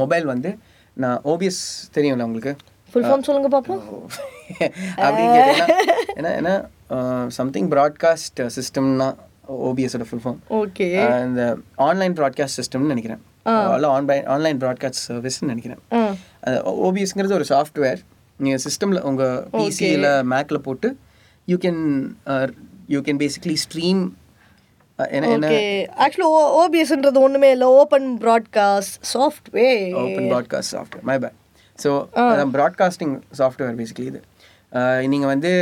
மொபைல் 0.00 0.26
வந்து 0.32 0.50
நான் 0.96 1.18
ஓபிஎஸ் 1.32 1.62
தெரியும்ல 1.96 2.26
உங்களுக்கு? 2.28 2.52
ஃபுல் 2.92 3.06
ஃபார்ம் 3.08 3.24
சொல்லுங்க 3.28 3.48
பாப்போம். 3.54 3.82
அப்படின்னு 5.04 5.32
கேட்டீங்கன்னா 5.36 5.66
ஏன்னா 6.18 6.30
ஏன்னா 6.40 6.54
சம்திங் 7.38 7.70
ப்ராட்காஸ்ட் 7.74 8.40
சிஸ்டம்னா 8.58 9.08
ஓபிஎஸோட 9.68 10.06
ஃபுல் 10.10 10.22
ஃபார்ம் 10.24 10.38
ஓகே. 10.60 10.86
இந்த 11.28 11.42
ஆன்லைன் 11.88 12.16
ப்ராட்காஸ்ட் 12.20 12.60
சிஸ்டம்னு 12.60 12.92
நினைக்கிறேன். 12.94 13.22
அல்ல 13.74 13.88
ஆன்லைன் 13.96 14.26
ஆன்லைன் 14.34 14.60
ப்ராட்காஸ்ட் 14.62 15.02
சர்வீஸ்னு 15.08 15.50
நினைக்கிறேன். 15.52 15.82
ஓபிஎஸ்ங்கிறது 16.86 17.36
ஒரு 17.40 17.46
சாஃப்ட்வேர் 17.52 18.00
நீங்கள் 18.44 18.62
சிஸ்டமில் 18.66 19.02
உங்கள் 19.10 19.36
பிசியில் 19.58 20.08
மேக்கில் 20.32 20.64
போட்டு 20.68 20.88
you 21.48 21.58
can 21.64 21.82
you 22.94 23.00
can 23.08 23.20
basically 23.24 23.56
stream 23.64 24.02
actually 26.04 26.28
ஓபிஎஸ்ன்றது 26.60 27.20
ஒண்ணுமே 27.26 27.50
இல்லை. 27.56 27.68
Open 27.82 28.08
broadcast 28.24 28.96
software 29.14 29.84
open 30.04 30.28
broadcast 30.32 30.72
software 30.76 31.04
my 31.10 31.16
bad 31.24 31.36
so 31.84 31.90
broadcasting 32.56 33.14
software 33.40 33.78
basically 33.82 34.06
இது. 34.12 34.20
நீங்கள் 35.12 35.30
வந்து 35.34 35.52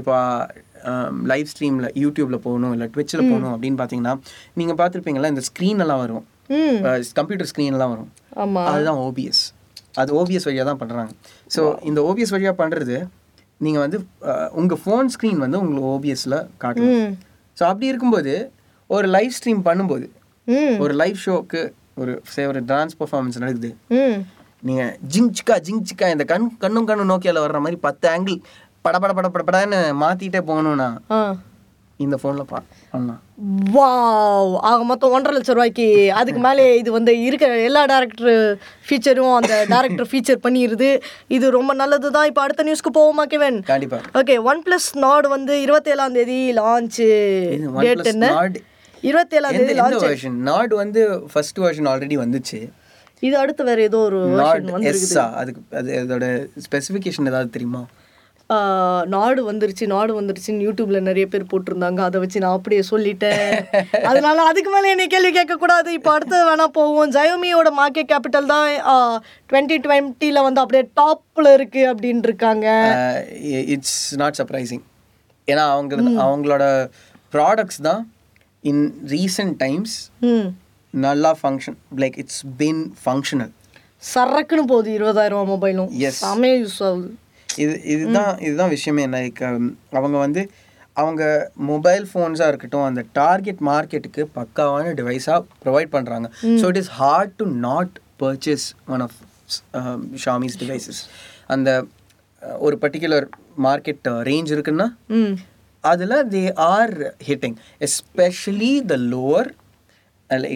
இப்போ 0.00 0.16
லைவ் 1.30 1.48
ஸ்ட்ரீமில் 1.52 1.88
யூடியூப்பில் 2.02 2.42
போகணும் 2.46 2.72
இல்லை 2.74 2.86
ட்விட்சில் 2.94 3.22
போகணும் 3.30 3.52
அப்படின்னு 3.54 3.78
பார்த்தீங்கன்னா 3.80 4.14
நீங்கள் 4.60 4.78
பார்த்துருப்பீங்களா 4.80 5.30
இந்த 5.32 5.44
ஸ்க்ரீன் 5.48 5.82
எல்லாம் 5.84 6.02
வரும். 6.04 6.24
கம்ப்யூட்டர் 7.18 7.48
ஸ்க்ரீன்லாம் 7.50 7.92
வரும். 7.94 8.10
அதுதான் 8.72 9.00
ஓபிஎஸ் 9.06 9.42
அது 10.02 10.10
ஓபிஎஸ் 10.20 10.46
வழியாக 10.48 10.66
தான் 10.70 10.80
பண்ணுறாங்க 10.82 11.12
ஸோ 11.54 11.62
இந்த 11.88 12.00
ஓபிஎஸ் 12.08 12.34
வழியாக 12.34 12.56
பண்ணுறது 12.62 12.96
நீங்கள் 13.60 13.82
வந்து 13.84 13.98
உங்கள் 14.60 14.80
ஃபோன் 14.84 15.10
ஸ்க்ரீன் 15.14 15.42
வந்து 15.44 15.58
உங்களுக்கு 15.62 15.90
ஓபிஎஸ்ல 15.94 16.36
காட்டணும். 16.62 17.02
ம். 17.02 17.12
ஸோ 17.58 17.62
அப்படி 17.70 17.90
இருக்கும்போது 17.92 18.34
ஒரு 18.90 19.06
லைவ் 19.16 19.36
ஸ்ட்ரீம் 19.38 19.62
பண்ணும்போது 19.68 20.06
ஒரு 20.84 20.94
லைவ் 21.02 21.18
ஷோக்கு 21.24 21.60
ஒரு 22.02 22.12
சே 22.34 22.42
ஒரு 22.52 22.60
டான்ஸ் 22.70 22.96
பர்ஃபார்மன்ஸ் 23.00 23.42
நடக்குது. 23.42 23.70
நீங்கள் 24.68 24.92
ஜிங் 25.12 25.30
சிக்கா 25.38 25.54
ஜிங் 25.66 25.84
சிக்கா 25.90 26.08
இந்த 26.14 26.24
கண் 26.32 26.44
கண்ணும் 26.64 26.88
கண்ணும் 26.90 27.10
நோக்கியால 27.12 27.40
வர்ற 27.44 27.58
மாதிரி 27.64 27.78
பத்து 27.86 28.06
ஆங்கிள் 28.14 28.36
பட 28.84 28.96
பட 29.02 29.12
பட 29.18 29.28
பட 29.34 29.42
படன்னு 29.48 29.80
மாற்றிட்டே 30.02 30.40
போகணும்னா 30.50 30.88
இந்த 32.04 32.16
ஃபோனில் 32.20 32.48
பா 32.50 32.58
வாவ் 33.76 34.52
ஆக 34.70 34.78
மொத்தம் 34.90 35.14
ஒன்றரை 35.16 35.34
லட்சம் 35.36 35.56
ரூபாய்க்கு 35.58 35.86
அதுக்கு 36.20 36.40
மேலே 36.46 36.64
இது 36.80 36.90
வந்து 36.96 37.12
இருக்கிற 37.28 37.54
எல்லா 37.68 37.82
டேரக்டர் 37.92 38.34
ஃபீச்சரும் 38.88 39.32
அந்த 39.38 39.54
டேரக்டர் 39.72 40.10
ஃபீச்சர் 40.10 40.42
பண்ணிடுது 40.46 40.90
இது 41.36 41.54
ரொம்ப 41.58 41.72
நல்லது 41.82 42.10
தான் 42.16 42.28
இப்போ 42.30 42.42
அடுத்த 42.46 42.66
நியூஸ்க்கு 42.68 42.92
போவோமா 42.98 43.26
கேவன் 43.32 43.58
கண்டிப்பாக 43.72 44.12
ஓகே 44.20 44.36
ஒன் 44.50 44.62
பிளஸ் 44.66 44.90
நாட் 45.06 45.28
வந்து 45.36 45.56
இருபத்தேழாம் 45.66 46.18
தேதி 46.18 46.40
லான்ச்சு 46.60 47.08
டேட் 47.86 48.12
என்ன? 48.14 48.28
Nord. 48.36 48.56
இருபத்தேழாம் 49.02 49.58
தேதி 49.60 49.74
லான்ச் 49.80 50.26
நாட் 50.50 50.74
வந்து 50.82 51.02
ஃபர்ஸ்ட் 51.32 51.60
வெர்ஷன் 51.64 51.90
ஆல்ரெடி 51.92 52.18
வந்துச்சு. 52.24 52.60
இது 53.22 53.34
அடுத்து 53.40 53.62
வேற 53.68 53.80
ஏதோ 53.88 53.98
ஒரு 54.06 54.20
அதுக்கு 55.40 55.60
அது 55.80 55.90
அதோட 56.00 56.26
ஸ்பெசிஃபிகேஷன் 56.66 57.28
ஏதாவது 57.30 57.50
தெரியுமா? 57.56 57.82
நாடு 59.14 59.40
வந்துருச்சு 59.48 59.84
நாடு 59.94 60.12
வந்துருச்சுன்னு 60.18 60.64
யூடியூப்ல 60.66 61.00
நிறைய 61.08 61.26
பேர் 61.32 61.50
போட்டிருந்தாங்க. 61.52 62.00
அதை 62.08 62.16
வச்சு 62.22 62.42
நான் 62.44 62.56
அப்படியே 62.58 62.82
சொல்லிட்டேன். 62.90 63.44
அதனால 64.10 64.44
அதுக்கு 64.50 64.70
மேலே 64.74 64.92
என்னை 64.94 65.06
கேள்வி 65.14 65.32
கேட்கக்கூடாது. 65.38 65.90
இப்போ 65.98 66.10
அடுத்து 66.16 66.38
வேணா 66.50 66.66
போவோம். 66.78 67.12
ஜயோமியோட 67.16 67.72
மார்க்கெட் 67.80 68.10
கேபிட்டல் 68.12 68.50
தான் 68.54 68.68
டுவெண்ட்டி 69.50 69.78
டுவெண்ட்டியில் 69.86 70.44
வந்து 70.48 70.62
அப்படியே 70.64 70.84
டாப்ல 71.00 71.54
இருக்கு 71.58 71.84
அப்படின்னு 71.92 72.28
இருக்காங்க 72.30 72.66
இட்ஸ் 73.76 74.00
நாட் 74.22 74.38
சர்ப்ரைசிங் 74.40 74.84
ஏன்னா 75.48 75.64
அவங்க 75.76 75.94
அவங்களோட 76.26 76.64
ப்ராடக்ட்ஸ் 77.36 77.80
தான் 77.88 78.02
இன் 78.70 78.84
ரீசன்ட் 79.14 79.56
டைம்ஸ் 79.64 79.96
நல்லா 80.94 81.30
function 81.40 81.76
like 82.02 82.16
it's 82.22 82.42
been 82.62 82.82
functional 83.04 83.52
சரக்குன்னு 84.12 84.64
போகுது 84.70 84.88
இருபதாயிரம் 84.98 85.38
ரூபா 85.38 85.48
மொபைலும் 85.54 85.90
Yes. 86.04 86.16
செமையா 86.24 86.56
யூஸ் 86.62 86.78
ஆகுது. 86.86 87.10
இது 87.58 87.74
இதுதான் 87.86 88.32
இதுதான் 88.38 88.70
விஷயமே. 88.70 89.04
லைக் 89.06 89.40
அவங்க 89.92 90.16
வந்து 90.18 90.42
அவங்க 90.96 91.22
மொபைல் 91.66 92.04
ஃபோன்ஸாக 92.10 92.48
இருக்கட்டும் 92.48 92.86
அந்த 92.86 93.02
டார்கெட் 93.12 93.60
மார்க்கெட்டுக்கு 93.60 94.22
பக்காவான 94.34 94.92
டிவைஸாக 94.94 95.40
ப்ரொவைட் 95.64 95.92
பண்ணுறாங்க 95.92 96.28
so 96.60 96.64
it 96.66 96.80
is 96.82 96.92
hard 96.92 97.32
to 97.36 97.46
not 97.68 97.94
purchase 98.20 98.66
one 98.86 99.00
of 99.00 99.18
Xiaomi's 100.24 100.58
devices 100.58 101.00
அந்த 101.46 101.70
uh, 102.42 102.56
ஒரு 102.58 102.76
பர்டிகுலர் 102.78 103.26
மார்க்கெட் 103.58 104.06
ரேஞ்ச் 104.28 104.52
இருக்குன்னா 104.52 104.86
அதில் 105.84 106.16
they 106.28 106.42
are 106.68 106.94
hitting 107.28 107.56
especially 107.80 108.72
the 108.86 108.96
lower 109.12 109.50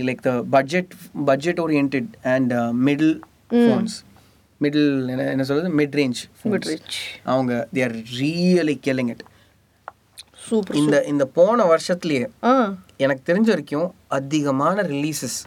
like 0.05 0.23
the 0.23 0.33
budget 0.51 0.93
budget 1.27 1.61
orient 1.61 1.97
and 2.27 2.53
middle 2.87 3.17
phones 3.55 3.97
middle 4.61 4.91
என்ன 5.13 5.25
என்ன 5.35 5.45
சொல்றது? 5.45 5.71
Mid 5.79 5.97
range 6.01 6.21
range. 6.71 6.99
அவங்க 7.33 7.53
they 7.75 7.83
are 7.87 7.97
really 8.21 8.75
killing 8.87 9.09
it 9.15 9.25
super 10.49 10.77
இந்த 10.81 10.97
இந்த 11.13 11.25
போன 11.39 11.65
வருஷத்துலயே 11.73 12.25
எனக்கு 13.05 13.23
தெரிஞ்ச 13.31 13.49
வரைக்கும் 13.55 13.89
அதிகமான 14.19 14.83
releases 14.93 15.39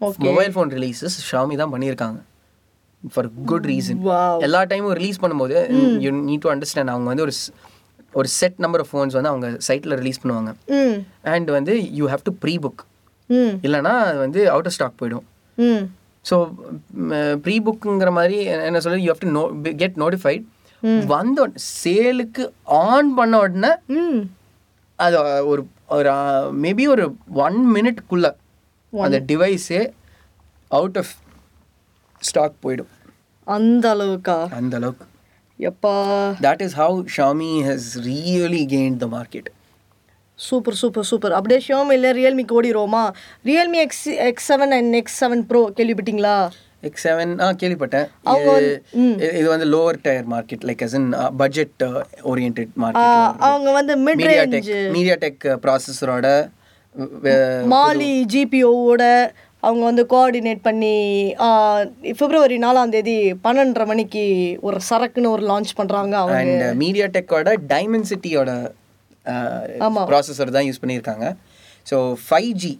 okay 0.00 0.24
mobile 0.28 0.52
phone 0.54 0.72
releases 0.76 1.16
Xiaomi 1.30 1.56
தான் 1.56 1.72
பண்ணியிருக்காங்க. 1.74 2.18
For 3.14 3.28
good 3.46 3.66
reason. 3.72 3.98
எல்லா 4.46 4.60
டைமும் 4.70 4.96
ரிலீஸ் 5.00 5.20
பண்ணும்போது 5.22 5.56
யூ 6.04 6.10
நீட் 6.28 6.42
டு 6.46 6.52
அண்டர்ஸ்டாண்ட் 6.54 6.92
அவங்க 6.94 7.08
வந்து 7.12 7.24
ஒரு 7.26 7.34
ஒரு 8.14 8.28
செட் 8.38 8.58
நம்பர் 8.58 8.80
ஆஃப் 8.80 8.90
ஃபோன்ஸ் 8.92 9.16
வந்து 9.18 9.30
அவங்க 9.32 9.48
சைட்டில் 9.68 9.96
ரிலீஸ் 10.00 10.20
பண்ணுவாங்க. 10.22 10.50
அண்ட் 11.34 11.50
வந்து 11.50 11.74
you 11.98 12.06
have 12.08 12.24
to 12.24 12.32
pre 12.42 12.54
book 12.64 12.82
ம். 13.30 13.54
இல்லைன்னா 13.66 13.92
அது 14.08 14.18
வந்து 14.18 14.40
அவுட் 14.50 14.66
ஆஃப் 14.66 14.76
ஸ்டாக் 14.78 14.98
போயிடும். 15.00 15.26
ஸோ 16.24 16.36
ப்ரீ 17.42 17.60
புக்குங்கிற 17.60 18.10
மாதிரி 18.12 18.36
என்ன 18.68 18.80
சொல்றது 18.80 19.02
you 19.02 19.10
have 19.12 19.24
to 19.24 19.30
no 19.30 19.44
get 19.76 19.96
notified 19.96 20.44
வந்த 21.06 21.46
சேலுக்கு 21.82 22.44
ஆன் 22.64 23.14
பண்ண 23.14 23.38
உடனே 23.38 23.70
அது 24.98 25.18
ஒரு 25.46 25.62
ஒரு 25.88 26.10
மேபி 26.64 26.84
ஒரு 26.88 27.04
ஒன் 27.46 27.58
மினிட்குள்ள 27.74 28.26
அந்த 28.92 29.18
டிவைஸே 29.26 29.80
அவுட் 30.70 30.98
ஆஃப் 30.98 31.12
ஸ்டாக் 32.22 32.54
போயிடும். 32.62 32.90
அந்த 33.46 33.94
அளவுக்கா? 33.94 34.36
அந்த 34.50 34.76
அளவுக்கு. 34.76 35.06
எப்பா. 35.58 35.94
That 36.40 36.62
is 36.62 36.76
how 36.76 37.04
Xiaomi 37.16 37.50
has 37.62 37.90
really 38.06 38.62
gain 38.66 38.96
the 38.96 39.06
market 39.06 39.48
super 40.38 40.74
super 40.74 41.04
super. 41.04 41.32
அப்படியே 41.32 41.60
ஷியோமியில் 41.66 42.06
ரியல்மிக்கு 42.18 42.54
ஓடிடுவோமா 42.54 43.02
Realme 43.44 43.78
X 43.78 44.06
X 44.28 44.52
seven 44.52 44.70
and 44.70 44.94
X 44.94 45.24
seven 45.24 45.42
pro 45.42 45.72
கேள்விப்பட்டீங்களா? 45.76 46.36
எக்ஸ் 46.80 47.06
செவன் 47.08 47.40
ஆ 47.40 47.52
கேள்விப்பட்டேன். 47.52 48.08
இது 49.30 49.48
வந்து- 49.50 49.70
lower 49.70 50.00
tier 50.02 50.28
market 50.30 50.64
like 50.64 50.82
as 50.82 50.94
in 50.94 51.08
budget 51.36 51.84
orient 52.24 52.60
market 52.76 53.38
அவங்க 53.44 53.72
வந்து 53.72 53.96
மிட் 53.98 54.20
ரேஞ்ச் 54.24 54.90
மீடியா 54.90 55.14
டெக் 55.20 55.46
ப்ராசஸரோட 55.62 56.28
மாலி 57.68 58.12
ஜிபிஓவோட 58.32 59.02
அவங்க 59.62 59.84
வந்து 59.84 60.06
கோஆர்டினேட் 60.10 60.58
பண்ணி 60.62 60.94
பிப்ரவரி 62.18 62.58
நாலாம் 62.58 62.88
தேதி 62.88 63.32
பன்னெண்டரை 63.44 63.86
மணிக்கு 63.86 64.24
ஒரு 64.60 64.78
சரக்குன்னு 64.90 65.28
ஒரு 65.28 65.46
லான்ச் 65.46 65.72
பண்ணுறாங்க 65.76 66.14
அவங்க. 66.14 66.38
அண்ட் 66.38 66.76
மீடியா 66.76 67.06
டெக்கோட 67.06 67.56
டைமென்சிட்டியோட 67.68 68.50
ப்ராசஸர் 70.10 70.54
தான் 70.56 70.66
யூஸ் 70.68 70.82
பண்ணியிருக்காங்க. 70.82 71.26
ஸோ 71.86 71.98
ஃபைவ் 72.26 72.50
ஜி 72.64 72.72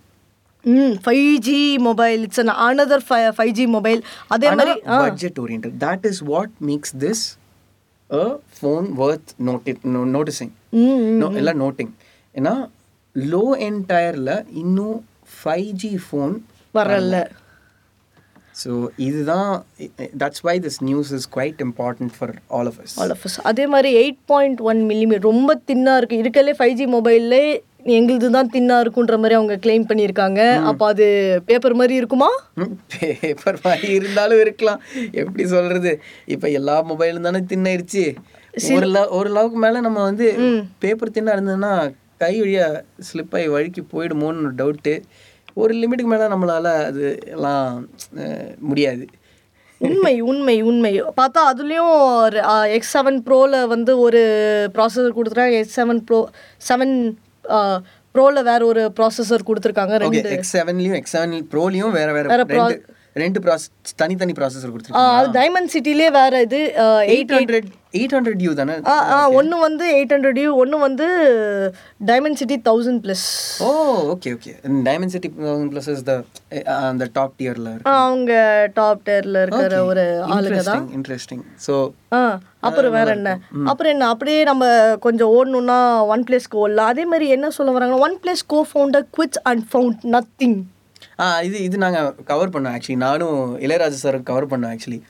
ம் 0.64 0.95
five 1.05 1.32
G 1.49 1.59
mobile 1.86 2.20
it's 2.22 2.40
an 2.40 2.53
another 2.66 3.05
five 3.38 3.53
G 3.53 3.66
mobile 3.66 4.01
அதே 4.28 4.51
மாதிரி 4.51 4.74
budget 5.03 5.40
orient 5.45 5.68
that 5.84 6.07
is 6.07 6.22
what 6.24 6.55
makes 6.70 6.95
this 6.97 7.24
a 8.11 8.24
phone 8.59 8.86
worth 9.03 9.32
noti 9.49 9.74
noticing 10.16 10.53
ம் 10.72 11.36
எல்லாம் 11.36 11.61
நோட்டிங் 11.64 11.92
ஏன்னா 12.34 12.55
லோ 13.16 13.45
என் 13.68 13.80
டயரில் 13.90 14.34
இன்னும் 14.62 14.99
ஃபைவ் 15.36 15.70
ஜி 15.82 15.92
ஃபோன் 16.07 16.34
வரல. 16.74 17.16
ஸோ 18.63 18.71
இதுதான் 19.09 19.51
that's 20.23 20.43
why 20.49 20.57
this 20.67 20.81
news 20.89 21.13
is 21.19 21.29
quite 21.37 21.61
important 21.67 22.15
for 22.17 22.35
all 22.57 22.69
of 22.73 22.81
us 22.85 22.97
all 23.03 23.15
of 23.15 23.25
us. 23.29 23.37
அதே 23.51 23.65
மாதிரி 23.75 23.91
eight 24.03 24.21
point 24.33 24.61
one 24.71 24.83
millimetre 24.91 25.29
ரொம்ப 25.33 25.57
தின்னாக 25.71 26.01
இருக்குது 26.01 26.23
இருக்கலே 26.25 26.55
ஃபைவ் 26.61 26.77
ஜி 26.81 26.87
மொபைல்லே 26.97 27.45
எங்களுது 27.97 28.29
தான் 28.37 28.51
தின்னாக 28.53 28.83
இருக்குன்ற 28.85 29.15
மாதிரி 29.23 29.35
அவங்க 29.39 29.57
கிளைம் 29.65 29.89
பண்ணியிருக்காங்க. 29.89 30.41
அப்போ 30.69 30.85
அது 30.93 31.07
பேப்பர் 31.49 31.75
மாதிரி 31.81 31.95
இருக்குமா? 32.01 32.29
பேப்பர் 32.95 33.59
மாதிரி 33.67 33.91
இருந்தாலும் 33.99 34.41
இருக்கலாம். 34.45 34.81
எப்படி 35.23 35.45
சொல்றது? 35.55 35.93
இப்போ 36.35 36.47
எல்லா 36.61 36.77
மொபைலும் 36.93 37.27
தானே 37.29 37.43
தின்னாயிருச்சு 37.53 38.05
ஒரு 38.79 38.89
லவ் 38.95 39.13
ஒரு 39.19 39.31
லவ்க்கு 39.37 39.61
மேலே 39.67 39.79
நம்ம 39.87 40.01
வந்து 40.09 40.27
பேப்பர் 40.85 41.15
தின்னா 41.17 41.35
இருந்ததுன்னா 41.37 41.75
கை 42.23 42.35
வழியா 42.41 42.67
ஸ்லிப் 43.07 43.35
ஆகி 43.37 43.49
வழுக்கி 43.55 43.83
போயிடுமோன்னு 43.93 44.51
டவுட்டு 44.61 44.95
ஒரு 45.63 45.73
லிமிட்டுக்கு 45.81 46.13
மேலே 46.13 46.27
நம்மளால 46.33 46.69
அது 46.89 47.05
எல்லாம் 47.35 47.67
முடியாது. 48.71 49.05
உண்மை 49.81 50.15
உண்மை 50.31 50.57
உண்மை. 50.71 50.93
பார்த்தா 51.21 51.41
அதுலேயும் 51.51 51.93
எக்ஸ் 52.77 52.93
செவன் 52.97 53.19
ப்ரோவில் 53.27 53.57
வந்து 53.75 53.93
ஒரு 54.07 54.21
ப்ராசஸர் 54.77 55.17
கொடுத்துருக்காங்க 55.17 55.59
எக்ஸ் 55.63 55.79
செவன் 55.81 56.01
ப்ரோ 56.09 56.19
செவன் 56.69 56.95
ப்ரோவில் 58.15 58.43
வேற 58.51 58.61
ஒரு 58.73 58.83
ப்ராசஸர் 58.99 59.47
கொடுத்துருக்காங்க 59.49 59.95
ரெண்டு. 60.05 60.23
எக்ஸ் 60.37 60.55
செவன்லையும் 60.57 60.99
எக்ஸ் 61.01 61.15
செவன் 61.17 61.35
ப்ரோலையும் 61.55 61.95
வேற 61.99 62.11
வேற 62.19 62.27
ரெண்டு 62.57 62.77
ரெண்டு 63.23 63.41
ப்ராசஸ் 63.47 63.97
தனித்தனி 64.03 64.35
ப்ராசஸர் 64.41 64.73
கொடுத்துருக்காங்க 64.75 65.19
அது 65.21 65.35
டைமண்ட் 65.41 65.73
சிட்டிலே 65.75 66.11
வேற 66.21 66.41
இது 66.47 66.61
eight 67.15 67.35
hundred 67.39 67.69
eight 67.99 68.14
hundred 68.16 68.42
U 68.47 68.53
தானே? 68.61 68.74
ஆ 68.92 69.18
ஒன்று 69.38 69.57
வந்து 69.64 69.84
எயிட் 69.97 70.14
ஹண்ட்ரட் 70.14 70.40
யூ 70.42 70.51
ஒன்று 70.62 70.78
வந்து 70.84 71.07
Dimensity 72.40 72.57
thousand 72.68 73.03
plus 73.05 73.26
oh 73.66 73.70
okay 74.14 74.32
okay 74.36 74.53
Dimensity 75.14 75.30
plus 75.72 75.90
is 75.95 76.05
the 76.11 76.14
அந்த 76.88 77.09
டாப் 77.18 77.36
டியரில் 77.40 77.70
அவங்க 77.99 78.32
டாப் 78.80 79.05
டேரில் 79.09 79.40
இருக்கிற 79.42 79.78
ஒரு 79.90 80.07
ஆளுங்க 80.36 80.62
தான். 80.70 80.88
இன்ட்ரெஸ்டிங் 80.99 81.45
ஸோ 81.66 81.76
ஆ 82.18 82.22
அப்புறம் 82.68 82.95
வேற 82.99 83.09
என்ன? 83.18 83.30
அப்புறம் 83.70 83.92
என்ன? 83.95 84.05
அப்படியே 84.12 84.42
நம்ம 84.51 84.64
கொஞ்சம் 85.07 85.32
ஓடணும்னா 85.38 85.78
ஒன் 86.12 86.22
பிளேஸ்க்கு 86.28 86.61
ஓடலாம். 86.64 86.92
அதே 86.92 87.05
மாதிரி 87.12 87.26
என்ன 87.36 87.51
சொல்ல 87.57 87.72
வராங்க 87.78 87.97
one 88.07 88.16
place 88.22 88.45
co 88.55 88.61
founder 88.70 89.07
quits 89.16 89.42
and 89.51 89.64
found 89.72 90.05
nothing 90.14 90.59
இது 91.47 91.57
இது 91.67 91.77
நாங்கள் 91.85 92.09
கவர் 92.31 92.53
பண்ணோம் 92.55 92.75
ஆக்சுவலி 92.77 92.99
நானும் 93.07 93.39
இளையராஜா 93.65 93.99
சார் 94.05 94.19
கவர் 94.31 94.49
பண்ணோம் 94.53 94.73
ஆக்சுவலி. 94.75 95.01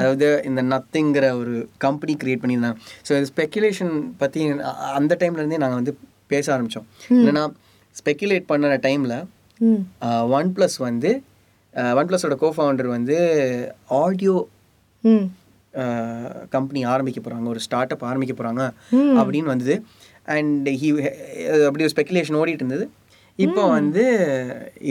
அதாவது 0.00 0.28
இந்த 0.50 0.62
நத்திங்கிற 0.72 1.26
ஒரு 1.40 1.54
கம்பெனி 1.84 2.14
கிரியேட் 2.22 2.42
பண்ணியிருந்தாங்க. 2.42 2.78
ஸோ 3.06 3.12
இது 3.18 3.30
ஸ்பெக்குலேஷன் 3.32 3.94
பற்றி 4.22 4.42
அந்த 4.98 5.16
டைம்லேருந்தே 5.22 5.62
நாங்கள் 5.64 5.80
வந்து 5.80 5.94
பேச 6.34 6.46
ஆரம்பித்தோம் 6.56 6.86
என்னன்னா 7.20 7.44
ஸ்பெக்குலேட் 8.00 8.50
பண்ண 8.52 8.76
டைமில் 8.86 9.16
ஒன் 10.38 10.50
ப்ளஸ் 10.56 10.78
வந்து 10.88 11.10
ஒன் 11.98 12.08
ப்ளஸோட 12.10 12.36
கோஃபவுண்டர் 12.44 12.88
வந்து 12.96 13.16
ஆடியோ 14.02 14.36
கம்பெனி 16.54 16.80
ஆரம்பிக்க 16.92 17.18
போகிறாங்க 17.20 17.48
ஒரு 17.54 17.60
ஸ்டார்ட் 17.66 17.92
அப் 17.94 18.06
ஆரம்பிக்க 18.10 18.34
போகிறாங்க 18.36 18.62
அப்படின்னு 19.20 19.52
வந்தது. 19.54 19.74
அண்ட் 20.36 20.66
ஹி 20.80 20.88
அப்படி 21.66 21.84
ஒரு 21.86 21.92
ஸ்பெக்குலேஷன் 21.94 22.38
ஓடிட்டு 22.40 22.62
இருந்தது. 22.64 22.84
இப்போ 23.44 23.62
வந்து 23.76 24.04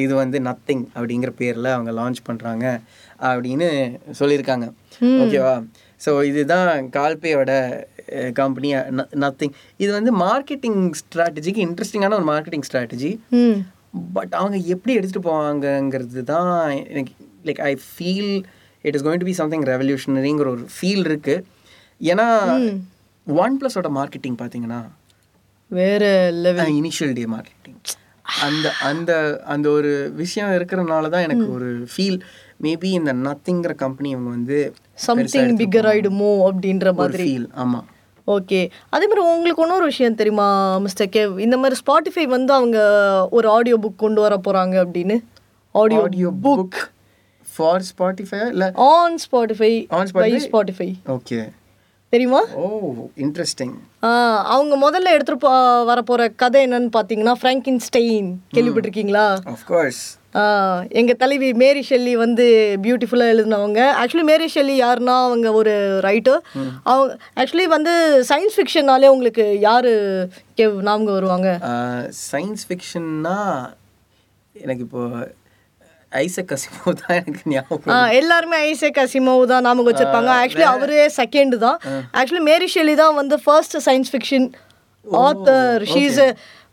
இது 0.04 0.14
வந்து 0.16 0.38
நத்திங் 0.48 0.84
அப்படிங்கிற 0.96 1.32
பேரில் 1.42 1.70
அவங்க 1.76 1.92
லான்ச் 2.00 2.20
பண்ணுறாங்க 2.28 2.66
அப்படின்னு 3.30 3.68
சொல்லியிருக்காங்க. 4.20 4.68
ஓகேவா 5.24 5.56
ஸோ 6.02 6.12
இதுதான் 6.30 6.70
கால்பேயோட 6.98 7.52
கம்பெனி 8.40 8.70
நத்திங் 9.24 9.54
இது 9.84 9.90
வந்து 9.98 10.12
மார்க்கெட்டிங் 10.26 10.80
ஸ்ட்ராட்டஜிக்கு 11.02 11.62
இன்ட்ரெஸ்டிங்கான 11.68 12.18
ஒரு 12.20 12.28
மார்க்கெட்டிங் 12.32 12.66
ஸ்ட்ராட்டஜி 12.70 13.12
பட் 14.18 14.34
அவங்க 14.40 14.58
எப்படி 14.76 14.94
எடுத்துகிட்டு 14.98 15.28
போவாங்கங்கிறது 15.30 16.24
தான் 16.34 16.52
எனக்கு 16.92 17.14
like 17.48 17.62
I 17.70 17.74
feel 17.90 18.34
it 18.86 18.96
is 18.96 19.06
going 19.08 19.22
to 19.24 19.30
be 19.32 19.36
something 19.42 19.66
ரெவல்யூஷனரிங்கிற 19.74 20.50
ஒரு 20.56 20.66
ஃபீல் 20.76 21.06
இருக்கு. 21.10 21.36
ஏன்னா 22.02 22.28
ஒன் 23.28 23.56
ப்ளஸோட 23.62 23.90
மார்க்கெட்டிங் 24.00 24.38
பார்த்தீங்கன்னா 24.42 24.82
வேற 25.80 26.04
லெவல் 26.46 26.76
இனிஷியல் 26.82 27.16
டே 27.18 27.26
மார்க்கெட்டிங் 27.36 27.59
அந்த 28.44 28.68
அந்த 28.82 29.12
அந்த 29.46 29.70
ஒரு 29.70 29.92
விஷயம் 30.16 30.52
இருக்கிறனால 30.52 31.10
தான் 31.10 31.22
எனக்கு 31.22 31.48
ஒரு 31.54 31.70
ஃபீல் 31.94 32.20
மேபி 32.64 32.90
இந்த 32.94 33.14
நத்திங்கிற 33.26 33.76
கம்பெனி 33.76 34.14
அவங்க 34.14 34.30
வந்து 34.30 34.58
சம்திங் 35.00 35.56
பிக்கர் 35.58 35.88
ஆயிடுமோ 35.88 36.32
அப்படின்ற 36.48 36.94
மாதிரி. 36.94 37.26
ஃபீல் 37.26 37.48
ஆமாம் 37.56 37.88
ஓகே 38.28 38.60
அதே 38.90 39.06
மாதிரி 39.06 39.22
உங்களுக்கு 39.28 39.64
இன்னொரு 39.64 39.86
விஷயம் 39.86 40.16
தெரியுமா 40.16 40.48
மிஸ்டர் 40.80 41.10
கேவ் 41.10 41.40
இந்த 41.40 41.58
மாதிரி 41.58 41.78
ஸ்பாட்டிஃபை 41.82 42.26
வந்து 42.28 42.54
அவங்க 42.54 42.80
ஒரு 43.32 43.50
ஆடியோ 43.50 43.78
புக் 43.82 43.96
கொண்டு 43.96 44.22
வர 44.22 44.36
போறாங்க 44.48 44.76
அப்படின்னு. 44.84 45.18
Audio 45.76 46.02
audio 46.02 46.32
book 46.44 46.78
for 47.48 47.86
Spotify 47.90 48.42
இல்லை 48.52 48.68
on 48.90 49.18
Spotify 49.24 49.72
On 49.92 50.06
by 50.14 50.30
Spotify? 50.30 50.44
Spotify 50.46 50.90
okay 51.08 51.40
தெரியுமா? 52.14 52.40
ஓ 52.56 52.68
இன்ட்ரெஸ்டிங் 53.18 53.74
அவங்க 54.50 54.74
முதல்ல 54.78 55.10
எடுத்துட்டு 55.10 55.42
போ 55.42 55.52
வரப்போற 55.86 56.36
கதை 56.36 56.60
என்னன்னு 56.68 56.90
பார்த்தீங்கன்னா 56.94 57.36
ஃப்ராங்கின் 57.40 57.82
ஸ்டெயின் 57.88 58.30
கேள்விப்பட்டிருக்கீங்களா 58.54 59.26
ஆஃப்கோர்ஸ் 59.52 60.02
ஆ, 60.36 60.42
எங்க 60.92 61.14
தலைவி 61.14 61.54
மேரி 61.54 61.82
ஷெல்லி 61.82 62.14
வந்து 62.16 62.46
பியூட்டிஃபுல்லாக 62.82 63.34
எழுதினவங்க. 63.34 63.80
ஆக்சுவலி 64.00 64.24
மேரி 64.24 64.48
ஷெல்லி 64.48 64.76
யாருன்னா 64.82 65.16
அவங்க 65.24 65.52
ஒரு 65.52 65.74
ரைட்டர் 66.04 66.42
அவங்க 66.84 67.08
ஆக்சுவலி 67.38 67.66
வந்து 67.68 67.94
சயின்ஸ் 68.30 68.58
ஃபிக்ஷன்னாலே 68.58 69.08
உங்களுக்கு 69.08 69.46
யாரு 69.60 69.94
நாமங்க 70.84 71.12
வருவாங்க? 71.12 71.50
சயின்ஸ் 72.32 72.66
ஃபிக்ஷன்னா 72.70 73.38
எனக்கு 74.56 74.84
இப்போ 74.84 75.02
ஐசக் 76.12 76.52
அசிமோ 76.54 76.92
தான் 77.00 77.16
எனக்கு 77.18 77.42
ஞாபகம் 77.52 78.14
எல்லாருமே 78.20 78.60
ஐசேக் 78.68 79.02
அசிமோவ் 79.02 79.44
தான் 79.52 79.66
நாமக்கு 79.68 79.90
வச்சிருப்பாங்க. 79.90 80.32
ஆக்சுவலி 80.42 80.68
அவரே 80.72 81.04
செகண்ட் 81.18 81.56
தான். 81.66 81.78
ஆக்சுவலி 82.20 82.44
மேரி 82.48 82.68
ஷெல்லி 82.74 82.96
தான் 83.02 83.18
வந்து 83.20 83.38
first 83.44 83.76
science 83.88 84.12
fiction 84.14 84.48
author 85.26 85.84
she's 85.92 86.20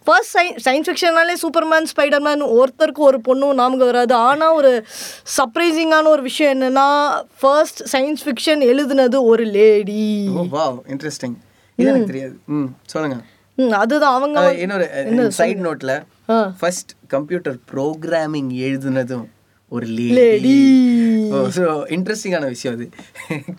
first 0.06 0.32
science 0.34 0.56
science 0.64 0.88
ஃபிக்ஷன்னாலே 0.88 1.34
Superman 1.40 1.86
Spiderman 1.92 2.42
ஒருத்தருக்கு 2.56 3.02
ஒரு 3.08 3.18
பொண்ணும் 3.26 3.56
நாமக்கு 3.60 3.86
வராது. 3.88 4.14
ஆனால் 4.26 4.56
ஒரு 4.58 4.70
சர்ப்ரைசிங்கான 5.36 6.10
ஒரு 6.14 6.22
விஷயம் 6.22 6.52
என்னன்னா 6.54 6.88
ஃபர்ஸ்ட் 7.40 7.82
சயின்ஸ் 7.92 8.24
ஃபிக்ஷன் 8.26 8.62
எழுதுனது 8.70 9.20
ஒரு 9.32 9.46
லேடி 9.56 10.02
இன்ட்ரெஸ்டிங் 10.94 11.36
இது 11.78 11.88
எனக்கு 11.88 12.10
தெரியாது. 12.12 12.36
ம் 12.54 12.68
சொல்லுங்க. 12.86 13.16
ம் 13.58 13.74
அதுதான் 13.80 14.16
அவங்க 14.16 14.38
இன்னொரு 14.64 14.86
சைட் 15.36 15.64
நோட்ல 15.66 15.92
ஆ. 15.96 16.04
ஃபர்ஸ்ட் 16.60 16.92
கம்ப்யூட்டர் 17.14 17.56
ப்ரோக்ராமிங் 17.72 18.52
எழுதுனதும் 18.66 19.26
ஒரு 19.72 19.86
லேடி 20.16 20.52
ஸோ 21.54 21.62
இன்ட்ரெஸ்டிங்கான 21.94 22.48
விஷயம் 22.52 22.74
அது. 22.76 22.84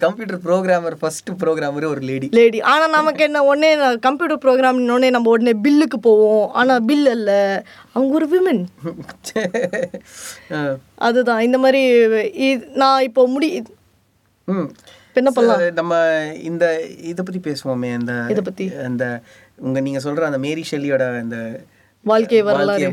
கம்ப்யூட்டர் 0.04 0.40
ப்ரோக்ராமர் 0.46 0.96
ஃபர்ஸ்ட் 1.00 1.30
ப்ரோக்ராமர் 1.42 1.86
ஒரு 1.90 2.02
லேடி 2.10 2.28
லேடி 2.38 2.60
ஆனால் 2.72 2.94
நமக்கு 2.98 3.22
என்ன 3.28 3.40
உடனே 3.50 3.72
கம்ப்யூட்டர் 4.06 4.42
ப்ரோக்ராம் 4.46 4.80
உடனே 4.88 5.10
நம்ம 5.16 5.32
உடனே 5.36 5.54
பில்லுக்கு 5.66 5.98
போவோம். 6.08 6.46
ஆனால் 6.60 6.86
பில் 6.90 7.08
அல்ல. 7.16 7.32
அவங்க 7.96 8.14
ஒரு 8.20 8.28
விமன் 8.34 8.62
அதுதான். 11.08 11.42
இந்த 11.48 11.58
மாதிரி 11.64 11.82
நான் 12.84 13.06
இப்போ 13.10 13.24
முடி 13.36 13.50
என்ன 15.16 15.30
பண்ணலாம்? 15.36 15.62
நம்ம 15.80 15.94
இந்த 16.50 16.66
இதை 17.12 17.22
பத்தி 17.22 17.40
பேசுவோமே 17.48 17.90
அந்த 18.00 18.14
இதை 18.34 18.42
பத்தி? 18.50 18.66
அந்த 18.88 19.04
உங்க 19.68 19.80
நீங்க 19.88 20.00
சொல்ற 20.06 20.28
அந்த 20.30 20.40
மேரி 20.46 20.64
ஷெல்லியோட 20.72 21.06
அந்த 21.24 21.38
வாழ்க்கை 22.06 22.40
வரலாறு. 22.48 22.88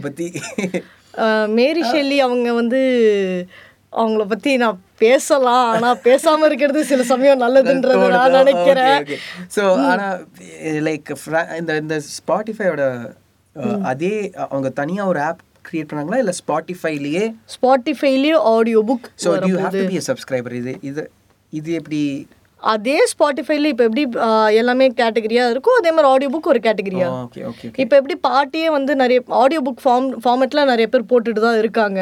அஹ், 1.19 1.49
மேரி 1.53 1.83
ஷெல்லி 1.91 2.19
அவங்க 2.23 2.49
வந்து 2.55 2.81
அவங்கள 3.93 4.23
பத்தி 4.27 4.53
நான் 4.57 4.79
பேசலாம். 4.99 5.67
ஆனா 5.73 5.89
பேசாம 6.05 6.47
இருக்கிறது 6.47 6.81
சில 6.85 7.03
சமயம் 7.05 7.43
நல்லதுன்றது 7.43 8.07
நான் 8.15 8.37
நினைக்கிறேன். 8.39 8.97
ஸோ 9.57 9.63
ஆனா 9.91 10.07
லைக் 10.87 11.11
இந்த 11.59 11.73
இந்த 11.83 11.97
ஸ்பாட்டிஃபையோட 12.15 12.85
அதே 13.91 14.15
அவங்க 14.47 14.69
தனியா 14.79 15.03
ஒரு 15.07 15.21
ஆப் 15.25 15.43
கிரியேட் 15.67 15.91
பண்ணாங்களா? 15.91 16.21
இல்ல 16.23 16.33
ஸ்பாட்டிஃபைலயே 16.39 17.25
ஸ்பாட்டிஃபைலயும் 17.55 18.43
audio 18.53 18.81
book 18.89 19.07
so 19.25 19.31
you 19.51 19.55
have 19.59 19.77
to 19.77 19.85
be 19.93 20.01
subscriber 20.09 20.55
இது 20.55 20.75
இது 20.83 21.05
இது 21.53 21.71
எப்படி 21.73 22.01
அதே 22.73 22.97
ஸ்பாட்டிஃபைல 23.11 23.71
இப்போ 23.73 23.85
எப்படி 23.89 24.03
எல்லாமே 24.61 24.87
கேட்டகரியா 25.01 25.45
இருக்கும் 25.53 25.79
அதே 25.81 25.91
மாதிரி 25.95 26.11
ஆடியோ 26.13 26.31
புக் 26.35 26.49
ஒரு 26.53 26.61
கேட்டகரியா 26.67 27.09
இப்போ 27.83 27.95
எப்படி 28.01 28.17
பாட்டியே 28.29 28.69
வந்து 28.77 28.93
நிறைய 29.03 29.21
ஆடியோ 29.43 29.61
புக் 29.67 29.83
ஃபார்ம் 29.85 30.09
ஃபார்மேட்ல 30.25 30.65
நிறைய 30.73 30.87
பேர் 30.93 31.09
போட்டுட்டு 31.13 31.41
தான் 31.47 31.59
இருக்காங்க. 31.63 32.01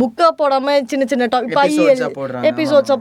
புக்கா 0.00 0.28
போடாம 0.40 0.76
சின்ன 0.92 1.06
சின்ன 1.12 1.28
டாப் 1.34 1.48
இப்போ 1.48 1.62
ஐஎல் 1.66 2.04
ஆ 2.06 2.10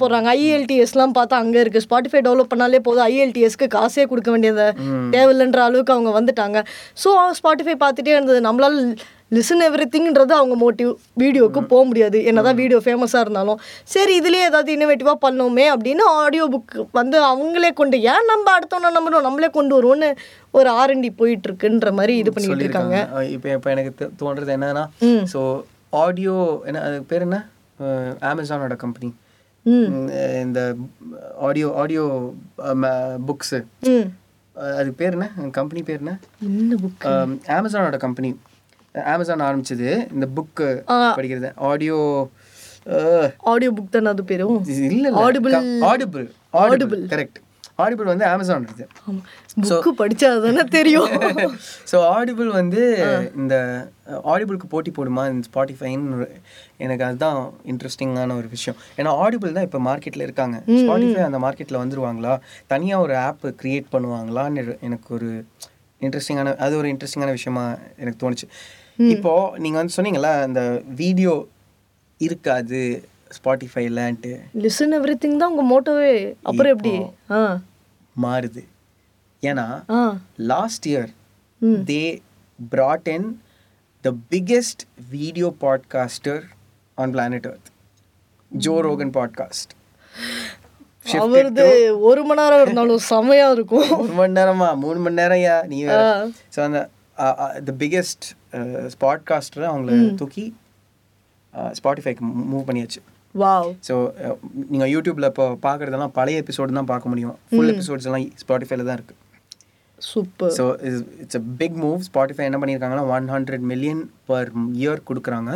போடுறாங்க. 0.01 0.27
ஐஎல்டிஎஸ்லாம் 0.37 1.15
பார்த்தா 1.19 1.41
அங்க 1.43 1.57
இருக்கு. 1.63 1.85
ஸ்பாட்டிஃபை 1.87 2.21
டெவலப் 2.27 2.51
பண்ணாலே 2.53 2.81
போதும். 2.87 3.05
ஐஎல்டிஎஸ்க்கு 3.11 3.67
காசே 3.77 4.05
கொடுக்க 4.11 4.29
வேண்டியது 4.35 4.67
தேவையில்லைன்ற 5.15 5.61
அளவுக்கு 5.67 5.95
அவங்க 5.97 6.13
வந்துட்டாங்க. 6.19 6.59
ஸோ 7.03 7.11
ஸ்பாட்டிஃபை 7.39 7.77
பார்த்துட்டே 7.85 8.13
இருந்தது. 8.17 8.41
நம்மளால 8.49 8.83
லிசன் 9.31 9.63
எவ்ரி 9.65 9.85
திங்ன்றது 9.93 10.33
அவங்க 10.37 10.55
மோட்டிவ் 10.63 10.91
வீடியோக்கு 11.21 11.61
போக 11.71 11.81
முடியாது 11.89 12.17
என்னதான் 12.29 12.57
வீடியோ 12.61 12.79
ஃபேமஸாக 12.85 13.23
இருந்தாலும் 13.25 13.59
சரி 13.93 14.13
இதுலேயே 14.19 14.45
ஏதாவது 14.49 14.69
இன்னோவேட்டிவாக 14.75 15.17
பண்ணோமே 15.25 15.65
அப்படின்னு 15.73 16.05
ஆடியோ 16.21 16.45
புக் 16.53 16.75
வந்து 16.99 17.17
அவங்களே 17.31 17.71
கொண்டு 17.79 17.97
ஏன் 18.13 18.29
நம்ம 18.31 18.53
அடுத்தவன 18.57 18.91
நம்பணும்? 18.97 19.25
நம்மளே 19.27 19.49
கொண்டு 19.57 19.75
வருவோம்னு 19.77 20.09
ஒரு 20.59 20.69
ஆர்என்டி 20.81 21.11
போயிட்டு 21.21 21.47
இருக்குன்ற 21.49 21.91
மாதிரி 21.99 22.15
இது 22.21 22.33
பண்ணிட்டு 22.35 22.65
இருக்காங்க. 22.67 22.97
இப்போ 23.35 23.49
இப்போ 23.57 23.69
எனக்கு 23.75 24.09
தோன்றது 24.21 24.53
என்னன்னா 24.57 24.85
ஸோ 25.33 25.41
ஆடியோ 26.03 26.35
என்ன 26.69 26.83
அது 26.87 26.97
பேர் 27.11 27.25
என்ன? 27.27 27.39
அமேசானோட 28.31 28.75
கம்பெனி 28.85 29.09
இந்த 30.45 30.59
ஆடியோ 31.47 31.69
ஆடியோ 31.81 32.03
புக்ஸு 33.29 33.59
ம் 33.93 34.07
அது 34.79 34.89
பேர் 34.99 35.15
என்ன? 35.17 35.27
கம்பெனி 35.57 35.81
பேர் 35.89 36.03
என்ன? 36.03 36.13
என்ன 36.47 36.77
புக் 36.85 37.05
அமேசானோட 37.57 37.97
கம்பெனி 38.05 38.29
அமேசான் 38.95 39.47
ஆரம்பிச்சது. 39.49 39.89
இந்த 40.13 40.27
புக்கு 40.37 40.69
படிக்கிறது. 41.19 41.51
ஆடியோ 41.55 41.99
ஆடியோ 43.51 43.71
புக் 43.77 43.93
தானே 43.95 44.09
அது 44.15 44.23
பேரும் 44.23 44.57
இல்ல 44.95 45.11
Audible. 45.25 45.55
Audible 45.91 46.25
Audible 46.63 47.03
correct 47.13 47.39
Audible 47.83 48.03
வந்து 48.03 48.25
அமேசான் 48.25 48.65
இருக்கு. 48.67 48.85
புக்கு 49.67 49.91
படிச்சா 50.01 50.29
தானே 50.45 50.63
தெரியும். 50.63 51.09
ஸோ 51.91 51.97
ஆடிபிள் 52.15 52.47
வந்து 52.47 52.81
இந்த 53.35 53.55
ஆடிபிளுக்கு 54.31 54.67
போட்டி 54.69 54.91
போடுமா? 54.91 55.23
இந்த 55.33 55.47
ஸ்பாட்டிஃபைன்னு 55.49 56.27
எனக்கு 56.77 57.03
அதுதான் 57.03 57.53
இன்ட்ரெஸ்டிங்கான 57.65 58.35
ஒரு 58.35 58.47
விஷயம். 58.47 58.77
ஏன்னா 58.97 59.13
ஆடிபிள் 59.25 59.51
தான் 59.51 59.63
இப்போ 59.63 59.79
மார்க்கெட்டில் 59.79 60.21
இருக்காங்க. 60.21 60.57
ஸ்பாட்டிஃபை 60.67 61.23
அந்த 61.29 61.39
மார்க்கெட்டில் 61.45 61.81
வந்துருவாங்களா? 61.83 62.37
தனியாக 62.67 63.01
ஒரு 63.01 63.15
ஆப் 63.17 63.45
கிரியேட் 63.63 63.87
பண்ணுவாங்களான்னு 63.91 64.77
எனக்கு 64.79 65.13
ஒரு 65.13 65.45
இன்ட்ரெஸ்டிங்கான 66.01 66.55
அது 66.55 66.77
ஒரு 66.77 66.87
இன்ட்ரெஸ்டிங்கான 66.93 67.31
விஷயமா 67.31 67.77
எனக்கு 67.97 68.19
தோணுச்சு. 68.25 68.47
இப்போ 68.99 69.33
நீங்கள் 69.57 69.79
வந்து 69.81 69.95
சொன்னீங்களா 69.97 70.41
அந்த 70.41 70.83
வீடியோ 70.85 71.47
இருக்காது 72.21 72.79
ஸ்பாட்டிஃபைலன்ட்டு 73.37 74.31
லிசன் 74.55 74.95
எவ்ரி 74.97 75.15
திங் 75.17 75.37
தான் 75.37 75.51
உங்க 75.53 75.63
மோட்டோவே 75.71 76.35
அப்புறம் 76.41 76.73
எப்படி? 76.73 76.93
மாறுது. 78.15 78.61
ஏன்னா 79.43 79.83
ஆ. 79.89 79.99
last 80.37 80.85
year 80.85 81.05
they 81.89 82.21
brought 82.59 83.07
in 83.07 83.39
the 84.03 84.11
biggest 84.11 84.85
video 85.09 85.51
podcaster 85.51 86.43
on 86.97 87.11
planet 87.11 87.45
earth. 87.45 87.67
Joe 88.51 88.81
rogan 88.81 89.11
podcast. 89.11 89.67
அவரது 91.05 91.65
ஒரு 91.99 92.23
மணி 92.23 92.41
நேரம் 92.41 92.61
இருந்தாலும் 92.61 93.01
செமையா 93.09 93.51
இருக்கும். 93.51 93.89
மூணு 93.91 94.13
மணி 94.13 94.33
நேரமா? 94.33 94.75
மூணு 94.75 94.99
மணி 94.99 95.15
நேரம் 95.15 95.67
நீ 95.67 95.77
ஸோ 96.55 96.59
அந்த 96.63 96.89
த 97.65 97.73
பிக்கெஸ்ட் 97.79 98.25
பாட்காஸ்டரை 99.03 99.67
அவங்கள 99.71 99.95
தூக்கி 100.21 100.45
ஸ்பாட்டிஃபைக்கு 101.79 102.23
மூவ் 102.51 102.67
பண்ணியாச்சு. 102.67 102.99
வாவ். 103.35 103.71
ஸோ 103.87 103.95
நீங்கள் 104.71 104.91
யூடியூப்பில் 104.93 105.29
இப்போ 105.31 105.45
பார்க்குறதெல்லாம் 105.65 106.13
பழைய 106.19 106.43
எபிசோடு 106.43 106.77
தான் 106.79 106.91
பார்க்க 106.93 107.11
முடியும். 107.13 107.35
ஃபுல் 107.51 107.71
எபிசோட்ஸ் 107.73 108.07
எல்லாம் 108.09 108.25
ஸ்பாட்டிஃபைல 108.43 108.85
தான் 108.89 108.97
இருக்குது 108.99 109.19
super 110.01 110.51
so 110.57 110.65
it's 111.21 111.37
a 111.39 111.43
big 111.61 111.77
move 111.83 111.99
Spotify 112.07 112.43
என்ன 112.49 112.57
பண்ணியிருக்காங்கன்னா 112.61 113.05
one 113.15 113.25
hundred 113.35 113.65
million 113.71 114.03
per 114.29 114.49
year 114.81 115.01
கொடுக்குறாங்க 115.09 115.53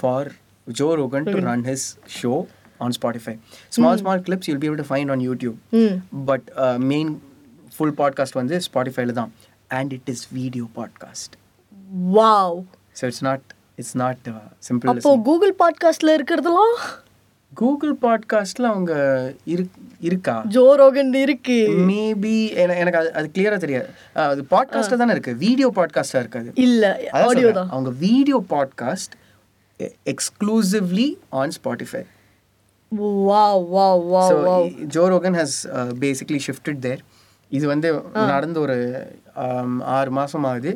for 0.00 0.30
Joe 0.66 0.88
Rogan 1.00 1.28
to 1.32 1.36
run 1.50 1.66
his 1.70 1.86
show 2.20 2.32
on 2.86 2.94
Spotify 2.98 3.34
small 3.76 4.00
small 4.02 4.24
clips 4.28 4.48
you'll 4.50 4.62
be 4.64 4.68
able 4.70 4.80
to 4.82 4.88
find 4.90 5.12
on 5.14 5.22
YouTube 5.28 5.56
but 6.30 6.48
main 6.92 7.12
full 7.76 7.96
podcast 8.00 8.38
வந்து 8.42 8.58
ஸ்பாட்டிஃபைல 8.68 9.14
தான். 9.20 9.32
And 9.78 9.92
it 9.98 10.10
is 10.14 10.24
video 10.38 10.66
podcast 10.78 11.34
wow 12.14 12.58
so 13.00 13.04
it's 13.10 13.24
not 13.28 13.46
it's 13.80 13.96
not 14.02 14.24
simple 14.68 14.90
அப்போ 14.92 15.10
Google 15.28 15.54
பாட்காஸ்ட்ல 15.62 16.16
இருக்கிறதெல்லாம்? 16.18 16.74
Google 17.52 17.94
பாட்காஸ்ட்ல 18.02 18.64
அவங்க 18.72 18.92
இருக் 19.52 19.76
இருக்கா? 20.08 20.34
ஜோ 20.54 20.64
ரோகன் 20.80 21.12
இருக்கு. 21.22 21.56
மேபி 21.88 22.34
எனக்கு 22.56 22.98
அது 23.00 23.08
அது 23.18 23.28
கிளியரா 23.34 23.56
தெரியாது. 23.64 23.88
அது 24.24 24.42
பாட்காஸ்டா 24.50 24.96
தானே 25.00 25.14
இருக்கு. 25.16 25.32
வீடியோ 25.44 25.68
பாட்காஸ்டா 25.78 26.20
இருக்காது. 26.24 26.50
இல்ல 26.66 26.84
ஆடியோ. 27.22 27.50
தான். 27.58 27.70
அவங்க 27.70 27.90
video 28.04 28.38
podcast 28.52 29.14
exclusively 30.12 31.08
on 31.40 31.54
Spotify 31.58 32.02
wow 33.30 33.64
wow 33.76 34.04
wow 34.12 34.30
so 34.32 34.36
wow 34.48 34.68
Joe 34.96 35.04
Rogan 35.14 35.38
has 35.40 35.56
basically 36.04 36.40
shifted 36.46 36.82
there 36.86 37.02
இது 37.50 37.66
வந்து 37.72 37.88
நடந்து 38.32 38.58
ஒரு 38.60 38.76
ஆறு 39.96 40.10
மாசம் 40.10 40.46
ஆகுது. 40.52 40.72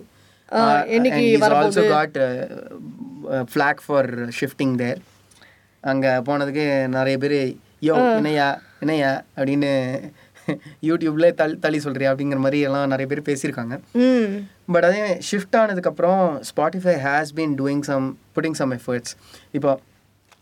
Also 1.59 1.84
got 1.92 2.18
flak 3.50 3.82
for 3.86 4.11
shifting 4.38 4.74
there 4.76 5.00
அங்கே 5.84 6.11
போனதுக்கு 6.26 6.64
நிறைய 6.96 7.16
பேர் 7.18 7.38
யோ 7.82 7.94
இணையா 8.20 8.48
இணையா 8.84 9.12
அப்படின்னு 9.38 9.72
யூடியூப்ல 10.86 11.26
தள்ளி 11.34 11.57
தள்ளி 11.59 11.78
சொல்றியா 11.78 12.11
அப்படிங்கிற 12.12 12.38
மாதிரி 12.38 12.59
எல்லாம் 12.61 12.88
நிறைய 12.88 13.07
பேர் 13.11 13.20
பேசியிருக்காங்க. 13.28 13.74
பட் 14.72 14.84
அதே 14.84 15.03
ஷிஃப்ட் 15.28 15.57
ஆனதுக்கப்புறம் 15.61 16.20
Spotify 16.48 16.94
has 17.05 17.30
been 17.36 17.55
doing 17.61 17.84
some 17.90 18.07
putting 18.36 18.59
some 18.61 18.72
efforts 18.78 19.12
இப்போ 19.53 19.70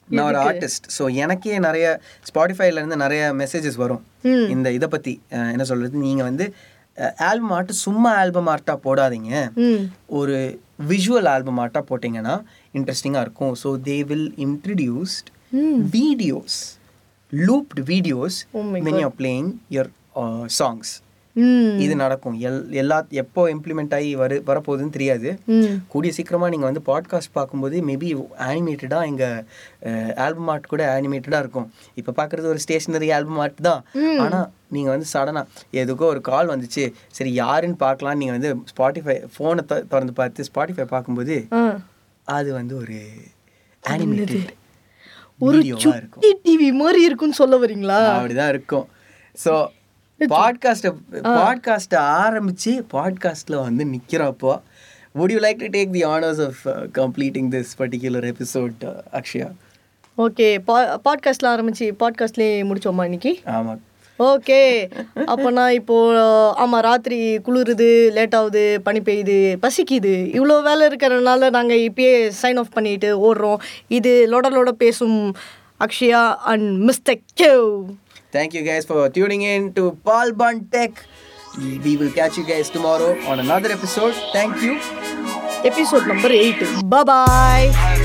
நான் 0.08 0.26
ஒரு 0.26 0.38
ஆர்டிஸ்ட் 0.44 0.86
ஸோ 0.96 1.02
எனக்கே 1.24 1.58
நிறைய 1.58 1.86
ஸ்பாட்டிஃபைல 2.30 2.80
இருந்து 2.80 2.96
நிறைய 2.96 3.22
மெசேஜஸ் 3.42 3.76
வரும். 3.76 4.02
இந்த 4.54 4.70
இதை 4.72 4.88
பற்றி 4.88 5.12
என்ன 5.52 5.64
சொல்றது 5.64 6.04
நீங்கள் 6.06 6.28
வந்து 6.30 6.46
ஆல்பம் 6.99 7.51
ஆர்ட் 7.51 7.72
சும்மா 7.72 8.14
ஆல்பம் 8.14 8.47
ஆர்ட்டாக 8.47 8.78
போடாதீங்க. 8.84 9.53
ஒரு 10.07 10.61
விஷுவல் 10.88 11.28
ஆல்பம் 11.28 11.59
ஆர்ட்டாக 11.59 11.84
போட்டிங்கன்னா 11.91 12.43
இன்ட்ரெஸ்டிங்காக 12.74 13.20
இருக்கும். 13.20 13.55
So 13.64 13.80
they 13.84 14.05
will 14.05 14.34
introduced 14.36 15.26
videos 15.97 16.78
looped 17.32 17.82
videos 17.84 18.45
Oh 18.53 18.62
my 18.62 18.80
when 18.80 18.99
you're 18.99 19.11
playing 19.11 19.61
இது 21.85 21.95
நடக்கும். 22.03 22.37
எல் 22.49 22.59
எல்லா 22.81 22.97
எப்போ 23.22 23.41
இம்ப்ளிமெண்ட் 23.55 23.93
ஆகி 23.97 24.09
வரு 24.20 24.37
வரப்போகுதுன்னு 24.49 24.95
தெரியாது. 24.97 25.28
கூடிய 25.93 26.11
சீக்கிரமாக 26.16 26.51
நீங்கள் 26.55 26.70
வந்து 26.70 26.83
பாட்காஸ்ட் 26.89 27.33
பார்க்கும்போது 27.39 27.76
மேபி 27.89 28.09
ஆனிமேட்டடாக 28.49 29.11
எங்கள் 29.11 30.16
ஆல்பம் 30.24 30.51
ஆர்ட் 30.55 30.70
கூட 30.72 30.85
ஆனிமேட்டடாக 30.97 31.43
இருக்கும். 31.45 31.68
இப்போ 32.03 32.14
பார்க்குறது 32.20 32.51
ஒரு 32.53 32.62
ஸ்டேஷனரி 32.66 33.11
ஆல்பம் 33.18 33.41
ஆர்ட் 33.45 33.61
தான். 33.68 33.83
ஆனால் 34.24 34.47
நீங்கள் 34.76 34.95
வந்து 34.95 35.09
சடனாக 35.14 35.47
எதுக்கோ 35.83 36.09
ஒரு 36.14 36.22
கால் 36.31 36.53
வந்துச்சு. 36.55 36.87
சரி 37.18 37.33
யாருன்னு 37.43 37.78
பார்க்கலான்னு 37.87 38.22
நீங்கள் 38.22 38.39
வந்து 38.39 38.53
ஸ்பாட்டிஃபை 38.72 39.18
ஃபோனை 39.35 39.64
திறந்து 39.93 40.14
பார்த்து 40.20 40.49
ஸ்பாட்டிஃபை 40.51 40.89
பார்க்கும்போது 40.95 41.37
அது 42.28 42.51
வந்து 42.61 42.74
ஒரு 42.83 42.99
ஆனிமேட்டட் 43.85 44.57
ஒரு 45.47 45.59
டிவி 46.47 46.70
மாதிரி 46.81 47.01
இருக்குன்னு 47.09 47.39
சொல்ல 47.43 47.55
வரீங்களா? 47.61 48.01
அப்படிதான் 48.16 48.51
இருக்கும். 48.55 48.87
ஸோ 49.45 49.53
பாட்காஸ்ட்டை 50.28 50.94
பாட்காஸ்ட்டை 51.12 52.00
ஆரம்பிச்சு 52.00 52.82
பாட்காஸ்ட்டில் 52.92 53.60
வந்து 53.60 53.84
நிற்கிறப்போ 53.84 54.60
would 55.14 55.30
you 55.30 55.40
like 55.40 55.58
to 55.58 55.68
take 55.68 55.92
the 55.92 56.04
honors 56.04 56.38
of 56.38 56.54
uh, 56.64 56.86
completing 56.92 57.50
this 57.50 57.76
particular 57.76 58.24
episode 58.24 58.72
uh, 58.84 58.94
Akshaya 59.12 59.50
okay 60.18 60.58
பா 60.64 61.00
பாட்காஸ்ட்ல 61.04 61.46
ஆரம்பிச்சு 61.46 61.92
பாட்காஸ்ட்லேயே 62.00 62.64
முடிச்சோமா 62.64 63.02
இன்னைக்கு? 63.02 63.40
ஆமாம் 63.44 63.80
ஓகே 64.18 64.90
அப்போ 65.26 65.50
நான் 65.50 65.72
இப்போ 65.72 66.20
ஆமாம் 66.52 66.80
ராத்திரி 66.80 67.38
குளிருது 67.38 68.10
லேட் 68.10 68.34
ஆகுது 68.34 68.80
பனி 68.80 69.00
பெய்யுது 69.00 69.56
பசிக்குது. 69.62 70.28
இவ்வளோ 70.36 70.62
வேலை 70.62 70.86
இருக்கிறதுனால 70.86 71.50
நாங்கள் 71.50 71.78
இப்பயே 71.78 72.32
சைன் 72.42 72.58
ஆஃப் 72.58 72.72
பண்ணிட்டு 72.72 73.34
ஓடுறோம். 73.34 73.58
இது 73.88 74.26
லொட 74.30 74.44
லொட 74.50 74.68
பேசும் 74.68 75.34
Akshaya 75.80 76.34
and 76.34 76.82
mister 76.82 77.18
Kev 77.40 77.84
Thank 78.33 78.55
you 78.55 78.62
guys 78.62 78.85
for 78.85 79.09
tuning 79.09 79.43
in 79.43 79.72
to 79.74 79.93
Paul 80.05 80.33
Bond 80.33 80.70
Tech. 80.72 81.05
We 81.59 81.97
will 81.97 82.12
catch 82.12 82.39
you 82.39 82.47
guys 82.47 82.70
tomorrow 82.70 83.18
on 83.26 83.41
another 83.41 83.70
episode. 83.70 84.14
Thank 84.33 84.62
you. 84.62 84.78
Episode 85.64 86.07
number 86.07 86.28
8. 86.28 86.89
Bye 86.89 87.05
bye. 87.05 87.97